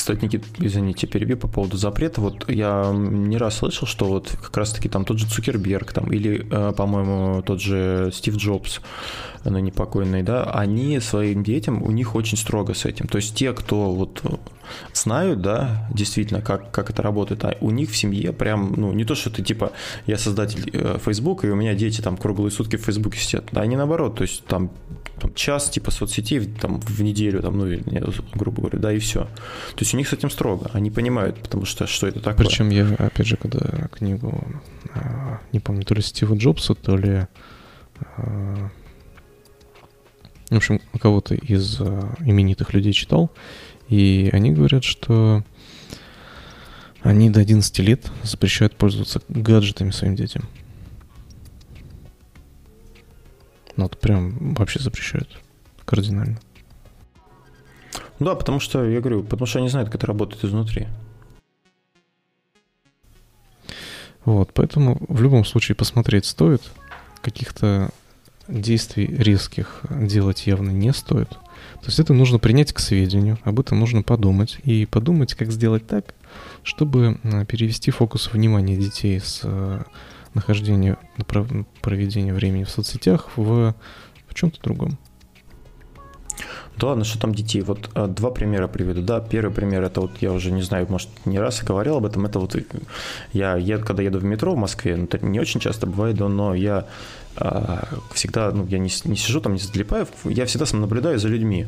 кстати, 0.05 0.23
Никит, 0.23 0.45
извините, 0.59 1.07
перебью 1.07 1.39
по 1.39 1.49
поводу 1.49 1.79
запрета. 1.79 2.21
Вот 2.21 2.51
я 2.51 2.93
не 2.93 3.39
раз 3.39 3.57
слышал, 3.57 3.89
что 3.89 4.05
вот 4.05 4.37
как 4.39 4.55
раз-таки 4.55 4.91
там 4.91 5.07
тот 5.07 5.19
же 5.19 5.27
Цукерберг 5.27 5.95
там, 5.95 6.13
или, 6.13 6.47
э, 6.51 6.73
по-моему, 6.77 7.41
тот 7.41 7.63
же 7.63 8.11
Стив 8.13 8.37
Джобс, 8.37 8.83
ныне 9.45 9.73
покойный, 9.73 10.23
да, 10.23 10.45
они 10.45 11.01
своим 11.01 11.43
детям, 11.43 11.83
у 11.83 11.91
них 11.91 12.17
очень 12.17 12.37
строго 12.37 12.75
с 12.75 12.85
этим. 12.85 13.09
То 13.09 13.17
есть 13.17 13.35
те, 13.35 13.55
кто 13.55 13.93
вот 13.93 14.21
знают, 14.93 15.41
да, 15.41 15.89
действительно, 15.91 16.43
как, 16.43 16.71
как 16.71 16.91
это 16.91 17.01
работает, 17.01 17.43
а 17.47 17.57
у 17.63 17.71
них 17.71 17.91
в 17.91 17.97
семье 17.97 18.35
прям, 18.35 18.75
ну, 18.77 18.93
не 18.93 19.07
то, 19.07 19.15
что 19.15 19.31
ты 19.31 19.43
типа, 19.43 19.73
я 20.07 20.19
создатель 20.19 20.69
э, 20.71 20.99
Facebook, 21.03 21.47
и 21.47 21.49
у 21.49 21.57
меня 21.57 21.75
дети 21.75 22.03
там 22.03 22.19
круглые 22.19 22.51
сутки 22.51 22.77
в 22.77 22.85
Фейсбуке 22.85 23.19
сидят, 23.19 23.47
а 23.57 23.61
они 23.63 23.77
наоборот, 23.77 24.17
то 24.17 24.23
есть 24.23 24.45
там, 24.45 24.71
там 25.25 25.35
час 25.35 25.71
типа 25.71 25.91
соцсетей 25.91 26.41
там 26.41 26.81
в 26.81 27.03
неделю, 27.03 27.41
там, 27.41 27.59
ну, 27.59 27.81
грубо 28.35 28.61
говоря, 28.61 28.79
да, 28.79 28.93
и 28.93 28.99
все. 28.99 29.25
То 29.25 29.81
есть 29.81 29.95
у 29.95 29.97
них 29.97 30.09
с 30.09 30.13
этим 30.13 30.31
строго, 30.31 30.71
они 30.73 30.91
понимают, 30.91 31.41
потому 31.41 31.65
что 31.65 31.87
что 31.87 32.07
это 32.07 32.21
такое. 32.21 32.47
Причем 32.47 32.71
я, 32.71 32.87
опять 32.99 33.27
же, 33.27 33.37
когда 33.37 33.89
книгу, 33.89 34.45
а, 34.95 35.41
не 35.53 35.61
помню, 35.61 35.85
то 35.85 35.95
ли 35.95 36.03
Стива 36.03 36.35
Джобса, 36.35 36.75
то 36.75 36.97
ли 36.97 37.27
а, 38.17 38.71
в 40.51 40.57
общем, 40.57 40.81
кого-то 41.01 41.35
из 41.35 41.81
а, 41.81 42.15
именитых 42.21 42.75
людей 42.75 42.93
читал, 42.93 43.31
и 43.89 44.29
они 44.33 44.53
говорят, 44.53 44.85
что 44.85 45.43
они 47.01 47.31
до 47.31 47.41
11 47.41 47.79
лет 47.81 48.11
запрещают 48.23 48.77
пользоваться 48.77 49.23
гаджетами 49.29 49.91
своим 49.91 50.17
детям. 50.17 50.49
Ну, 53.77 53.85
вот 53.85 53.99
прям 53.99 54.55
вообще 54.55 54.79
запрещают. 54.81 55.41
Кардинально. 55.85 56.39
Да, 58.21 58.35
потому 58.35 58.61
что, 58.61 58.85
я 58.85 59.01
говорю, 59.01 59.23
потому 59.23 59.47
что 59.47 59.59
они 59.59 59.69
знают, 59.69 59.89
как 59.89 59.97
это 59.97 60.07
работает 60.07 60.45
изнутри. 60.45 60.87
Вот, 64.25 64.53
поэтому 64.55 64.99
в 65.09 65.21
любом 65.21 65.45
случае 65.45 65.75
посмотреть 65.75 66.25
стоит. 66.25 66.63
Каких-то 67.21 67.91
действий 68.49 69.07
резких 69.07 69.83
делать 69.91 70.47
явно 70.47 70.71
не 70.71 70.93
стоит. 70.93 71.31
То 71.31 71.87
есть 71.87 71.99
это 71.99 72.15
нужно 72.15 72.39
принять 72.39 72.73
к 72.73 72.79
сведению, 72.79 73.39
об 73.43 73.61
этом 73.61 73.81
нужно 73.81 74.03
подумать. 74.03 74.59
И 74.65 74.87
подумать, 74.87 75.35
как 75.35 75.51
сделать 75.51 75.87
так, 75.87 76.15
чтобы 76.63 77.19
э, 77.23 77.45
перевести 77.45 77.91
фокус 77.91 78.33
внимания 78.33 78.77
детей 78.77 79.21
с 79.21 79.43
э, 80.35 80.39
нахождения, 80.39 80.99
проведения 81.81 82.35
времени 82.35 82.65
в 82.65 82.71
соцсетях 82.71 83.31
в, 83.37 83.75
в 84.29 84.35
чем-то 84.35 84.61
другом. 84.63 84.99
Да 86.77 87.05
что 87.05 87.21
там 87.21 87.35
детей. 87.35 87.63
Вот 87.63 87.91
а, 87.95 88.09
два 88.09 88.31
примера 88.31 88.67
приведу. 88.67 89.01
Да, 89.03 89.21
первый 89.21 89.53
пример, 89.53 89.83
это 89.83 90.01
вот 90.01 90.11
я 90.21 90.33
уже 90.33 90.51
не 90.51 90.63
знаю, 90.63 90.87
может, 90.91 91.09
не 91.25 91.39
раз 91.39 91.63
говорил 91.63 91.97
об 91.97 92.07
этом. 92.07 92.27
Это 92.27 92.41
вот 92.41 92.57
я, 93.33 93.57
еду, 93.57 93.85
когда 93.85 94.03
еду 94.03 94.19
в 94.19 94.25
метро 94.25 94.55
в 94.55 94.59
Москве, 94.59 94.97
ну, 94.97 95.05
это 95.05 95.25
не 95.25 95.39
очень 95.39 95.61
часто 95.61 95.87
бывает, 95.87 96.19
но 96.19 96.55
я 96.55 96.87
а, 97.37 97.89
всегда, 98.13 98.51
ну, 98.51 98.67
я 98.67 98.79
не, 98.79 98.91
не 99.05 99.17
сижу 99.17 99.41
там, 99.41 99.53
не 99.53 99.61
залипаю, 99.61 100.09
я 100.25 100.47
всегда 100.47 100.67
сам 100.67 100.81
наблюдаю 100.81 101.19
за 101.19 101.29
людьми. 101.29 101.67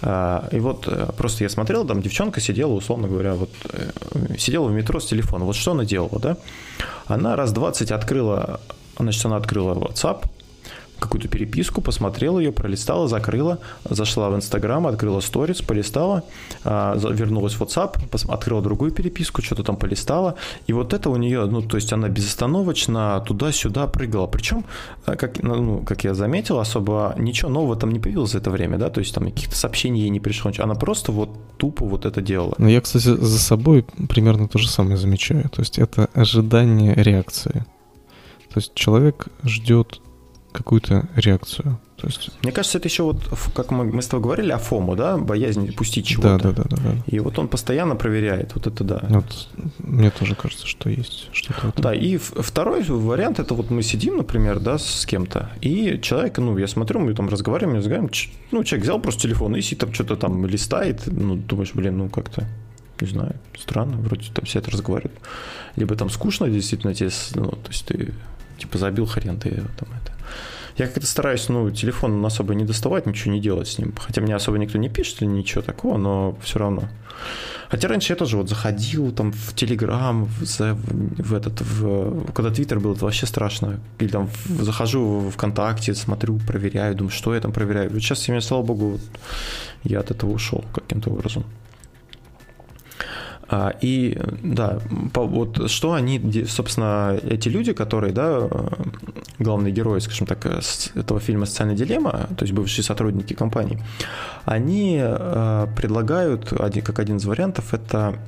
А, 0.00 0.48
и 0.52 0.60
вот 0.60 0.86
э, 0.86 1.08
просто 1.16 1.44
я 1.44 1.48
смотрел, 1.48 1.84
там 1.84 2.00
девчонка 2.02 2.40
сидела, 2.40 2.72
условно 2.72 3.08
говоря, 3.08 3.34
вот 3.34 3.50
э, 3.72 3.90
сидела 4.38 4.66
в 4.66 4.72
метро 4.72 5.00
с 5.00 5.06
телефоном. 5.06 5.46
Вот 5.46 5.56
что 5.56 5.72
она 5.72 5.84
делала, 5.84 6.20
да? 6.20 6.36
Она 7.06 7.34
раз 7.36 7.52
20 7.52 7.90
открыла, 7.90 8.60
значит, 8.98 9.24
она 9.26 9.36
открыла 9.36 9.74
WhatsApp, 9.74 10.24
какую-то 10.98 11.28
переписку, 11.28 11.80
посмотрела 11.80 12.38
ее, 12.38 12.52
пролистала, 12.52 13.08
закрыла, 13.08 13.58
зашла 13.88 14.30
в 14.30 14.36
Инстаграм, 14.36 14.86
открыла 14.86 15.20
сторис, 15.20 15.62
полистала, 15.62 16.24
а, 16.64 16.96
вернулась 16.96 17.54
в 17.54 17.62
WhatsApp, 17.62 17.96
открыла 18.28 18.62
другую 18.62 18.90
переписку, 18.90 19.42
что-то 19.42 19.62
там 19.62 19.76
полистала, 19.76 20.34
и 20.66 20.72
вот 20.72 20.92
это 20.92 21.10
у 21.10 21.16
нее, 21.16 21.46
ну, 21.46 21.62
то 21.62 21.76
есть 21.76 21.92
она 21.92 22.08
безостановочно 22.08 23.22
туда-сюда 23.26 23.86
прыгала. 23.86 24.26
Причем, 24.26 24.64
э, 25.06 25.16
как, 25.16 25.42
ну, 25.42 25.54
ну, 25.56 25.78
как 25.80 26.04
я 26.04 26.14
заметил, 26.14 26.58
особо 26.58 27.14
ничего 27.18 27.50
нового 27.50 27.76
там 27.76 27.92
не 27.92 27.98
появилось 27.98 28.32
за 28.32 28.38
это 28.38 28.50
время, 28.50 28.78
да, 28.78 28.90
то 28.90 29.00
есть 29.00 29.14
там 29.14 29.24
каких-то 29.24 29.56
сообщений 29.56 30.02
ей 30.02 30.10
не 30.10 30.20
пришло, 30.20 30.50
она 30.58 30.74
просто 30.74 31.12
вот 31.12 31.30
тупо 31.56 31.84
вот 31.84 32.06
это 32.06 32.20
делала. 32.20 32.54
Но 32.58 32.68
я, 32.68 32.80
кстати, 32.80 33.04
за 33.04 33.38
собой 33.38 33.84
примерно 34.08 34.48
то 34.48 34.58
же 34.58 34.68
самое 34.68 34.96
замечаю, 34.96 35.48
то 35.50 35.60
есть 35.60 35.78
это 35.78 36.08
ожидание 36.14 36.94
реакции. 36.94 37.64
То 38.52 38.60
есть 38.60 38.74
человек 38.74 39.28
ждет 39.44 40.00
какую-то 40.58 41.08
реакцию. 41.16 41.78
То 41.96 42.06
есть... 42.06 42.30
Мне 42.42 42.52
кажется, 42.52 42.78
это 42.78 42.88
еще 42.88 43.02
вот, 43.02 43.22
как 43.54 43.70
мы, 43.70 43.84
мы 43.84 44.02
с 44.02 44.06
тобой 44.06 44.22
говорили 44.24 44.52
о 44.52 44.58
ФОМу, 44.58 44.94
да, 44.94 45.16
боязнь 45.16 45.72
пустить 45.72 46.06
чего-то. 46.06 46.38
Да, 46.38 46.52
да, 46.52 46.64
да, 46.68 46.76
да, 46.76 46.90
И 47.06 47.18
вот 47.18 47.38
он 47.38 47.48
постоянно 47.48 47.96
проверяет, 47.96 48.54
вот 48.54 48.66
это 48.66 48.84
да. 48.84 49.02
Вот, 49.08 49.48
мне 49.78 50.10
тоже 50.10 50.34
кажется, 50.34 50.66
что 50.66 50.90
есть 50.90 51.28
что-то. 51.32 51.66
Вот 51.66 51.76
да, 51.76 51.94
и 51.94 52.16
второй 52.18 52.82
вариант, 52.84 53.40
это 53.40 53.54
вот 53.54 53.70
мы 53.70 53.82
сидим, 53.82 54.16
например, 54.16 54.60
да, 54.60 54.78
с 54.78 55.06
кем-то, 55.06 55.50
и 55.60 55.98
человек, 56.00 56.38
ну, 56.38 56.56
я 56.58 56.68
смотрю, 56.68 57.00
мы 57.00 57.14
там 57.14 57.28
разговариваем, 57.28 57.78
разговариваем, 57.78 58.12
ну, 58.52 58.64
человек 58.64 58.84
взял 58.84 59.00
просто 59.00 59.22
телефон 59.22 59.56
и 59.56 59.62
сидит 59.62 59.80
там 59.80 59.94
что-то 59.94 60.16
там 60.16 60.46
листает, 60.46 61.02
ну, 61.06 61.36
думаешь, 61.36 61.72
блин, 61.74 61.98
ну, 61.98 62.08
как-то 62.08 62.46
не 63.00 63.08
знаю, 63.08 63.36
странно, 63.56 63.96
вроде 63.96 64.30
там 64.32 64.44
все 64.44 64.58
это 64.58 64.70
разговаривают. 64.70 65.18
Либо 65.76 65.94
там 65.94 66.10
скучно 66.10 66.48
действительно 66.48 66.94
тебе, 66.94 67.10
ну, 67.34 67.50
то 67.50 67.68
есть 67.68 67.86
ты 67.86 68.12
типа 68.58 68.78
забил 68.78 69.06
хрен 69.06 69.38
ты 69.38 69.50
там 69.50 69.88
это. 70.02 70.07
Я 70.78 70.86
как-то 70.86 71.06
стараюсь, 71.06 71.48
ну, 71.48 71.70
телефон 71.70 72.24
особо 72.24 72.54
не 72.54 72.64
доставать, 72.64 73.06
ничего 73.06 73.34
не 73.34 73.40
делать 73.40 73.66
с 73.66 73.78
ним. 73.78 73.94
Хотя 73.98 74.20
мне 74.20 74.34
особо 74.36 74.58
никто 74.58 74.78
не 74.78 74.88
пишет 74.88 75.22
или 75.22 75.28
ничего 75.28 75.60
такого, 75.60 75.98
но 75.98 76.38
все 76.40 76.60
равно. 76.60 76.84
Хотя 77.68 77.88
раньше 77.88 78.12
я 78.12 78.16
тоже 78.16 78.36
вот 78.36 78.48
заходил 78.48 79.10
там 79.12 79.32
в 79.32 79.54
Телеграм, 79.54 80.24
в, 80.24 80.44
в 80.44 81.34
этот, 81.34 81.60
в, 81.60 82.32
когда 82.32 82.50
Твиттер 82.50 82.78
был, 82.78 82.94
это 82.94 83.04
вообще 83.04 83.26
страшно. 83.26 83.80
Или 83.98 84.08
там 84.08 84.28
в, 84.28 84.62
захожу 84.62 85.18
в 85.18 85.30
ВКонтакте, 85.32 85.94
смотрю, 85.94 86.38
проверяю, 86.46 86.94
думаю, 86.94 87.10
что 87.10 87.34
я 87.34 87.40
там 87.40 87.52
проверяю. 87.52 87.90
Вот 87.90 88.00
сейчас, 88.00 88.28
я, 88.28 88.40
слава 88.40 88.62
богу, 88.62 88.90
вот, 88.90 89.00
я 89.82 90.00
от 90.00 90.12
этого 90.12 90.30
ушел 90.30 90.64
каким-то 90.72 91.10
образом. 91.10 91.44
А, 93.50 93.74
и 93.80 94.18
да, 94.42 94.78
вот 95.14 95.70
что 95.70 95.94
они, 95.94 96.44
собственно, 96.46 97.18
эти 97.22 97.48
люди, 97.48 97.72
которые, 97.72 98.12
да, 98.12 98.48
главные 99.38 99.72
герои, 99.72 100.00
скажем 100.00 100.26
так, 100.26 100.44
этого 100.94 101.18
фильма 101.20 101.46
«Социальная 101.46 101.76
дилемма», 101.76 102.28
то 102.36 102.44
есть 102.44 102.52
бывшие 102.52 102.84
сотрудники 102.84 103.32
компании, 103.32 103.82
они 104.44 104.98
а, 105.02 105.66
предлагают, 105.76 106.52
как 106.82 106.98
один 106.98 107.16
из 107.16 107.24
вариантов, 107.24 107.72
это 107.72 108.18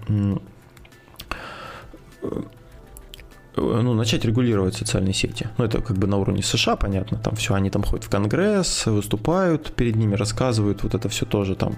ну, 3.57 3.95
начать 3.95 4.25
регулировать 4.25 4.75
социальные 4.75 5.15
сети. 5.15 5.49
Ну, 5.59 5.65
это 5.65 5.81
как 5.81 5.97
бы 5.97 6.07
на 6.07 6.17
уровне 6.17 6.43
США, 6.43 6.77
понятно, 6.77 7.19
там 7.19 7.35
все, 7.37 7.55
они 7.55 7.71
там 7.71 7.83
ходят 7.83 8.05
в 8.05 8.09
Конгресс, 8.09 8.87
выступают, 8.87 9.73
перед 9.73 9.97
ними 9.97 10.15
рассказывают 10.15 10.83
вот 10.83 10.95
это 10.95 11.09
все 11.09 11.27
тоже 11.27 11.55
там 11.55 11.75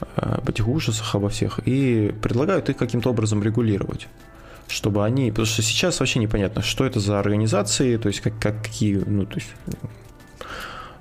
э, 0.00 0.04
об 0.20 0.48
этих 0.48 0.68
ужасах, 0.68 1.14
обо 1.14 1.28
всех, 1.28 1.60
и 1.66 2.14
предлагают 2.22 2.68
их 2.68 2.76
каким-то 2.76 3.10
образом 3.10 3.42
регулировать 3.42 4.08
чтобы 4.70 5.02
они, 5.02 5.30
потому 5.30 5.46
что 5.46 5.62
сейчас 5.62 5.98
вообще 5.98 6.18
непонятно, 6.18 6.60
что 6.60 6.84
это 6.84 7.00
за 7.00 7.18
организации, 7.18 7.96
то 7.96 8.08
есть 8.08 8.20
как, 8.20 8.38
как 8.38 8.62
какие, 8.62 8.96
ну, 8.96 9.24
то 9.24 9.36
есть 9.36 9.48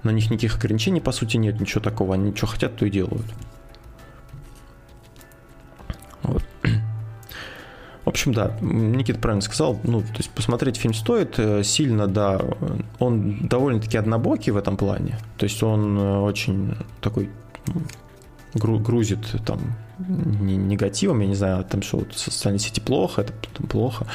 на 0.03 0.11
них 0.11 0.29
никаких 0.31 0.55
ограничений 0.55 1.01
по 1.01 1.11
сути 1.11 1.35
нет, 1.35 1.59
ничего 1.59 1.81
такого, 1.81 2.13
они 2.13 2.33
что 2.35 2.47
хотят, 2.47 2.77
то 2.77 2.85
и 2.85 2.89
делают. 2.89 3.25
Вот. 6.23 6.43
В 8.07 8.09
общем, 8.09 8.33
да, 8.33 8.53
Никита 8.61 9.19
правильно 9.19 9.41
сказал, 9.41 9.81
ну, 9.83 9.99
то 9.99 10.19
есть 10.19 10.29
посмотреть 10.29 10.77
фильм 10.77 10.93
стоит 10.93 11.37
э, 11.39 11.61
сильно, 11.61 12.07
да, 12.07 12.39
он 12.99 13.49
довольно-таки 13.49 13.97
однобокий 13.97 14.53
в 14.53 14.55
этом 14.55 14.77
плане, 14.77 15.19
то 15.35 15.43
есть 15.43 15.61
он 15.61 15.99
э, 15.99 16.19
очень 16.19 16.73
такой 17.01 17.29
грузит 18.53 19.19
там 19.45 19.59
негативом, 19.99 21.19
я 21.19 21.27
не 21.27 21.35
знаю, 21.35 21.65
там 21.65 21.81
что 21.81 21.97
вот 21.97 22.13
социальные 22.13 22.59
сети 22.59 22.79
плохо, 22.79 23.23
это 23.23 23.33
плохо. 23.67 24.07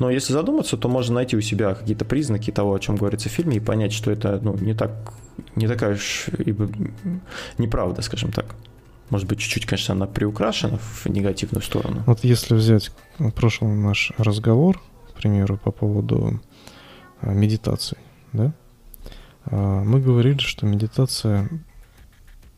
Но 0.00 0.10
если 0.10 0.32
задуматься, 0.32 0.76
то 0.76 0.88
можно 0.88 1.14
найти 1.14 1.36
у 1.36 1.40
себя 1.40 1.74
какие-то 1.74 2.04
признаки 2.04 2.50
того, 2.50 2.74
о 2.74 2.80
чем 2.80 2.96
говорится 2.96 3.28
в 3.28 3.32
фильме, 3.32 3.58
и 3.58 3.60
понять, 3.60 3.92
что 3.92 4.10
это 4.10 4.40
ну, 4.42 4.56
не 4.56 4.74
так, 4.74 4.90
не 5.54 5.68
такая 5.68 5.94
уж 5.94 6.30
неправда, 7.58 8.02
скажем 8.02 8.32
так. 8.32 8.56
Может 9.10 9.28
быть, 9.28 9.38
чуть-чуть, 9.38 9.66
конечно, 9.66 9.94
она 9.94 10.06
приукрашена 10.06 10.78
в 10.78 11.06
негативную 11.06 11.62
сторону. 11.62 12.02
Вот 12.06 12.24
если 12.24 12.54
взять 12.54 12.90
прошлый 13.34 13.70
наш 13.72 14.12
разговор, 14.18 14.82
к 15.10 15.14
примеру, 15.14 15.58
по 15.58 15.70
поводу 15.70 16.40
а, 17.20 17.32
медитации, 17.32 17.98
да, 18.32 18.52
а, 19.44 19.84
мы 19.84 20.00
говорили, 20.00 20.38
что 20.38 20.66
медитация 20.66 21.48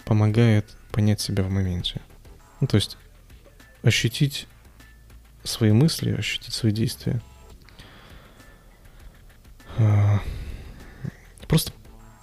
помогает 0.07 0.75
понять 0.91 1.21
себя 1.21 1.45
в 1.45 1.51
моменте. 1.51 2.01
Ну, 2.61 2.67
то 2.67 2.77
есть 2.77 2.97
ощутить 3.83 4.49
свои 5.45 5.73
мысли, 5.73 6.13
ощутить 6.13 6.55
свои 6.55 6.73
действия. 6.73 7.21
А, 9.77 10.21
просто 11.47 11.73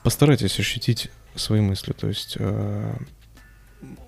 постарайтесь 0.03 0.59
ощутить 0.59 1.11
свои 1.35 1.61
мысли, 1.61 1.93
то 1.93 2.07
есть 2.07 2.37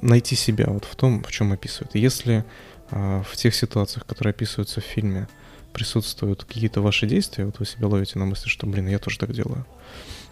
найти 0.02 0.36
себя 0.36 0.66
вот 0.68 0.86
в 0.86 0.96
том, 0.96 1.24
в 1.24 1.32
чем 1.32 1.52
описывают. 1.52 1.96
Если 1.96 2.44
а, 2.92 3.24
в 3.24 3.36
тех 3.36 3.56
ситуациях, 3.56 4.06
которые 4.06 4.32
описываются 4.32 4.82
в 4.82 4.84
фильме, 4.84 5.28
присутствуют 5.74 6.44
какие-то 6.44 6.82
ваши 6.82 7.08
действия, 7.08 7.46
вот 7.46 7.60
вы 7.60 7.66
себя 7.66 7.88
ловите 7.88 8.18
на 8.20 8.26
мысли, 8.26 8.50
что, 8.50 8.66
блин, 8.66 8.88
я 8.88 9.00
тоже 9.00 9.20
так 9.20 9.32
делаю, 9.32 9.66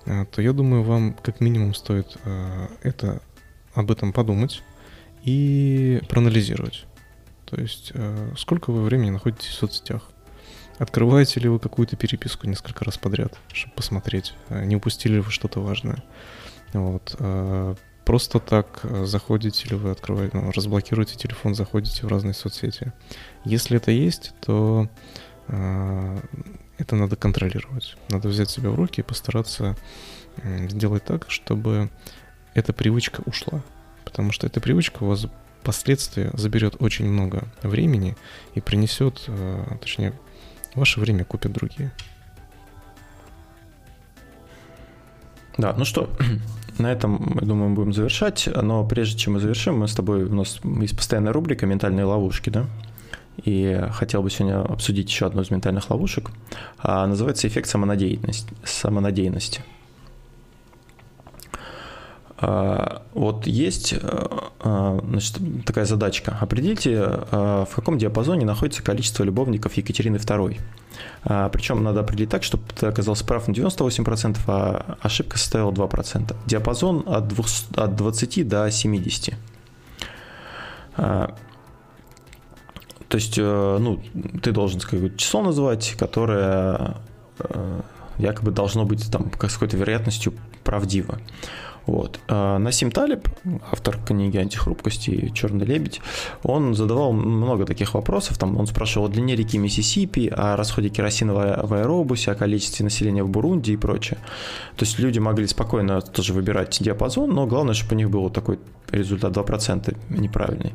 то 0.06 0.42
я 0.42 0.54
думаю, 0.54 0.82
вам 0.82 1.14
как 1.14 1.40
минимум 1.40 1.76
стоит 1.76 2.18
это 2.82 3.22
об 3.76 3.92
этом 3.92 4.12
подумать 4.12 4.64
и 5.24 6.02
проанализировать. 6.10 6.86
То 7.46 7.62
есть, 7.62 7.92
сколько 8.38 8.72
вы 8.72 8.84
времени 8.84 9.12
находитесь 9.12 9.50
в 9.50 9.54
соцсетях, 9.54 10.10
Открываете 10.78 11.40
ли 11.40 11.48
вы 11.48 11.60
какую-то 11.60 11.96
переписку 11.96 12.48
несколько 12.48 12.84
раз 12.84 12.98
подряд, 12.98 13.38
чтобы 13.54 13.76
посмотреть, 13.76 14.34
э, 14.50 14.66
не 14.66 14.76
упустили 14.76 15.14
ли 15.14 15.20
вы 15.22 15.32
что-то 15.32 15.62
важное? 15.62 16.04
Вот. 16.74 17.16
Э, 18.06 18.16
просто 18.16 18.40
так 18.40 18.82
э, 18.84 19.06
заходите 19.06 19.70
ли 19.70 19.76
вы, 19.76 19.92
открываете, 19.92 20.38
ну, 20.38 20.52
разблокируете 20.52 21.16
телефон, 21.16 21.56
заходите 21.56 22.06
в 22.06 22.10
разные 22.10 22.34
соцсети. 22.34 22.94
Если 23.44 23.78
это 23.78 23.92
есть, 23.92 24.34
то 24.42 24.88
это 25.48 26.96
надо 26.96 27.16
контролировать. 27.16 27.96
Надо 28.10 28.30
взять 28.30 28.50
себя 28.50 28.72
в 28.72 28.76
руки 28.76 29.02
и 29.02 29.04
постараться 29.04 29.78
сделать 30.44 31.06
так, 31.06 31.30
чтобы 31.30 31.92
эта 32.56 32.74
привычка 32.74 33.22
ушла. 33.28 33.62
Потому 34.06 34.32
что 34.32 34.48
эта 34.48 34.60
привычка 34.60 35.04
у 35.04 35.08
вас 35.08 35.28
впоследствии 35.62 36.32
заберет 36.34 36.78
очень 36.80 37.08
много 37.08 37.44
времени 37.62 38.18
и 38.56 38.62
принесет, 38.62 39.30
точнее, 39.80 40.14
Ваше 40.74 41.00
время 41.00 41.26
купят 41.26 41.52
другие. 41.52 41.92
Да, 45.60 45.74
ну 45.78 45.86
что, 45.86 46.10
на 46.80 46.92
этом, 46.92 47.38
я 47.40 47.48
думаю, 47.48 47.74
будем 47.74 47.94
завершать. 47.94 48.48
Но 48.62 48.86
прежде 48.86 49.18
чем 49.18 49.34
мы 49.34 49.40
завершим, 49.40 49.80
мы 49.80 49.88
с 49.88 49.94
тобой, 49.94 50.26
у 50.26 50.34
нас 50.34 50.60
есть 50.64 50.96
постоянная 50.96 51.34
рубрика 51.34 51.66
«Ментальные 51.66 52.06
ловушки», 52.06 52.50
да? 52.50 52.66
И 53.44 53.88
хотел 53.92 54.24
бы 54.24 54.30
сегодня 54.30 54.62
обсудить 54.62 55.10
еще 55.10 55.26
одну 55.26 55.42
из 55.42 55.52
ментальных 55.52 55.90
ловушек. 55.90 56.32
А, 56.80 57.06
называется 57.06 57.48
эффект 57.48 57.68
самонадеянности. 57.68 58.54
самонадеянности. 58.64 59.62
А, 62.38 63.04
вот 63.14 63.48
есть 63.48 63.94
а, 63.94 64.52
а, 64.60 65.00
значит, 65.08 65.38
такая 65.66 65.86
задачка. 65.86 66.38
Определите, 66.40 67.00
в 67.32 67.70
каком 67.76 67.98
диапазоне 67.98 68.46
находится 68.46 68.84
количество 68.84 69.24
любовников 69.24 69.74
Екатерины 69.74 70.18
II. 70.18 70.60
Причем 71.52 71.84
надо 71.84 72.02
определить 72.02 72.30
так, 72.30 72.44
чтобы 72.44 72.64
ты 72.74 72.86
оказался 72.88 73.26
прав 73.26 73.48
на 73.48 73.52
98%, 73.52 74.38
а 74.48 74.98
ошибка 75.02 75.38
составила 75.38 75.72
2%. 75.72 76.36
Диапазон 76.46 77.04
от, 77.06 77.28
200, 77.28 77.80
от 77.80 77.96
20 77.96 78.48
до 78.48 78.72
70. 78.72 79.34
То 83.08 83.18
есть, 83.18 83.38
э, 83.38 83.78
ну, 83.80 84.02
ты 84.42 84.52
должен 84.52 84.80
сказать 84.80 85.18
число 85.18 85.42
назвать, 85.42 85.96
которое 85.98 86.98
э, 87.40 87.82
якобы 88.18 88.52
должно 88.52 88.86
быть 88.86 89.10
там 89.12 89.32
с 89.34 89.54
какой-то 89.54 89.78
вероятностью 89.78 90.34
правдиво. 90.64 91.20
Вот. 91.86 92.20
А 92.28 92.58
Насим 92.58 92.92
Талиб, 92.92 93.28
автор 93.72 93.98
книги 94.04 94.38
«Антихрупкость» 94.38 95.08
и 95.08 95.32
«Черный 95.34 95.66
лебедь», 95.66 96.02
он 96.44 96.74
задавал 96.74 97.14
много 97.14 97.66
таких 97.66 97.94
вопросов. 97.94 98.38
Там 98.38 98.58
он 98.58 98.66
спрашивал 98.68 99.06
о 99.08 99.10
длине 99.10 99.36
реки 99.36 99.58
Миссисипи, 99.58 100.28
о 100.36 100.56
расходе 100.56 100.90
керосина 100.90 101.34
в 101.34 101.74
аэробусе, 101.74 102.32
о 102.32 102.36
количестве 102.36 102.84
населения 102.84 103.24
в 103.24 103.30
Бурунди 103.30 103.72
и 103.72 103.78
прочее. 103.78 104.18
То 104.76 104.86
есть 104.86 105.00
люди 105.00 105.20
могли 105.20 105.46
спокойно 105.48 106.02
тоже 106.02 106.34
выбирать 106.34 106.78
диапазон, 106.82 107.34
но 107.34 107.46
главное, 107.46 107.74
чтобы 107.74 107.94
у 107.94 107.98
них 107.98 108.10
был 108.10 108.30
такой 108.30 108.60
результат 108.92 109.36
2% 109.36 109.96
неправильный. 110.10 110.74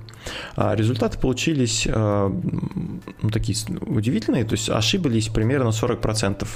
А 0.57 0.75
результаты 0.75 1.19
получились 1.19 1.87
ну, 1.87 3.31
такие 3.33 3.57
удивительные, 3.81 4.45
то 4.45 4.53
есть 4.53 4.71
ошиблись 4.71 5.29
примерно 5.29 5.69
40% 5.69 6.47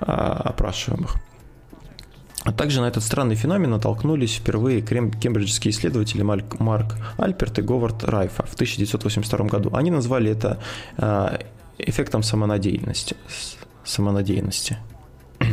опрашиваемых. 0.00 1.16
А 2.44 2.52
также 2.52 2.80
на 2.80 2.86
этот 2.86 3.02
странный 3.02 3.34
феномен 3.34 3.70
натолкнулись 3.70 4.36
впервые 4.36 4.80
кембриджские 4.80 5.72
исследователи 5.72 6.22
Марк 6.22 6.96
Альперт 7.16 7.58
и 7.58 7.62
Говард 7.62 8.04
Райфа 8.04 8.44
в 8.44 8.54
1982 8.54 9.46
году. 9.46 9.70
Они 9.74 9.90
назвали 9.90 10.30
это 10.30 10.58
а, 10.96 11.40
эффектом 11.78 12.22
самонадеянности. 12.22 13.16
самонадеянности. 13.84 14.78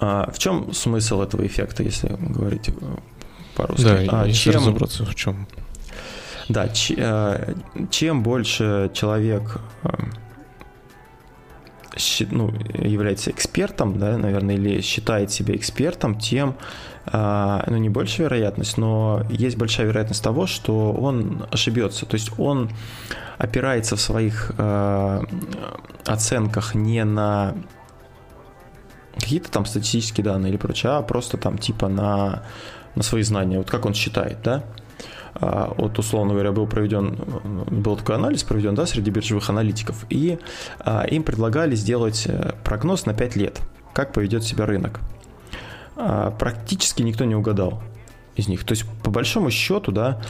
А, 0.00 0.30
в 0.30 0.38
чем 0.38 0.72
смысл 0.74 1.22
этого 1.22 1.44
эффекта, 1.44 1.82
если 1.82 2.06
говорить 2.20 2.70
по-русски? 3.56 3.82
Да, 3.82 4.22
а, 4.22 4.26
если 4.28 4.52
чем... 4.52 4.54
разобраться 4.54 5.04
в 5.04 5.12
чем. 5.16 5.48
Да, 6.48 6.68
чем 6.68 8.22
больше 8.22 8.92
человек 8.94 9.60
ну, 12.30 12.52
является 12.74 13.30
экспертом, 13.30 13.98
да, 13.98 14.16
наверное, 14.16 14.54
или 14.54 14.80
считает 14.80 15.30
себя 15.30 15.54
экспертом, 15.54 16.18
тем, 16.18 16.56
а, 17.06 17.64
ну, 17.66 17.76
не 17.76 17.88
большая 17.88 18.26
вероятность, 18.26 18.76
но 18.78 19.24
есть 19.30 19.56
большая 19.56 19.86
вероятность 19.86 20.22
того, 20.22 20.46
что 20.46 20.92
он 20.92 21.46
ошибется. 21.50 22.06
То 22.06 22.14
есть 22.14 22.30
он 22.38 22.70
опирается 23.38 23.96
в 23.96 24.00
своих 24.00 24.52
э, 24.58 25.22
оценках 26.06 26.74
не 26.74 27.04
на 27.04 27.54
какие-то 29.14 29.50
там 29.50 29.64
статистические 29.64 30.24
данные 30.24 30.50
или 30.50 30.58
прочее, 30.58 30.92
а 30.92 31.02
просто 31.02 31.36
там 31.36 31.58
типа 31.58 31.88
на, 31.88 32.42
на 32.94 33.02
свои 33.02 33.22
знания, 33.22 33.58
вот 33.58 33.70
как 33.70 33.86
он 33.86 33.94
считает, 33.94 34.38
да. 34.42 34.64
А, 35.40 35.72
вот, 35.76 35.98
условно 35.98 36.32
говоря, 36.32 36.52
был 36.52 36.66
проведен, 36.66 37.16
был 37.70 37.96
такой 37.96 38.16
анализ 38.16 38.42
проведен, 38.42 38.74
да, 38.74 38.86
среди 38.86 39.10
биржевых 39.10 39.48
аналитиков, 39.50 40.04
и 40.10 40.38
а, 40.80 41.04
им 41.04 41.22
предлагали 41.22 41.74
сделать 41.76 42.24
э, 42.26 42.52
прогноз 42.64 43.06
на 43.06 43.14
5 43.14 43.36
лет, 43.36 43.60
как 43.92 44.12
поведет 44.12 44.42
себя 44.42 44.66
рынок. 44.66 45.00
А, 45.96 46.32
практически 46.32 47.02
никто 47.02 47.24
не 47.24 47.36
угадал 47.36 47.82
из 48.34 48.48
них. 48.48 48.64
То 48.64 48.72
есть, 48.72 48.84
по 49.02 49.10
большому 49.10 49.50
счету, 49.50 49.90
да, 49.90 50.20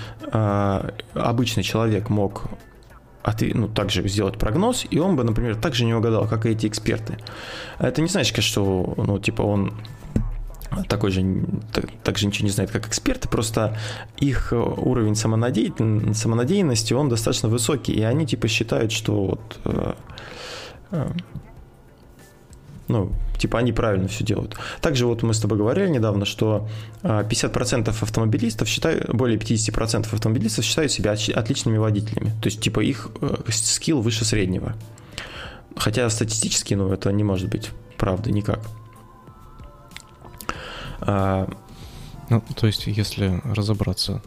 обычный 1.13 1.63
человек 1.63 2.09
мог 2.09 2.45
ну, 3.53 3.69
также 3.69 4.07
сделать 4.09 4.39
прогноз, 4.39 4.87
и 4.89 4.99
он 4.99 5.17
бы, 5.17 5.25
например, 5.25 5.57
также 5.57 5.85
не 5.85 5.93
угадал, 5.93 6.27
как 6.27 6.47
и 6.47 6.51
эти 6.51 6.67
эксперты. 6.67 7.19
Это 7.79 8.01
не 8.01 8.09
значит, 8.09 8.43
что, 8.43 8.95
ну, 8.97 9.19
типа, 9.19 9.43
он 9.43 9.75
такой 10.89 11.11
же, 11.11 11.25
так, 12.03 12.19
же 12.19 12.27
ничего 12.27 12.47
не 12.47 12.53
знает, 12.53 12.71
как 12.71 12.87
эксперты, 12.87 13.29
просто 13.29 13.77
их 14.19 14.53
уровень 14.53 15.15
самонадей, 15.15 15.73
самонадеянности, 16.15 16.93
он 16.93 17.09
достаточно 17.09 17.49
высокий, 17.49 17.93
и 17.93 18.03
они 18.03 18.27
типа 18.27 18.49
считают, 18.49 18.93
что 18.93 19.25
вот, 19.25 19.61
э, 19.65 19.95
э, 20.91 21.11
ну, 22.89 23.13
типа 23.39 23.59
они 23.59 23.73
правильно 23.73 24.09
все 24.09 24.25
делают. 24.25 24.57
Также 24.81 25.07
вот 25.07 25.23
мы 25.23 25.33
с 25.33 25.41
тобой 25.41 25.59
говорили 25.59 25.89
недавно, 25.89 26.25
что 26.25 26.69
50% 27.03 27.89
э, 27.89 27.91
автомобилистов 27.91 28.69
считают, 28.69 29.09
более 29.15 29.39
50% 29.39 30.13
автомобилистов 30.13 30.65
считают 30.65 30.93
себя 30.93 31.13
отличными 31.13 31.79
водителями, 31.79 32.31
то 32.41 32.49
есть 32.49 32.61
типа 32.61 32.81
их 32.81 33.09
скилл 33.49 34.03
выше 34.03 34.25
среднего. 34.25 34.75
Хотя 35.77 36.11
статистически, 36.11 36.75
ну, 36.75 36.93
это 36.93 37.13
не 37.13 37.25
может 37.25 37.49
быть 37.49 37.71
правда 37.97 38.31
никак. 38.33 38.61
А, 41.01 41.49
ну, 42.29 42.43
то 42.55 42.67
есть, 42.67 42.87
если 42.87 43.41
разобраться, 43.45 44.23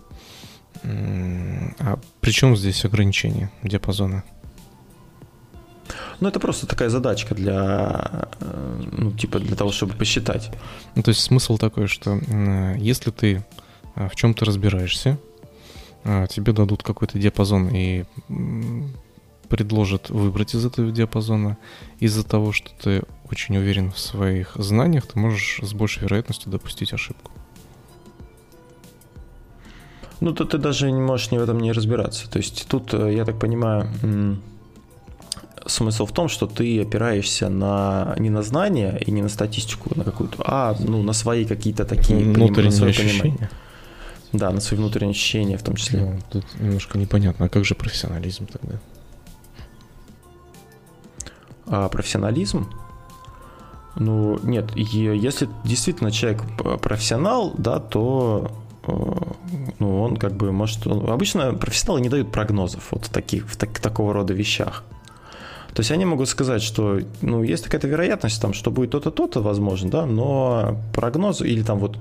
а 0.84 2.00
при 2.22 2.32
чем 2.32 2.56
здесь 2.56 2.86
ограничение 2.86 3.52
диапазона? 3.64 4.24
Ну, 6.20 6.28
это 6.28 6.40
просто 6.40 6.68
такая 6.68 6.90
задачка 6.90 7.36
для, 7.36 8.30
э, 8.40 8.82
ну, 8.98 9.12
типа, 9.12 9.40
для 9.40 9.56
того, 9.56 9.72
чтобы 9.72 9.94
посчитать. 9.96 10.52
Ну, 10.96 11.04
то 11.04 11.10
есть 11.10 11.22
смысл 11.22 11.58
такой, 11.58 11.88
что 11.88 12.20
если 12.78 13.12
ты 13.12 13.44
а, 13.96 14.08
в 14.08 14.16
чем-то 14.16 14.46
разбираешься, 14.46 15.18
а, 16.04 16.28
тебе 16.28 16.54
дадут 16.54 16.84
какой-то 16.84 17.20
диапазон 17.20 17.70
и 17.70 18.06
предложат 19.52 20.10
выбрать 20.10 20.56
из 20.56 20.66
этого 20.66 20.92
диапазона. 20.92 21.58
Из-за 22.00 22.24
того, 22.24 22.54
что 22.54 22.72
ты 22.82 23.04
очень 23.30 23.58
уверен 23.58 23.92
в 23.92 24.00
своих 24.00 24.54
знаниях, 24.56 25.06
ты 25.06 25.20
можешь 25.20 25.60
с 25.62 25.74
большей 25.74 26.04
вероятностью 26.04 26.50
допустить 26.50 26.94
ошибку. 26.94 27.32
Ну, 30.22 30.34
то 30.34 30.46
ты 30.46 30.58
даже 30.58 30.90
не 30.90 31.02
можешь 31.02 31.32
ни 31.32 31.38
в 31.38 31.44
этом 31.44 31.60
не 31.60 31.74
разбираться. 31.74 32.30
То 32.30 32.38
есть 32.38 32.66
тут, 32.70 32.94
э, 32.94 33.14
я 33.14 33.26
так 33.26 33.40
понимаю, 33.40 33.90
смысл 35.66 36.06
в 36.06 36.12
том, 36.12 36.30
что 36.30 36.48
ты 36.48 36.82
опираешься 36.82 37.50
на 37.50 38.16
не 38.18 38.30
на 38.30 38.44
знания 38.44 38.98
и 39.06 39.12
не 39.12 39.22
на 39.22 39.30
статистику 39.30 39.92
на 39.96 40.04
какую-то, 40.04 40.44
а 40.46 40.76
ну 40.80 41.04
на 41.04 41.14
свои 41.14 41.46
какие-то 41.46 41.86
такие 41.86 42.20
внутренние 42.20 42.72
поним, 42.72 42.90
ощущения. 42.90 43.22
Понимание. 43.22 43.50
Да, 44.34 44.52
на 44.52 44.62
свои 44.62 44.80
внутренние 44.80 45.12
ощущения 45.12 45.58
в 45.58 45.64
том 45.64 45.76
числе. 45.76 46.00
Ну, 46.00 46.20
тут 46.32 46.46
немножко 46.60 46.98
непонятно, 46.98 47.46
а 47.46 47.50
как 47.50 47.66
же 47.66 47.76
профессионализм 47.76 48.48
тогда? 48.48 48.80
А 51.68 51.90
профессионализм? 51.90 52.70
Ну, 53.96 54.40
нет, 54.44 54.72
если 54.76 55.50
действительно 55.66 56.12
человек 56.12 56.44
профессионал, 56.82 57.54
да, 57.58 57.80
то 57.80 58.52
э, 58.88 58.92
ну, 59.80 60.02
он 60.02 60.16
как 60.16 60.34
бы 60.34 60.52
может... 60.52 60.88
Он, 60.88 61.10
обычно 61.10 61.54
профессионалы 61.54 62.02
не 62.02 62.10
дают 62.10 62.32
прогнозов 62.32 62.92
вот 62.92 63.10
таких, 63.12 63.50
в 63.50 63.58
так, 63.58 63.80
такого 63.80 64.14
рода 64.14 64.34
вещах. 64.34 64.84
То 65.74 65.82
есть 65.82 65.92
они 65.92 66.06
могут 66.06 66.28
сказать, 66.28 66.62
что 66.62 67.00
ну, 67.22 67.44
есть 67.44 67.64
какая-то 67.64 67.88
вероятность, 67.88 68.42
там, 68.42 68.54
что 68.54 68.72
будет 68.72 68.92
то-то, 68.92 69.12
то-то, 69.12 69.42
возможно, 69.42 69.90
да, 69.90 70.06
но 70.06 70.78
прогноз 70.94 71.42
или 71.42 71.64
там 71.64 71.80
вот 71.80 71.98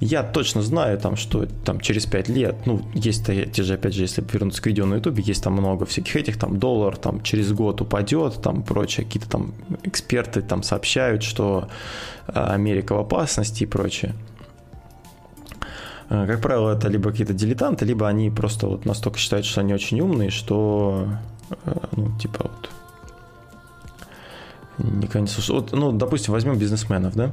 я 0.00 0.22
точно 0.22 0.62
знаю, 0.62 0.98
там, 0.98 1.16
что 1.16 1.46
там 1.64 1.80
через 1.80 2.06
5 2.06 2.28
лет, 2.28 2.54
ну, 2.66 2.82
есть 2.94 3.26
те 3.26 3.62
же, 3.62 3.74
опять 3.74 3.94
же, 3.94 4.02
если 4.02 4.24
вернуться 4.32 4.62
к 4.62 4.66
видео 4.66 4.86
на 4.86 4.94
YouTube, 4.94 5.18
есть 5.18 5.42
там 5.42 5.54
много 5.54 5.86
всяких 5.86 6.14
этих, 6.14 6.38
там, 6.38 6.58
доллар 6.58 6.96
там 6.96 7.20
через 7.22 7.52
год 7.52 7.80
упадет, 7.80 8.40
там, 8.40 8.62
прочее, 8.62 9.04
какие-то 9.04 9.28
там 9.28 9.54
эксперты 9.82 10.42
там 10.42 10.62
сообщают, 10.62 11.24
что 11.24 11.68
а, 12.28 12.52
Америка 12.54 12.94
в 12.94 12.98
опасности 12.98 13.64
и 13.64 13.66
прочее. 13.66 14.14
А, 16.08 16.26
как 16.26 16.40
правило, 16.40 16.70
это 16.70 16.88
либо 16.88 17.10
какие-то 17.10 17.34
дилетанты, 17.34 17.84
либо 17.84 18.06
они 18.06 18.30
просто 18.30 18.68
вот 18.68 18.84
настолько 18.84 19.18
считают, 19.18 19.46
что 19.46 19.60
они 19.60 19.74
очень 19.74 20.00
умные, 20.00 20.30
что, 20.30 21.08
а, 21.64 21.88
ну, 21.96 22.16
типа 22.18 22.44
вот, 22.44 22.70
Никогда 24.78 25.20
не 25.20 25.26
слушал. 25.26 25.56
Вот, 25.56 25.72
ну, 25.72 25.92
допустим, 25.92 26.32
возьмем 26.32 26.58
бизнесменов, 26.58 27.14
да? 27.14 27.32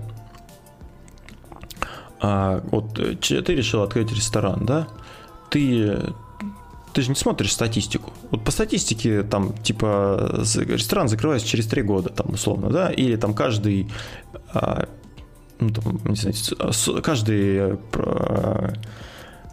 А, 2.22 2.64
вот 2.72 2.98
э, 3.00 3.16
ты 3.16 3.56
решил 3.56 3.84
открыть 3.84 4.12
ресторан, 4.12 4.66
да? 4.66 4.88
Ты 5.50 6.14
ты 6.96 7.02
же 7.02 7.10
не 7.10 7.16
смотришь 7.16 7.52
статистику. 7.52 8.14
Вот 8.32 8.46
по 8.46 8.52
статистике 8.52 9.24
там 9.24 9.52
типа 9.52 10.41
ресторан 10.56 11.10
закрывается 11.10 11.46
через 11.46 11.68
три 11.68 11.82
года, 11.82 12.10
там 12.10 12.34
условно, 12.34 12.70
да, 12.70 12.89
или 12.89 13.18
там 13.18 13.34
каждый, 13.34 13.91
а, 14.54 14.88
ну, 15.60 15.72
там, 15.72 16.00
не 16.06 16.16
знаю, 16.16 17.02
каждый 17.04 17.78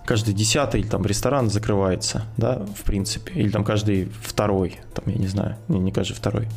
каждый 0.07 0.35
десятый 0.35 0.85
там 0.85 1.05
ресторан 1.05 1.51
закрывается, 1.51 2.27
да, 2.37 2.65
в 2.77 2.83
принципе, 2.85 3.33
или 3.35 3.51
там 3.51 3.65
каждый 3.65 4.11
второй, 4.23 4.79
там 4.95 5.05
я 5.07 5.19
не 5.19 5.27
знаю, 5.27 5.57
не, 5.67 5.81
не 5.81 5.91
каждый 5.91 6.15
второй. 6.15 6.49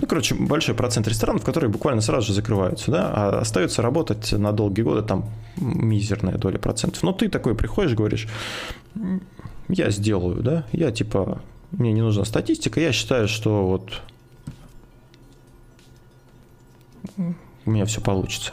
Ну, 0.00 0.06
короче, 0.06 0.34
большой 0.34 0.74
процент 0.74 1.08
ресторанов, 1.08 1.44
которые 1.44 1.70
буквально 1.70 2.00
сразу 2.00 2.28
же 2.28 2.32
закрываются, 2.34 2.90
да, 2.90 3.10
а 3.12 3.40
остается 3.40 3.82
работать 3.82 4.32
на 4.32 4.52
долгие 4.52 4.82
годы, 4.82 5.02
там, 5.02 5.30
мизерная 5.56 6.36
доля 6.36 6.58
процентов. 6.58 7.02
Но 7.02 7.12
ты 7.12 7.28
такой 7.28 7.54
приходишь, 7.54 7.94
говоришь, 7.94 8.28
я 9.68 9.90
сделаю, 9.90 10.42
да, 10.42 10.64
я 10.72 10.92
типа, 10.92 11.40
мне 11.72 11.92
не 11.92 12.02
нужна 12.02 12.24
статистика, 12.24 12.80
я 12.80 12.92
считаю, 12.92 13.28
что 13.28 13.66
вот 13.66 14.00
у 17.66 17.70
меня 17.70 17.84
все 17.84 18.00
получится. 18.00 18.52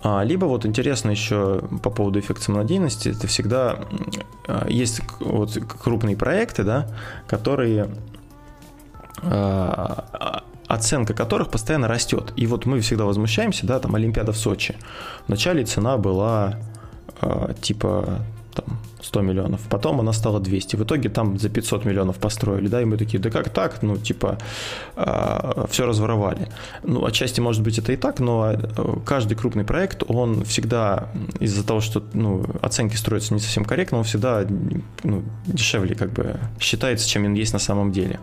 А, 0.00 0.22
либо 0.22 0.44
вот 0.44 0.64
интересно 0.64 1.10
еще 1.10 1.62
по 1.82 1.90
поводу 1.90 2.20
эффекта 2.20 2.44
самонадеянности, 2.44 3.08
это 3.08 3.26
всегда 3.26 3.80
а, 4.46 4.66
есть 4.68 5.00
вот 5.18 5.58
крупные 5.82 6.16
проекты, 6.16 6.62
да, 6.62 6.88
которые 7.26 7.88
оценка 10.68 11.14
которых 11.14 11.50
постоянно 11.50 11.88
растет. 11.88 12.32
И 12.36 12.46
вот 12.46 12.66
мы 12.66 12.80
всегда 12.80 13.04
возмущаемся, 13.04 13.66
да, 13.66 13.80
там 13.80 13.94
Олимпиада 13.94 14.32
в 14.32 14.36
Сочи. 14.36 14.76
Вначале 15.26 15.64
цена 15.64 15.96
была 15.96 16.58
э, 17.22 17.54
типа 17.60 18.20
там 18.54 18.78
100 19.00 19.20
миллионов, 19.22 19.60
потом 19.70 20.00
она 20.00 20.12
стала 20.12 20.40
200, 20.40 20.76
в 20.76 20.82
итоге 20.82 21.08
там 21.08 21.38
за 21.38 21.48
500 21.48 21.84
миллионов 21.84 22.18
построили, 22.18 22.68
да, 22.68 22.82
и 22.82 22.84
мы 22.84 22.96
такие, 22.96 23.18
да 23.18 23.30
как 23.30 23.48
так, 23.48 23.82
ну, 23.82 23.96
типа, 23.96 24.38
э, 24.96 25.64
все 25.70 25.86
разворовали. 25.86 26.48
Ну, 26.82 27.04
отчасти, 27.06 27.40
может 27.40 27.62
быть, 27.62 27.78
это 27.78 27.92
и 27.92 27.96
так, 27.96 28.20
но 28.20 28.54
каждый 29.06 29.36
крупный 29.36 29.64
проект, 29.64 30.02
он 30.06 30.44
всегда 30.44 31.08
из-за 31.40 31.66
того, 31.66 31.80
что, 31.80 32.02
ну, 32.12 32.44
оценки 32.60 32.96
строятся 32.96 33.32
не 33.32 33.40
совсем 33.40 33.64
корректно, 33.64 33.98
он 33.98 34.04
всегда, 34.04 34.44
ну, 35.04 35.22
дешевле, 35.46 35.94
как 35.94 36.12
бы, 36.12 36.38
считается, 36.60 37.08
чем 37.08 37.24
он 37.24 37.34
есть 37.34 37.52
на 37.52 37.60
самом 37.60 37.92
деле. 37.92 38.18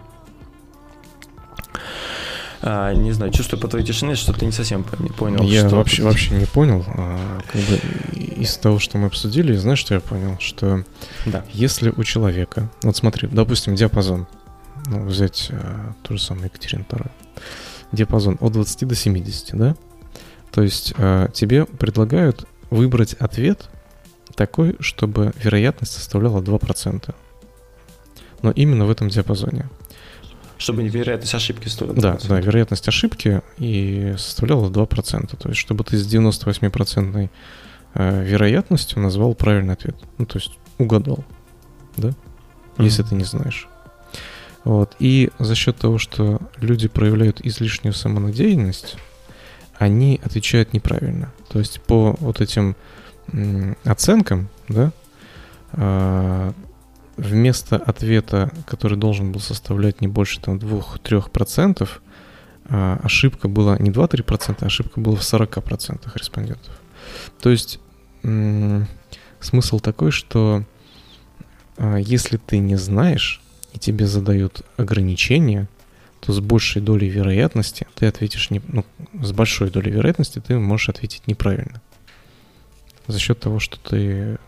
А, 2.68 2.94
не 2.94 3.12
знаю, 3.12 3.32
чувствую 3.32 3.62
по 3.62 3.68
твоей 3.68 3.86
тишине, 3.86 4.16
что 4.16 4.34
ты 4.34 4.44
не 4.44 4.52
совсем 4.52 4.84
понял. 4.84 5.44
Я 5.44 5.68
что 5.68 5.76
вообще, 5.76 6.02
вообще 6.02 6.34
не 6.34 6.46
понял. 6.46 6.84
А, 6.88 7.40
как 7.46 7.62
бы 7.62 7.80
из 8.16 8.58
того, 8.58 8.80
что 8.80 8.98
мы 8.98 9.06
обсудили, 9.06 9.56
знаешь, 9.56 9.78
что 9.78 9.94
я 9.94 10.00
понял? 10.00 10.36
Что 10.40 10.84
да. 11.28 11.46
если 11.54 11.94
у 11.96 12.04
человека, 12.04 12.72
вот 12.82 12.98
смотри, 12.98 13.28
допустим, 13.28 13.76
диапазон, 13.76 14.26
ну, 14.88 15.06
взять 15.06 15.50
а, 15.52 15.94
то 16.02 16.18
же 16.18 16.22
самое 16.22 16.48
Екатерина 16.48 16.84
II, 16.90 17.12
диапазон 17.92 18.38
от 18.42 18.54
20 18.54 18.88
до 18.88 18.96
70, 18.96 19.56
да? 19.56 19.76
То 20.52 20.64
есть 20.64 20.96
а, 20.98 21.30
тебе 21.30 21.66
предлагают 21.66 22.48
выбрать 22.72 23.14
ответ 23.14 23.70
такой, 24.36 24.76
чтобы 24.80 25.34
вероятность 25.36 25.94
составляла 25.94 26.42
2%. 26.42 27.14
Но 28.42 28.50
именно 28.50 28.86
в 28.86 28.90
этом 28.90 29.10
диапазоне 29.10 29.70
чтобы 30.58 30.88
вероятность 30.88 31.34
ошибки 31.34 31.68
стоила. 31.68 31.94
Да, 31.94 32.18
да, 32.28 32.40
вероятность 32.40 32.88
ошибки 32.88 33.42
и 33.58 34.14
составляла 34.18 34.70
2%. 34.70 35.38
То 35.38 35.50
есть, 35.50 35.60
чтобы 35.60 35.84
ты 35.84 35.98
с 35.98 36.08
98% 36.08 37.30
э, 37.94 38.24
вероятностью 38.24 39.02
назвал 39.02 39.36
правильный 39.36 39.74
ответ. 39.74 39.96
Ну, 40.18 40.26
то 40.26 40.38
есть, 40.38 40.52
угадал. 40.78 41.24
Да? 41.98 42.10
Mm-hmm. 42.10 42.84
Если 42.84 43.04
ты 43.04 43.16
не 43.16 43.24
знаешь. 43.24 43.68
Вот. 44.64 44.96
И 45.00 45.30
за 45.40 45.56
счет 45.56 45.78
того, 45.78 45.98
что 45.98 46.42
люди 46.58 46.88
проявляют 46.88 47.40
излишнюю 47.42 47.94
самонадеянность, 47.94 48.98
они 49.78 50.20
отвечают 50.24 50.74
неправильно. 50.74 51.32
То 51.50 51.60
есть 51.60 51.82
по 51.82 52.16
вот 52.20 52.42
этим 52.42 52.76
оценкам, 53.84 54.50
да, 54.68 54.92
а, 55.74 56.54
вместо 57.18 57.78
ответа, 57.78 58.52
который 58.68 58.98
должен 58.98 59.32
был 59.32 59.40
составлять 59.40 60.02
не 60.02 60.08
больше 60.08 60.42
там 60.42 60.58
2-3%, 60.58 61.88
а, 62.68 63.00
ошибка 63.04 63.48
была 63.48 63.78
не 63.78 63.92
2-3%, 63.92 64.58
а 64.62 64.66
ошибка 64.66 65.00
была 65.00 65.16
в 65.16 65.22
40% 65.22 66.12
респондентов. 66.16 66.80
То 67.42 67.50
есть 67.50 67.80
смысл 69.40 69.80
такой, 69.80 70.12
что 70.12 70.64
а, 71.78 71.98
если 71.98 72.38
ты 72.38 72.58
не 72.58 72.76
знаешь 72.76 73.42
и 73.74 73.80
тебе 73.80 74.08
задают 74.08 74.64
ограничения, 74.78 75.68
то 76.22 76.34
с 76.34 76.40
большей 76.40 76.82
долей 76.82 77.08
вероятности 77.08 77.86
ты 77.94 78.08
ответишь 78.08 78.50
не, 78.50 78.62
ну, 78.68 78.84
с 79.22 79.32
большой 79.32 79.70
долей 79.70 79.92
вероятности 79.92 80.40
ты 80.40 80.58
можешь 80.58 80.90
ответить 80.90 81.28
неправильно. 81.28 81.82
За 83.08 83.20
счет 83.20 83.40
того, 83.40 83.60
что 83.60 83.78
ты 83.80 84.40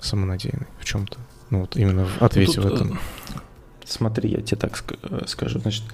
самонадеянный 0.00 0.66
в 0.80 0.84
чем-то. 0.84 1.18
Ну 1.50 1.60
вот 1.60 1.76
именно 1.76 2.06
в 2.06 2.22
ответе 2.22 2.60
ну, 2.60 2.62
тут, 2.62 2.72
в 2.72 2.74
этом. 2.74 2.92
Э, 2.92 3.38
смотри, 3.84 4.30
я 4.30 4.42
тебе 4.42 4.56
так 4.58 4.82
э, 5.02 5.24
скажу. 5.26 5.58
Значит, 5.60 5.84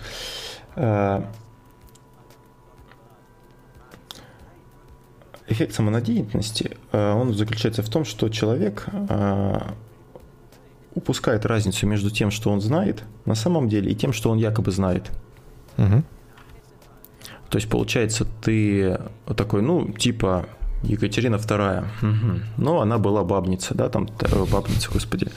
э, 0.76 1.22
эффект 5.46 5.74
самонадеянности, 5.74 6.76
он 6.92 7.34
заключается 7.34 7.82
в 7.82 7.88
том, 7.90 8.07
что 8.07 8.30
человек 8.30 8.86
упускает 10.94 11.44
разницу 11.44 11.86
между 11.86 12.11
тем, 12.11 12.30
что 12.30 12.50
он 12.50 12.62
знает 12.62 13.05
на 13.26 13.34
самом 13.34 13.68
деле, 13.68 13.92
и 13.92 13.94
тем, 13.94 14.14
что 14.14 14.30
он 14.30 14.38
якобы 14.38 14.70
знает. 14.70 15.11
Угу. 15.76 16.02
То 17.50 17.59
есть, 17.59 17.68
получается, 17.68 18.26
ты 18.42 18.98
такой, 19.36 19.61
ну, 19.61 19.92
типа, 19.92 20.46
Екатерина 20.89 21.37
II. 21.37 21.85
Угу. 22.03 22.41
Ну, 22.59 22.80
она 22.80 22.99
была 22.99 23.24
бабница, 23.24 23.74
да, 23.74 23.89
там 23.89 24.09
бабница, 24.53 24.91
господи. 24.93 25.28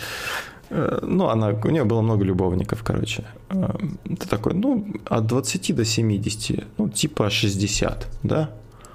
Э, 0.70 1.00
ну, 1.02 1.30
она, 1.30 1.50
у 1.64 1.70
нее 1.70 1.84
было 1.84 2.02
много 2.02 2.26
любовников, 2.26 2.84
короче. 2.84 3.24
Э, 3.50 3.74
ты 4.04 4.28
такой, 4.28 4.54
ну, 4.54 4.86
от 5.06 5.26
20 5.28 5.76
до 5.76 5.86
70, 5.86 6.66
ну, 6.78 6.90
типа 6.90 7.30
60, 7.30 8.08
да? 8.24 8.50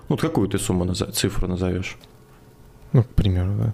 Ну, 0.08 0.16
какую 0.16 0.48
ты 0.48 0.58
сумму, 0.58 0.94
цифру 0.94 1.48
назовешь? 1.48 1.96
Ну, 2.92 3.02
к 3.02 3.08
примеру, 3.08 3.52
да, 3.58 3.72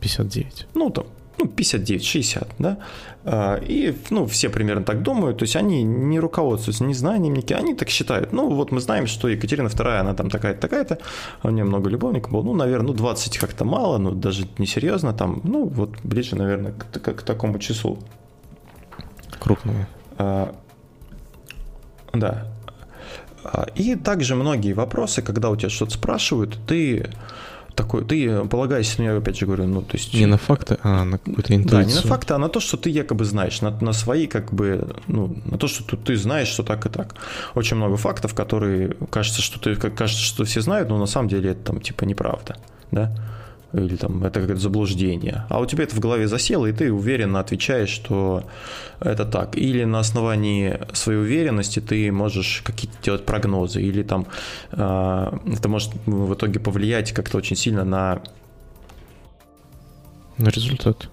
59. 0.00 0.66
Ну, 0.74 0.90
там, 0.90 1.04
ну, 1.38 1.46
59-60, 1.46 2.48
да, 2.58 2.78
а, 3.24 3.56
и, 3.56 3.94
ну, 4.10 4.26
все 4.26 4.48
примерно 4.48 4.84
так 4.84 5.02
думают, 5.02 5.38
то 5.38 5.44
есть 5.44 5.56
они 5.56 5.82
не 5.82 6.20
руководствуются 6.20 6.84
не 6.84 6.94
знаниями, 6.94 7.52
они 7.52 7.74
так 7.74 7.88
считают, 7.88 8.32
ну, 8.32 8.50
вот 8.50 8.72
мы 8.72 8.80
знаем, 8.80 9.06
что 9.06 9.28
Екатерина 9.28 9.68
II, 9.68 10.00
она 10.00 10.14
там 10.14 10.30
такая-то, 10.30 10.60
такая-то, 10.60 10.98
а 11.42 11.48
у 11.48 11.50
нее 11.50 11.64
много 11.64 11.90
любовников 11.90 12.32
было, 12.32 12.42
ну, 12.42 12.54
наверное, 12.54 12.88
ну, 12.88 12.94
20 12.94 13.38
как-то 13.38 13.64
мало, 13.64 13.98
ну, 13.98 14.12
даже 14.12 14.46
несерьезно, 14.58 15.12
там, 15.12 15.40
ну, 15.44 15.66
вот 15.66 15.90
ближе, 16.02 16.36
наверное, 16.36 16.72
к, 16.72 17.00
к, 17.00 17.12
к 17.14 17.22
такому 17.22 17.58
числу. 17.58 17.98
Крупные. 19.38 19.86
А, 20.18 20.54
да. 22.12 22.46
А, 23.44 23.66
и 23.74 23.94
также 23.96 24.34
многие 24.34 24.72
вопросы, 24.72 25.22
когда 25.22 25.50
у 25.50 25.56
тебя 25.56 25.70
что-то 25.70 25.92
спрашивают, 25.92 26.58
ты 26.66 27.10
такой, 27.74 28.04
ты 28.04 28.44
полагаешься, 28.46 28.96
ну 28.98 29.04
я 29.04 29.16
опять 29.16 29.38
же 29.38 29.46
говорю, 29.46 29.66
ну 29.66 29.82
то 29.82 29.96
есть... 29.96 30.14
Не 30.14 30.26
на 30.26 30.36
факты, 30.36 30.78
а 30.82 31.04
на 31.04 31.18
какую-то 31.18 31.54
интуицию. 31.54 31.84
Да, 31.84 31.84
не 31.84 31.94
на 31.94 32.02
факты, 32.02 32.34
а 32.34 32.38
на 32.38 32.48
то, 32.48 32.60
что 32.60 32.76
ты 32.76 32.90
якобы 32.90 33.24
знаешь, 33.24 33.60
на, 33.60 33.70
на 33.80 33.92
свои 33.92 34.26
как 34.26 34.52
бы, 34.52 34.96
ну, 35.06 35.36
на 35.44 35.58
то, 35.58 35.68
что 35.68 35.96
ты 35.96 36.16
знаешь, 36.16 36.48
что 36.48 36.62
так 36.62 36.86
и 36.86 36.88
так. 36.88 37.14
Очень 37.54 37.76
много 37.76 37.96
фактов, 37.96 38.34
которые 38.34 38.96
кажется, 39.10 39.42
что 39.42 39.60
ты, 39.60 39.76
кажется, 39.76 40.22
что 40.22 40.44
все 40.44 40.60
знают, 40.60 40.88
но 40.88 40.98
на 40.98 41.06
самом 41.06 41.28
деле 41.28 41.50
это 41.50 41.64
там 41.64 41.80
типа 41.80 42.04
неправда, 42.04 42.56
да 42.90 43.14
или 43.72 43.96
там 43.96 44.24
это 44.24 44.40
какое-то 44.40 44.60
заблуждение, 44.60 45.44
а 45.48 45.60
у 45.60 45.66
тебя 45.66 45.84
это 45.84 45.94
в 45.94 46.00
голове 46.00 46.26
засело, 46.26 46.66
и 46.66 46.72
ты 46.72 46.92
уверенно 46.92 47.40
отвечаешь, 47.40 47.88
что 47.88 48.44
это 49.00 49.24
так. 49.24 49.56
Или 49.56 49.84
на 49.84 50.00
основании 50.00 50.80
своей 50.92 51.20
уверенности 51.20 51.80
ты 51.80 52.10
можешь 52.10 52.62
какие-то 52.64 52.96
делать 53.02 53.24
прогнозы, 53.24 53.80
или 53.80 54.02
там 54.02 54.26
э, 54.72 54.76
это 54.76 55.68
может 55.68 55.92
в 56.06 56.34
итоге 56.34 56.58
повлиять 56.58 57.12
как-то 57.12 57.38
очень 57.38 57.56
сильно 57.56 57.84
на... 57.84 58.22
На 60.38 60.48
результат. 60.48 61.08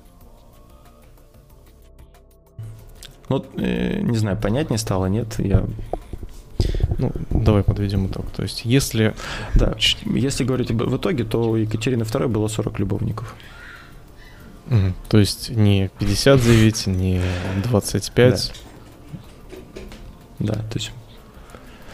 Ну, 3.29 3.45
э, 3.57 3.99
не 4.01 4.17
знаю, 4.17 4.37
понятнее 4.37 4.77
стало, 4.77 5.07
нет, 5.07 5.35
я 5.37 5.65
ну, 6.97 7.11
давай 7.29 7.63
подведем 7.63 8.07
итог. 8.07 8.29
То 8.31 8.43
есть, 8.43 8.65
если... 8.65 9.13
Да, 9.55 9.75
если 10.05 10.43
говорить 10.43 10.71
в 10.71 10.97
итоге, 10.97 11.23
то 11.23 11.49
у 11.49 11.55
Екатерины 11.55 12.03
II 12.03 12.27
было 12.27 12.47
40 12.47 12.79
любовников. 12.79 13.35
Угу. 14.67 14.93
То 15.09 15.17
есть 15.17 15.49
не 15.49 15.89
59, 15.99 16.87
не 16.87 17.21
25. 17.63 18.53
Да, 20.39 20.53
да 20.53 20.61
то 20.61 20.75
есть 20.75 20.91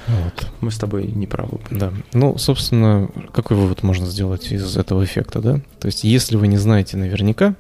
вот. 0.08 0.48
Мы 0.60 0.72
с 0.72 0.78
тобой 0.78 1.08
не 1.08 1.28
правы. 1.28 1.60
Да. 1.72 1.94
Ну, 2.14 2.38
собственно, 2.38 3.10
какой 3.34 3.56
вывод 3.56 3.84
можно 3.84 4.06
сделать 4.06 4.52
из 4.52 4.76
этого 4.76 5.04
эффекта, 5.04 5.42
да? 5.42 5.62
То 5.80 5.86
есть, 5.86 6.04
если 6.04 6.36
вы 6.36 6.48
не 6.48 6.58
знаете 6.58 6.98
наверняка, 6.98 7.56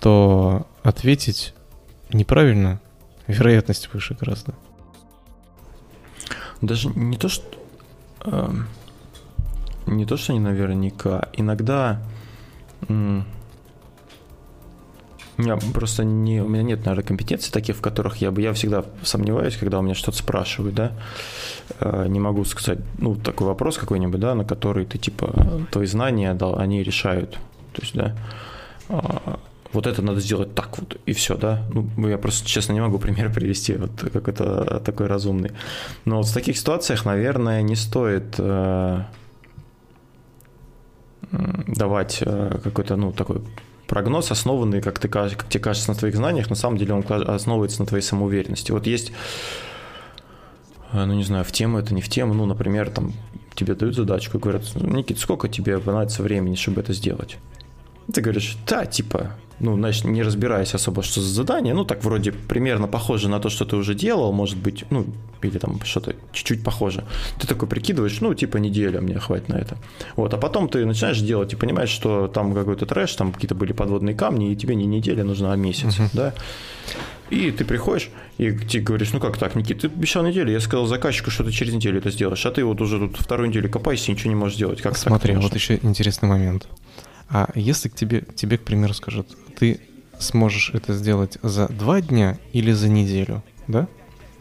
то 0.00 0.66
ответить 0.82 1.54
неправильно 2.12 2.80
вероятность 3.28 3.88
выше 3.92 4.16
гораздо 4.18 4.54
даже 6.62 6.88
не 6.88 7.16
то, 7.16 7.28
что... 7.28 7.44
Э, 8.24 8.50
не 9.86 10.06
то, 10.06 10.16
что 10.16 10.32
не 10.32 10.40
наверняка. 10.40 11.28
Иногда... 11.34 12.00
М- 12.88 13.26
у 15.38 15.42
меня 15.42 15.56
просто 15.72 16.04
не, 16.04 16.40
у 16.42 16.48
меня 16.48 16.62
нет, 16.62 16.84
наверное, 16.84 17.04
компетенций 17.04 17.50
таких, 17.52 17.76
в 17.76 17.80
которых 17.80 18.18
я 18.18 18.30
бы, 18.30 18.42
я 18.42 18.52
всегда 18.52 18.84
сомневаюсь, 19.02 19.56
когда 19.56 19.78
у 19.78 19.82
меня 19.82 19.94
что-то 19.94 20.18
спрашивают, 20.18 20.74
да, 20.74 20.92
э, 21.80 22.06
не 22.08 22.20
могу 22.20 22.44
сказать, 22.44 22.80
ну, 22.98 23.16
такой 23.16 23.46
вопрос 23.46 23.78
какой-нибудь, 23.78 24.20
да, 24.20 24.34
на 24.34 24.44
который 24.44 24.84
ты, 24.84 24.98
типа, 24.98 25.64
твои 25.70 25.86
знания, 25.86 26.34
да, 26.34 26.54
они 26.54 26.82
решают, 26.82 27.32
то 27.72 27.80
есть, 27.80 27.94
да, 27.94 28.14
а, 28.88 29.40
вот 29.72 29.86
это 29.86 30.02
надо 30.02 30.20
сделать 30.20 30.54
так 30.54 30.78
вот, 30.78 31.00
и 31.06 31.12
все, 31.12 31.36
да. 31.36 31.66
Ну, 31.72 32.08
я 32.08 32.18
просто, 32.18 32.46
честно, 32.46 32.72
не 32.72 32.80
могу 32.80 32.98
пример 32.98 33.32
привести, 33.32 33.74
вот 33.74 33.90
как 34.12 34.28
это 34.28 34.80
такой 34.84 35.06
разумный. 35.06 35.52
Но 36.04 36.18
вот 36.18 36.26
в 36.26 36.34
таких 36.34 36.56
ситуациях, 36.56 37.04
наверное, 37.04 37.62
не 37.62 37.76
стоит 37.76 38.34
э, 38.38 39.02
давать 41.30 42.18
э, 42.20 42.58
какой-то, 42.62 42.96
ну, 42.96 43.12
такой 43.12 43.42
прогноз, 43.86 44.30
основанный, 44.30 44.80
как, 44.80 44.98
ты, 44.98 45.08
как 45.08 45.48
тебе 45.48 45.60
кажется, 45.60 45.90
на 45.90 45.94
твоих 45.96 46.16
знаниях, 46.16 46.50
на 46.50 46.56
самом 46.56 46.78
деле 46.78 46.94
он 46.94 47.04
основывается 47.08 47.80
на 47.80 47.86
твоей 47.86 48.02
самоуверенности. 48.02 48.72
Вот 48.72 48.86
есть, 48.86 49.12
э, 50.92 51.04
ну, 51.04 51.14
не 51.14 51.24
знаю, 51.24 51.44
в 51.44 51.52
тему 51.52 51.78
это, 51.78 51.94
не 51.94 52.02
в 52.02 52.08
тему, 52.08 52.34
ну, 52.34 52.46
например, 52.46 52.90
там, 52.90 53.12
тебе 53.54 53.74
дают 53.74 53.94
задачку 53.94 54.38
и 54.38 54.40
говорят, 54.40 54.62
Никит, 54.74 55.18
сколько 55.18 55.48
тебе 55.48 55.78
понадобится 55.78 56.22
времени, 56.22 56.54
чтобы 56.54 56.80
это 56.80 56.92
сделать? 56.92 57.38
Ты 58.12 58.20
говоришь, 58.20 58.56
да, 58.66 58.84
типа, 58.86 59.32
ну, 59.62 59.76
значит, 59.76 60.04
не 60.04 60.22
разбираясь 60.22 60.74
особо, 60.74 61.02
что 61.02 61.20
за 61.20 61.28
задание, 61.28 61.74
ну, 61.74 61.84
так 61.84 62.04
вроде 62.04 62.32
примерно 62.32 62.88
похоже 62.88 63.28
на 63.28 63.40
то, 63.40 63.48
что 63.48 63.64
ты 63.64 63.76
уже 63.76 63.94
делал, 63.94 64.32
может 64.32 64.56
быть, 64.56 64.84
ну, 64.90 65.06
или 65.40 65.58
там 65.58 65.80
что-то 65.84 66.14
чуть-чуть 66.32 66.62
похоже. 66.62 67.04
Ты 67.40 67.46
такой 67.46 67.68
прикидываешь, 67.68 68.20
ну, 68.20 68.34
типа 68.34 68.58
неделя 68.58 69.00
мне 69.00 69.18
хватит 69.18 69.48
на 69.48 69.54
это. 69.54 69.76
Вот, 70.16 70.34
а 70.34 70.36
потом 70.36 70.68
ты 70.68 70.84
начинаешь 70.84 71.20
делать 71.20 71.52
и 71.52 71.56
понимаешь, 71.56 71.90
что 71.90 72.28
там 72.28 72.54
какой-то 72.54 72.86
трэш, 72.86 73.14
там 73.14 73.32
какие-то 73.32 73.54
были 73.54 73.72
подводные 73.72 74.14
камни, 74.14 74.52
и 74.52 74.56
тебе 74.56 74.74
не 74.74 74.86
неделя 74.86 75.24
нужна, 75.24 75.52
а 75.52 75.56
месяц, 75.56 75.98
uh-huh. 75.98 76.10
да. 76.12 76.34
И 77.30 77.50
ты 77.50 77.64
приходишь 77.64 78.10
и 78.38 78.50
ты 78.50 78.80
говоришь, 78.80 79.12
ну 79.12 79.20
как 79.20 79.36
так, 79.36 79.54
Никит, 79.54 79.82
ты 79.82 79.86
обещал 79.86 80.24
неделю, 80.24 80.52
я 80.52 80.60
сказал 80.60 80.86
заказчику, 80.86 81.30
что 81.30 81.44
ты 81.44 81.52
через 81.52 81.72
неделю 81.72 81.98
это 81.98 82.10
сделаешь, 82.10 82.44
а 82.46 82.50
ты 82.50 82.64
вот 82.64 82.80
уже 82.80 82.98
тут 82.98 83.16
вторую 83.18 83.50
неделю 83.50 83.70
копаешься 83.70 84.10
и 84.10 84.14
ничего 84.14 84.30
не 84.30 84.36
можешь 84.36 84.56
сделать. 84.56 84.80
Как 84.80 84.96
Смотри, 84.96 85.34
вот 85.36 85.54
еще 85.54 85.78
интересный 85.82 86.28
момент. 86.28 86.66
А 87.32 87.50
если 87.54 87.88
к 87.88 87.94
тебе, 87.94 88.24
тебе, 88.36 88.58
к 88.58 88.62
примеру, 88.62 88.92
скажут, 88.92 89.26
ты 89.58 89.80
сможешь 90.18 90.70
это 90.74 90.92
сделать 90.92 91.38
за 91.42 91.66
два 91.66 92.02
дня 92.02 92.38
или 92.52 92.72
за 92.72 92.90
неделю, 92.90 93.42
да? 93.66 93.88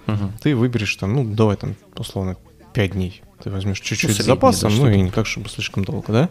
Угу. 0.08 0.32
Ты 0.42 0.56
выберешь 0.58 0.94
там, 0.98 1.14
ну, 1.14 1.24
давай 1.24 1.56
там, 1.56 1.76
условно, 1.96 2.36
пять 2.74 2.92
дней. 2.92 3.22
Ты 3.42 3.50
возьмешь 3.50 3.80
чуть-чуть 3.80 4.18
ну, 4.20 4.24
запасом, 4.26 4.76
ну 4.76 4.90
и 4.90 5.00
не 5.00 5.10
так, 5.10 5.26
чтобы 5.26 5.48
слишком 5.48 5.86
долго, 5.86 6.12
да? 6.12 6.30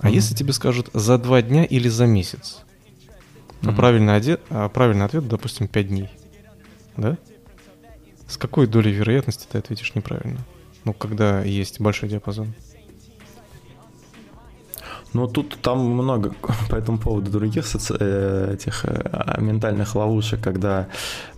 А 0.00 0.08
угу. 0.08 0.14
если 0.14 0.34
тебе 0.34 0.52
скажут 0.52 0.90
за 0.92 1.18
два 1.18 1.40
дня 1.40 1.64
или 1.64 1.88
за 1.88 2.06
месяц? 2.06 2.62
Угу. 3.62 3.70
А, 3.70 3.72
правильный 3.72 4.16
ответ, 4.16 4.40
а 4.50 4.68
правильный 4.68 5.04
ответ, 5.04 5.28
допустим, 5.28 5.68
пять 5.68 5.86
дней, 5.86 6.08
да? 6.96 7.16
С 8.26 8.36
какой 8.36 8.66
долей 8.66 8.90
вероятности 8.90 9.46
ты 9.48 9.58
ответишь 9.58 9.94
неправильно? 9.94 10.40
Ну, 10.84 10.94
когда 10.94 11.44
есть 11.44 11.80
большой 11.80 12.08
диапазон. 12.08 12.54
Ну, 15.12 15.26
тут 15.26 15.58
там 15.60 15.78
много 15.78 16.32
по 16.70 16.76
этому 16.76 16.98
поводу 16.98 17.30
других 17.30 17.66
соци... 17.66 17.96
Э, 17.98 18.54
этих 18.54 18.84
э, 18.84 19.40
ментальных 19.40 19.94
ловушек, 19.94 20.40
когда 20.40 20.86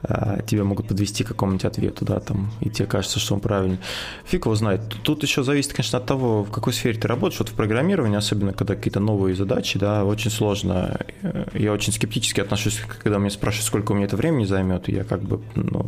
э, 0.03 0.41
тебя 0.47 0.65
могут 0.65 0.89
подвести 0.89 1.25
к 1.25 1.29
какому-нибудь 1.29 1.65
ответу, 1.65 2.05
да, 2.05 2.21
там, 2.21 2.51
и 2.61 2.69
тебе 2.69 2.87
кажется, 2.87 3.19
что 3.19 3.35
он 3.35 3.41
правильный. 3.41 3.79
Фиг 4.25 4.45
его 4.45 4.55
знает. 4.55 4.81
Тут 5.03 5.23
еще 5.23 5.43
зависит, 5.43 5.73
конечно, 5.73 5.99
от 5.99 6.07
того, 6.07 6.45
в 6.45 6.51
какой 6.51 6.73
сфере 6.73 6.99
ты 6.99 7.09
работаешь. 7.09 7.39
Вот 7.39 7.49
в 7.49 7.55
программировании, 7.55 8.19
особенно 8.19 8.53
когда 8.53 8.75
какие-то 8.75 9.01
новые 9.01 9.35
задачи, 9.35 9.79
да, 9.79 10.05
очень 10.05 10.31
сложно. 10.31 11.01
Я 11.55 11.73
очень 11.73 11.93
скептически 11.93 12.41
отношусь, 12.41 12.81
когда 13.03 13.19
меня 13.19 13.31
спрашивают, 13.31 13.67
сколько 13.67 13.93
у 13.93 13.95
меня 13.95 14.07
это 14.07 14.17
времени 14.17 14.45
займет, 14.45 14.89
я 14.89 15.05
как 15.05 15.23
бы 15.23 15.41
ну, 15.55 15.87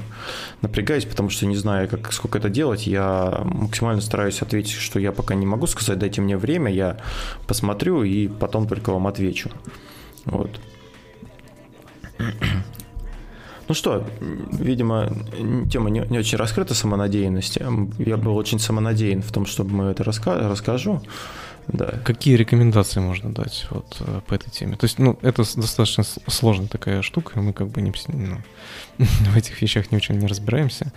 напрягаюсь, 0.62 1.05
потому 1.05 1.30
что 1.30 1.47
не 1.47 1.57
знаю, 1.57 1.89
как, 1.89 2.12
сколько 2.12 2.39
это 2.39 2.49
делать. 2.49 2.87
Я 2.87 3.43
максимально 3.45 4.01
стараюсь 4.01 4.43
ответить, 4.43 4.72
что 4.72 4.99
я 4.99 5.12
пока 5.12 5.35
не 5.35 5.47
могу 5.47 5.66
сказать, 5.66 5.99
дайте 5.99 6.20
мне 6.20 6.37
время, 6.37 6.72
я 6.72 6.97
посмотрю 7.47 7.74
посмотрю 7.75 8.05
и 8.05 8.29
потом 8.29 8.68
только 8.68 8.93
вам 8.93 9.07
отвечу. 9.07 9.51
Вот. 10.25 10.51
Ну 13.66 13.75
что, 13.75 14.07
видимо, 14.53 15.11
тема 15.70 15.91
не, 15.91 16.01
не 16.11 16.18
очень 16.18 16.39
раскрыта 16.39 16.75
самонадеянности. 16.75 17.64
Я 17.99 18.16
был 18.16 18.37
очень 18.37 18.59
самонадеян 18.59 19.22
в 19.22 19.33
том, 19.33 19.47
чтобы 19.47 19.70
мы 19.70 19.85
это 19.87 20.03
раска- 20.05 20.49
расскажу. 20.49 21.01
Да. 21.66 21.87
Какие 22.05 22.37
рекомендации 22.37 23.01
можно 23.01 23.33
дать 23.33 23.66
вот 23.70 23.97
э, 24.01 24.20
по 24.27 24.35
этой 24.35 24.51
теме? 24.51 24.77
То 24.77 24.85
есть, 24.85 24.99
ну, 24.99 25.18
это 25.22 25.45
достаточно 25.57 26.05
сложная 26.27 26.68
такая 26.68 27.01
штука, 27.01 27.41
мы 27.41 27.55
как 27.55 27.68
бы 27.68 27.81
не, 27.81 27.91
ну, 28.09 28.37
в 28.99 29.37
этих 29.37 29.62
вещах 29.62 29.91
не 29.91 29.97
очень 29.97 30.18
не 30.18 30.27
разбираемся. 30.27 30.93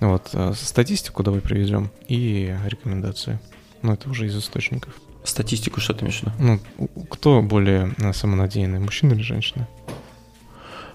Вот, 0.00 0.30
э, 0.32 0.54
статистику 0.56 1.22
давай 1.22 1.42
приведем 1.42 1.90
и 2.08 2.56
рекомендации. 2.64 3.38
Ну, 3.82 3.92
это 3.92 4.08
уже 4.08 4.24
из 4.24 4.34
источников. 4.34 4.94
Статистику 5.26 5.80
что 5.80 5.92
ты 5.92 6.04
имеешь 6.04 6.20
в 6.20 6.22
виду? 6.22 6.32
Ну, 6.38 6.88
кто 7.10 7.42
более 7.42 7.94
э, 7.98 8.12
самонадеянный, 8.12 8.78
мужчина 8.78 9.12
или 9.12 9.22
женщина? 9.22 9.66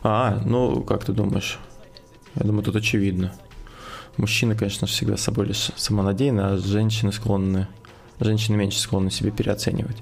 А, 0.04 0.42
ну, 0.46 0.84
как 0.84 1.04
ты 1.04 1.12
думаешь? 1.12 1.60
Я 2.36 2.46
думаю, 2.46 2.64
тут 2.64 2.78
очевидно. 2.78 3.34
Мужчины, 4.16 4.56
конечно, 4.56 4.88
всегда 4.88 5.18
собой 5.18 5.48
лишь 5.48 5.72
самонадеянны, 5.76 6.42
а 6.42 6.58
женщины 6.58 7.12
склонны... 7.12 7.68
Женщины 8.22 8.56
меньше 8.56 8.80
склонны 8.80 9.12
себе 9.12 9.32
переоценивать. 9.32 9.98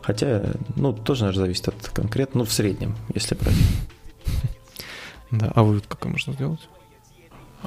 Хотя, 0.00 0.54
ну, 0.74 0.94
тоже, 0.94 1.24
наверное, 1.24 1.44
зависит 1.44 1.68
от 1.68 1.90
конкретно, 1.90 2.38
ну, 2.38 2.44
в 2.46 2.52
среднем, 2.52 2.96
если 3.14 3.34
брать. 3.34 3.56
Да, 5.30 5.52
а 5.54 5.64
вывод 5.64 5.86
какой 5.86 6.12
можно 6.12 6.32
сделать? 6.32 6.60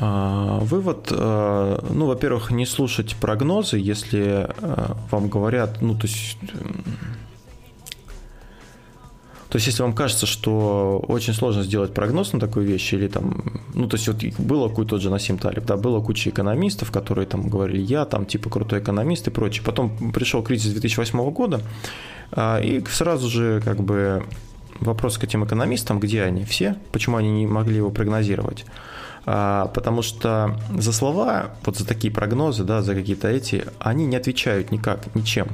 А, 0.01 0.59
вывод, 0.61 1.09
э, 1.11 1.79
ну, 1.89 2.05
во-первых, 2.05 2.51
не 2.51 2.65
слушать 2.65 3.17
прогнозы, 3.17 3.77
если 3.77 4.47
э, 4.47 4.93
вам 5.11 5.27
говорят, 5.27 5.81
ну, 5.81 5.93
то 5.93 6.07
есть... 6.07 6.37
То 9.49 9.55
есть, 9.55 9.65
если 9.65 9.81
вам 9.81 9.93
кажется, 9.93 10.27
что 10.27 11.03
очень 11.07 11.33
сложно 11.33 11.63
сделать 11.63 11.93
прогноз 11.93 12.33
на 12.33 12.39
такую 12.39 12.67
вещь, 12.67 12.93
или 12.93 13.07
там, 13.07 13.61
ну, 13.73 13.87
то 13.87 13.97
есть, 13.97 14.07
вот 14.07 14.23
было 14.37 14.69
куча 14.69 14.89
тот 14.89 15.01
же 15.01 15.09
Насим 15.09 15.37
Талиб, 15.37 15.65
да, 15.65 15.75
было 15.75 15.99
куча 16.01 16.29
экономистов, 16.29 16.91
которые 16.91 17.25
там 17.25 17.49
говорили, 17.49 17.81
я 17.81 18.05
там, 18.05 18.25
типа, 18.25 18.49
крутой 18.49 18.79
экономист 18.79 19.27
и 19.27 19.31
прочее. 19.31 19.65
Потом 19.65 20.13
пришел 20.13 20.43
кризис 20.43 20.71
2008 20.71 21.31
года, 21.31 21.61
а, 22.31 22.59
и 22.59 22.81
сразу 22.85 23.27
же, 23.27 23.61
как 23.65 23.81
бы, 23.83 24.23
вопрос 24.79 25.17
к 25.17 25.23
этим 25.23 25.43
экономистам, 25.43 25.99
где 25.99 26.23
они 26.23 26.45
все, 26.45 26.77
почему 26.91 27.17
они 27.17 27.31
не 27.31 27.47
могли 27.47 27.77
его 27.77 27.89
прогнозировать. 27.89 28.65
А, 29.25 29.67
потому 29.67 30.01
что 30.01 30.59
за 30.77 30.93
слова, 30.93 31.51
вот 31.65 31.77
за 31.77 31.85
такие 31.85 32.13
прогнозы, 32.13 32.63
да, 32.63 32.81
за 32.81 32.95
какие-то 32.95 33.27
эти, 33.27 33.65
они 33.79 34.05
не 34.05 34.15
отвечают 34.15 34.71
никак, 34.71 35.13
ничем. 35.15 35.47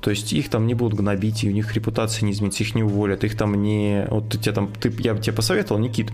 То 0.00 0.10
есть 0.10 0.32
их 0.32 0.50
там 0.50 0.66
не 0.66 0.74
будут 0.74 0.98
гнобить, 0.98 1.44
и 1.44 1.48
у 1.48 1.52
них 1.52 1.72
репутация 1.74 2.26
не 2.26 2.32
изменится, 2.32 2.64
их 2.64 2.74
не 2.74 2.82
уволят, 2.82 3.22
их 3.22 3.36
там 3.36 3.54
не... 3.62 4.06
Вот 4.10 4.30
ты, 4.30 4.38
тебе 4.38 4.52
там, 4.52 4.72
ты, 4.72 4.92
я 4.98 5.14
тебе 5.16 5.32
посоветовал, 5.32 5.80
Никит, 5.80 6.10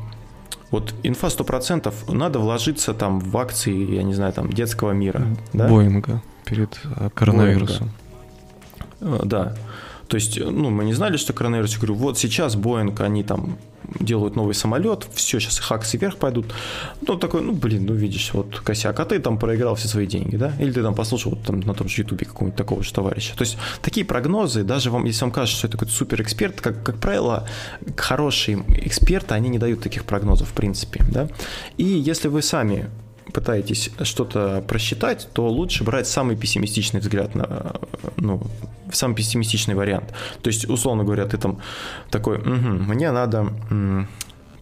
вот 0.71 0.95
инфа 1.03 1.29
100% 1.29 2.13
надо 2.13 2.39
вложиться 2.39 2.93
там 2.93 3.21
в 3.21 3.37
акции, 3.39 3.95
я 3.95 4.03
не 4.03 4.13
знаю, 4.13 4.33
там 4.35 4.53
детского 4.53 4.93
мира. 4.93 5.27
Да? 5.55 5.69
Боинга 5.69 6.23
перед 6.45 6.79
э, 6.97 7.09
коронавирусом. 7.15 7.91
Боинга. 9.01 9.25
Э, 9.25 9.27
да. 9.27 9.57
То 10.09 10.17
есть, 10.17 10.39
ну, 10.39 10.71
мы 10.71 10.85
не 10.85 10.95
знали, 10.95 11.17
что 11.17 11.33
коронавирус. 11.33 11.73
Я 11.73 11.79
говорю, 11.79 11.95
вот 11.95 12.19
сейчас 12.19 12.57
Боинг, 12.57 13.01
они 13.01 13.23
там 13.23 13.59
делают 14.01 14.37
новый 14.37 14.55
самолет, 14.55 15.07
все, 15.13 15.39
сейчас 15.41 15.59
их 15.59 15.73
акции 15.73 15.99
вверх 15.99 16.17
пойдут. 16.17 16.47
Ну, 17.07 17.17
такой, 17.17 17.43
ну, 17.43 17.53
блин, 17.53 17.87
ну, 17.87 17.95
видишь, 17.95 18.31
вот 18.33 18.61
косяк, 18.61 18.99
а 19.01 19.05
ты 19.05 19.19
там 19.19 19.39
проиграл 19.39 19.75
все 19.75 19.89
свои 19.89 20.07
деньги, 20.07 20.37
да? 20.37 20.53
Или 20.59 20.73
ты 20.73 20.83
там 20.83 20.95
послушал 20.95 21.33
вот, 21.33 21.43
там, 21.43 21.61
на 21.61 21.75
том 21.75 21.89
же 21.89 22.03
Ютубе 22.03 22.27
какого-нибудь 22.27 22.57
такого 22.57 22.83
же 22.83 22.93
товарища. 22.93 23.37
То 23.37 23.43
есть, 23.43 23.57
такие 23.83 24.05
прогнозы, 24.05 24.63
даже 24.65 24.91
вам, 24.91 25.05
если 25.05 25.23
вам 25.23 25.33
кажется, 25.33 25.59
что 25.59 25.67
это 25.69 25.77
какой-то 25.77 25.95
супер 25.95 26.23
эксперт, 26.23 26.61
как, 26.61 26.83
как 26.83 26.99
правило, 26.99 27.47
хорошие 27.97 28.65
эксперты, 28.85 29.35
они 29.35 29.49
не 29.49 29.59
дают 29.59 29.81
таких 29.81 30.05
прогнозов, 30.05 30.51
в 30.51 30.53
принципе, 30.53 31.05
да? 31.11 31.29
И 31.77 31.85
если 31.85 32.29
вы 32.29 32.43
сами 32.43 32.89
пытаетесь 33.33 33.91
что-то 34.03 34.65
просчитать, 34.67 35.29
то 35.33 35.49
лучше 35.49 35.85
брать 35.85 36.07
самый 36.07 36.37
пессимистичный 36.37 37.01
взгляд 37.01 37.35
на, 37.35 37.77
ну, 38.17 38.43
самый 38.93 39.15
пессимистичный 39.15 39.75
вариант. 39.75 40.15
То 40.43 40.49
есть, 40.49 40.69
условно 40.69 41.05
говоря, 41.05 41.27
ты 41.27 41.37
там 41.37 41.61
такой, 42.11 42.39
угу, 42.39 42.49
мне 42.49 43.11
надо 43.11 43.53
м, 43.71 44.09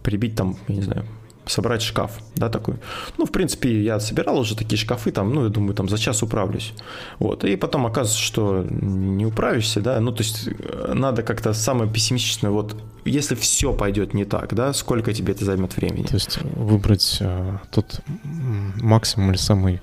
прибить 0.03 0.35
там, 0.35 0.57
я 0.67 0.75
не 0.75 0.81
знаю, 0.81 1.05
собрать 1.49 1.81
шкаф, 1.81 2.19
да, 2.35 2.49
такой. 2.49 2.75
Ну, 3.17 3.25
в 3.25 3.31
принципе, 3.31 3.83
я 3.83 3.99
собирал 3.99 4.39
уже 4.39 4.55
такие 4.55 4.77
шкафы, 4.77 5.11
там, 5.11 5.33
ну, 5.33 5.43
я 5.43 5.49
думаю, 5.49 5.73
там 5.73 5.89
за 5.89 5.97
час 5.97 6.23
управлюсь. 6.23 6.73
Вот, 7.19 7.43
и 7.43 7.55
потом 7.55 7.85
оказывается, 7.85 8.21
что 8.21 8.65
не 8.69 9.25
управишься, 9.25 9.81
да, 9.81 9.99
ну, 9.99 10.11
то 10.11 10.23
есть 10.23 10.47
э, 10.47 10.93
надо 10.93 11.23
как-то 11.23 11.53
самое 11.53 11.91
пессимистичное, 11.91 12.51
вот, 12.51 12.75
если 13.05 13.35
все 13.35 13.73
пойдет 13.73 14.13
не 14.13 14.25
так, 14.25 14.53
да, 14.53 14.73
сколько 14.73 15.13
тебе 15.13 15.33
это 15.33 15.45
займет 15.45 15.75
времени? 15.77 16.05
То 16.05 16.15
есть 16.15 16.39
выбрать 16.43 17.17
а, 17.21 17.59
тот 17.71 18.01
максимум 18.81 19.31
или 19.31 19.37
самый 19.37 19.81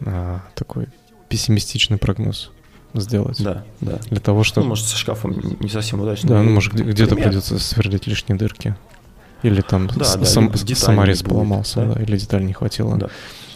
а, 0.00 0.40
такой 0.54 0.88
пессимистичный 1.28 1.98
прогноз 1.98 2.50
сделать. 2.94 3.42
Да, 3.42 3.64
да. 3.80 3.98
Для 4.10 4.20
того, 4.20 4.44
чтобы... 4.44 4.64
Ну, 4.64 4.70
может, 4.70 4.86
со 4.86 4.96
шкафом 4.96 5.34
не 5.60 5.68
совсем 5.68 6.00
удачно. 6.00 6.28
Да, 6.28 6.42
ну, 6.42 6.50
может, 6.50 6.72
где-то 6.74 7.16
придется 7.16 7.58
сверлить 7.58 8.06
лишние 8.06 8.38
дырки. 8.38 8.76
Или 9.44 9.60
там 9.60 9.88
да, 9.88 10.04
с, 10.04 10.16
да, 10.16 10.24
сам, 10.24 10.54
саморез 10.56 11.22
поломался, 11.22 11.80
да? 11.80 11.94
да, 11.94 12.02
или 12.02 12.16
деталь 12.16 12.44
не 12.44 12.54
хватило. 12.54 12.96
Да. 12.96 13.08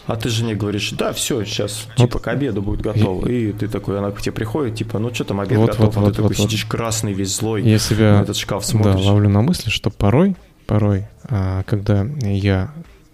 А 0.05 0.15
ты 0.15 0.29
жене 0.29 0.55
говоришь, 0.55 0.91
да, 0.91 1.13
все, 1.13 1.43
сейчас, 1.45 1.85
вот. 1.97 2.07
типа, 2.07 2.19
к 2.19 2.27
обеду 2.29 2.61
будет 2.61 2.81
готово. 2.81 3.27
И, 3.27 3.49
и 3.49 3.51
ты 3.51 3.67
такой, 3.67 3.99
она 3.99 4.09
к 4.11 4.21
тебе 4.21 4.31
приходит, 4.31 4.75
типа, 4.75 4.97
ну 4.97 5.13
что 5.13 5.23
там, 5.23 5.39
обед 5.39 5.57
вот, 5.57 5.69
готов, 5.69 5.85
вот, 5.85 5.97
а 5.97 5.99
вот, 5.99 6.15
ты 6.15 6.21
вот, 6.21 6.29
такой 6.29 6.43
вот. 6.43 6.49
сидишь 6.49 6.65
красный, 6.65 7.13
весь 7.13 7.35
злой, 7.35 7.61
я 7.61 7.77
себя, 7.77 8.17
на 8.17 8.23
этот 8.23 8.35
шкаф 8.35 8.65
смотришь. 8.65 9.03
Да, 9.03 9.11
ловлю 9.11 9.29
на 9.29 9.41
мысли, 9.41 9.69
что 9.69 9.91
порой, 9.91 10.35
порой, 10.65 11.07
а, 11.25 11.61
когда 11.63 12.07
я 12.21 12.71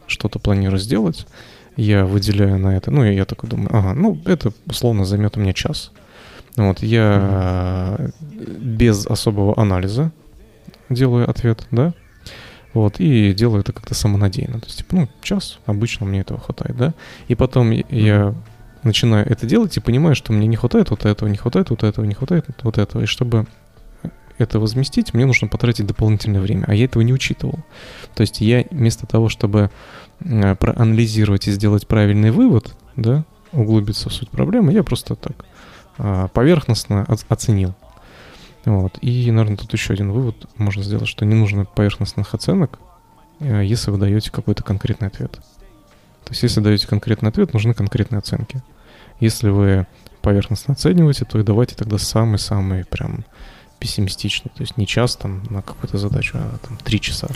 что-то 0.08 0.40
планирую 0.40 0.80
сделать, 0.80 1.28
я 1.76 2.06
выделяю 2.06 2.58
на 2.60 2.78
это, 2.78 2.92
ну, 2.92 3.04
я, 3.04 3.12
я 3.12 3.26
такой 3.26 3.50
думаю, 3.50 3.70
ага, 3.74 3.94
ну, 3.94 4.18
это 4.26 4.54
условно 4.66 5.04
займет 5.04 5.36
у 5.38 5.42
меня 5.42 5.52
час. 5.54 5.92
Вот, 6.56 6.82
я 6.82 7.98
mm-hmm. 8.00 8.60
без 8.60 9.06
особого 9.06 9.60
анализа 9.60 10.12
делаю 10.90 11.30
ответ, 11.30 11.68
да, 11.72 11.94
вот, 12.76 13.00
и 13.00 13.34
делаю 13.34 13.62
это 13.62 13.74
как-то 13.74 13.96
самонадеянно. 13.96 14.60
То 14.60 14.66
есть, 14.68 14.80
типа, 14.80 14.96
ну, 14.96 15.10
час, 15.22 15.60
обычно 15.66 16.06
мне 16.06 16.20
этого 16.20 16.40
хватает, 16.40 16.78
да. 16.78 16.94
И 17.30 17.34
потом 17.34 17.72
я 17.72 18.36
начинаю 18.84 19.26
это 19.26 19.48
делать 19.48 19.76
и 19.78 19.80
понимаю, 19.80 20.14
что 20.14 20.34
мне 20.34 20.46
не 20.46 20.58
хватает 20.58 20.90
вот 20.90 21.06
этого, 21.06 21.30
не 21.30 21.38
хватает 21.38 21.70
вот 21.70 21.84
этого, 21.84 22.06
не 22.06 22.14
хватает 22.14 22.46
вот 22.64 22.78
этого. 22.78 23.02
И 23.02 23.06
чтобы 23.06 23.48
это 24.38 24.60
возместить, 24.60 25.14
мне 25.14 25.26
нужно 25.26 25.48
потратить 25.48 25.88
дополнительное 25.88 26.42
время, 26.42 26.66
а 26.68 26.76
я 26.76 26.84
этого 26.84 27.02
не 27.02 27.14
учитывал. 27.14 27.60
То 28.14 28.22
есть 28.22 28.42
я 28.42 28.66
вместо 28.70 29.08
того, 29.08 29.30
чтобы 29.30 29.72
э, 30.20 30.56
проанализировать 30.56 31.48
и 31.48 31.52
сделать 31.54 31.88
правильный 31.88 32.32
вывод, 32.32 32.76
да, 32.98 33.24
углубиться 33.54 34.10
в 34.10 34.14
суть 34.14 34.30
проблемы, 34.30 34.74
я 34.74 34.84
просто 34.84 35.16
так 35.16 35.46
а, 35.98 36.28
поверхностно 36.28 37.06
оценил. 37.30 37.74
Вот. 38.66 38.98
И, 39.02 39.32
наверное, 39.32 39.58
тут 39.58 39.72
еще 39.74 39.94
один 39.94 40.12
вывод 40.12 40.48
можно 40.58 40.84
сделать, 40.84 41.08
что 41.08 41.26
не 41.26 41.36
нужно 41.36 41.66
поверхностных 41.66 42.34
оценок, 42.34 42.80
э, 43.40 43.64
если 43.64 43.92
вы 43.92 43.98
даете 43.98 44.32
какой-то 44.32 44.64
конкретный 44.64 45.08
ответ. 45.08 45.34
То 46.24 46.32
есть, 46.32 46.42
если 46.44 46.62
даете 46.62 46.88
конкретный 46.88 47.30
ответ, 47.30 47.54
нужны 47.54 47.74
конкретные 47.74 48.20
оценки. 48.20 48.64
Если 49.20 49.50
вы 49.50 49.86
поверхностно 50.22 50.74
оцениваете, 50.74 51.26
то 51.26 51.40
и 51.40 51.44
давайте 51.44 51.76
тогда 51.76 52.00
самый-самый 52.00 52.84
прям 52.86 53.24
пессимистичный. 53.80 54.52
То 54.56 54.62
есть 54.62 54.78
не 54.78 54.88
час 54.88 55.16
там 55.16 55.44
на 55.50 55.62
какую-то 55.62 55.98
задачу, 56.00 56.38
а 56.38 56.58
там 56.68 56.78
три 56.78 57.00
часа. 57.00 57.28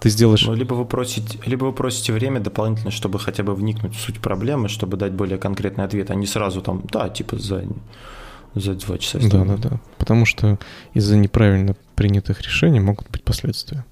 Ты 0.00 0.08
сделаешь... 0.08 0.46
Ну, 0.46 0.54
либо 0.54 0.72
вы, 0.72 0.86
просите, 0.86 1.38
либо 1.44 1.66
вы 1.66 1.72
просите 1.72 2.14
время 2.14 2.40
дополнительно, 2.40 2.90
чтобы 2.90 3.18
хотя 3.18 3.42
бы 3.42 3.54
вникнуть 3.54 3.94
в 3.94 4.00
суть 4.00 4.18
проблемы, 4.18 4.70
чтобы 4.70 4.96
дать 4.96 5.12
более 5.12 5.36
конкретный 5.36 5.84
ответ, 5.84 6.10
а 6.10 6.14
не 6.14 6.26
сразу 6.26 6.62
там, 6.62 6.82
да, 6.90 7.10
типа 7.10 7.36
за 7.36 7.64
за 8.54 8.74
два 8.74 8.98
часа. 8.98 9.18
Да, 9.28 9.44
да, 9.44 9.56
да. 9.56 9.80
Потому 9.98 10.26
что 10.26 10.58
из-за 10.94 11.16
неправильно 11.16 11.76
принятых 11.94 12.42
решений 12.42 12.80
могут 12.80 13.10
быть 13.10 13.22
последствия. 13.22 13.84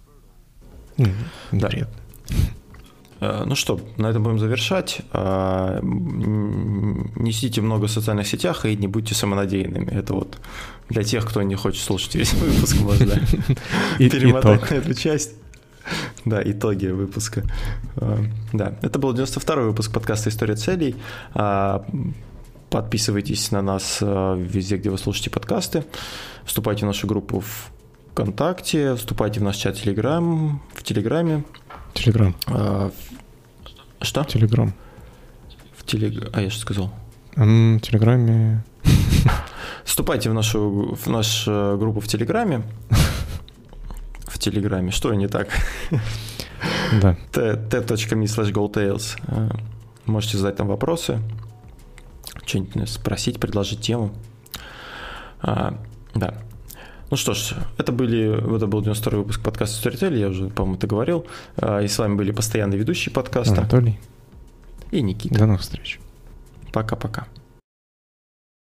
Неприятно. 0.96 1.94
Да. 2.30 2.36
Э, 3.20 3.44
ну 3.46 3.54
что, 3.54 3.80
на 3.96 4.09
этом 4.11 4.22
будем 4.22 4.38
завершать. 4.38 5.00
Э, 5.12 5.80
несите 5.82 7.61
много 7.61 7.86
в 7.86 7.90
социальных 7.90 8.26
сетях 8.26 8.64
и 8.64 8.76
не 8.76 8.88
будьте 8.88 9.14
самонадеянными. 9.14 9.90
Это 9.90 10.14
вот 10.14 10.38
для 10.88 11.02
тех, 11.02 11.26
кто 11.26 11.42
не 11.42 11.54
хочет 11.54 11.82
слушать 11.82 12.14
весь 12.14 12.32
выпуск, 12.34 12.80
можно 12.80 13.14
перемотать 13.98 14.70
на 14.70 14.74
эту 14.74 14.94
часть. 14.94 15.32
Да, 16.24 16.42
итоги 16.44 16.86
выпуска. 16.86 17.42
Э, 17.96 18.18
да, 18.52 18.74
это 18.82 18.98
был 18.98 19.14
92-й 19.14 19.64
выпуск 19.64 19.92
подкаста 19.92 20.28
«История 20.28 20.56
целей». 20.56 20.96
Подписывайтесь 22.71 23.51
на 23.51 23.62
нас 23.62 23.99
э, 24.03 24.37
везде, 24.39 24.77
где 24.77 24.91
вы 24.91 24.99
слушаете 24.99 25.31
подкасты. 25.31 25.85
Вступайте 26.45 26.85
в 26.85 26.89
нашу 26.89 27.07
группу 27.07 27.41
в 27.41 27.71
ВКонтакте, 28.12 28.95
вступайте 28.95 29.41
в 29.41 29.43
наш 29.43 29.57
чат 29.57 29.77
Телеграм, 29.77 30.61
в 30.75 30.83
Телеграме. 30.83 31.45
Телеграм. 31.95 32.37
А, 32.47 32.91
что? 34.03 34.25
Телеграм. 34.25 34.75
В 35.77 35.85
телег... 35.87 36.29
А 36.35 36.43
я 36.43 36.51
что 36.51 36.61
сказал? 36.61 36.93
В 37.37 37.81
Телеграме. 37.81 38.64
Вступайте 39.85 40.29
в 40.29 40.35
нашу, 40.35 40.95
в 40.95 41.07
нашу 41.07 41.51
э, 41.51 41.77
группу 41.79 42.01
в 42.01 42.07
Телеграме. 42.07 42.62
В 44.27 44.39
Телеграме. 44.39 44.91
Что 44.91 45.14
не 45.14 45.29
так? 45.29 45.49
Да. 47.01 47.16
t.me 47.33 48.25
slash 48.25 48.53
goldtails. 48.53 49.16
Можете 50.05 50.39
задать 50.39 50.57
там 50.57 50.66
вопросы 50.66 51.21
что-нибудь 52.49 52.88
спросить, 52.88 53.38
предложить 53.38 53.80
тему. 53.80 54.12
А, 55.40 55.78
да. 56.14 56.34
Ну 57.11 57.16
что 57.16 57.32
ж, 57.32 57.55
это, 57.78 57.92
были, 57.92 58.57
это 58.57 58.66
был 58.66 58.82
92 58.82 59.18
выпуск 59.18 59.42
подкаста 59.42 59.88
Storytel, 59.88 60.16
я 60.16 60.28
уже, 60.28 60.49
по-моему, 60.49 60.76
это 60.76 60.86
говорил. 60.86 61.26
А, 61.57 61.80
и 61.80 61.88
с 61.88 61.99
вами 61.99 62.16
были 62.16 62.32
постоянные 62.32 62.78
ведущие 62.78 63.12
подкаста. 63.12 63.55
Анатолий. 63.55 63.99
И 64.90 65.01
Никита. 65.01 65.38
До 65.38 65.46
новых 65.46 65.62
встреч. 65.62 66.01
Пока-пока. 66.72 67.26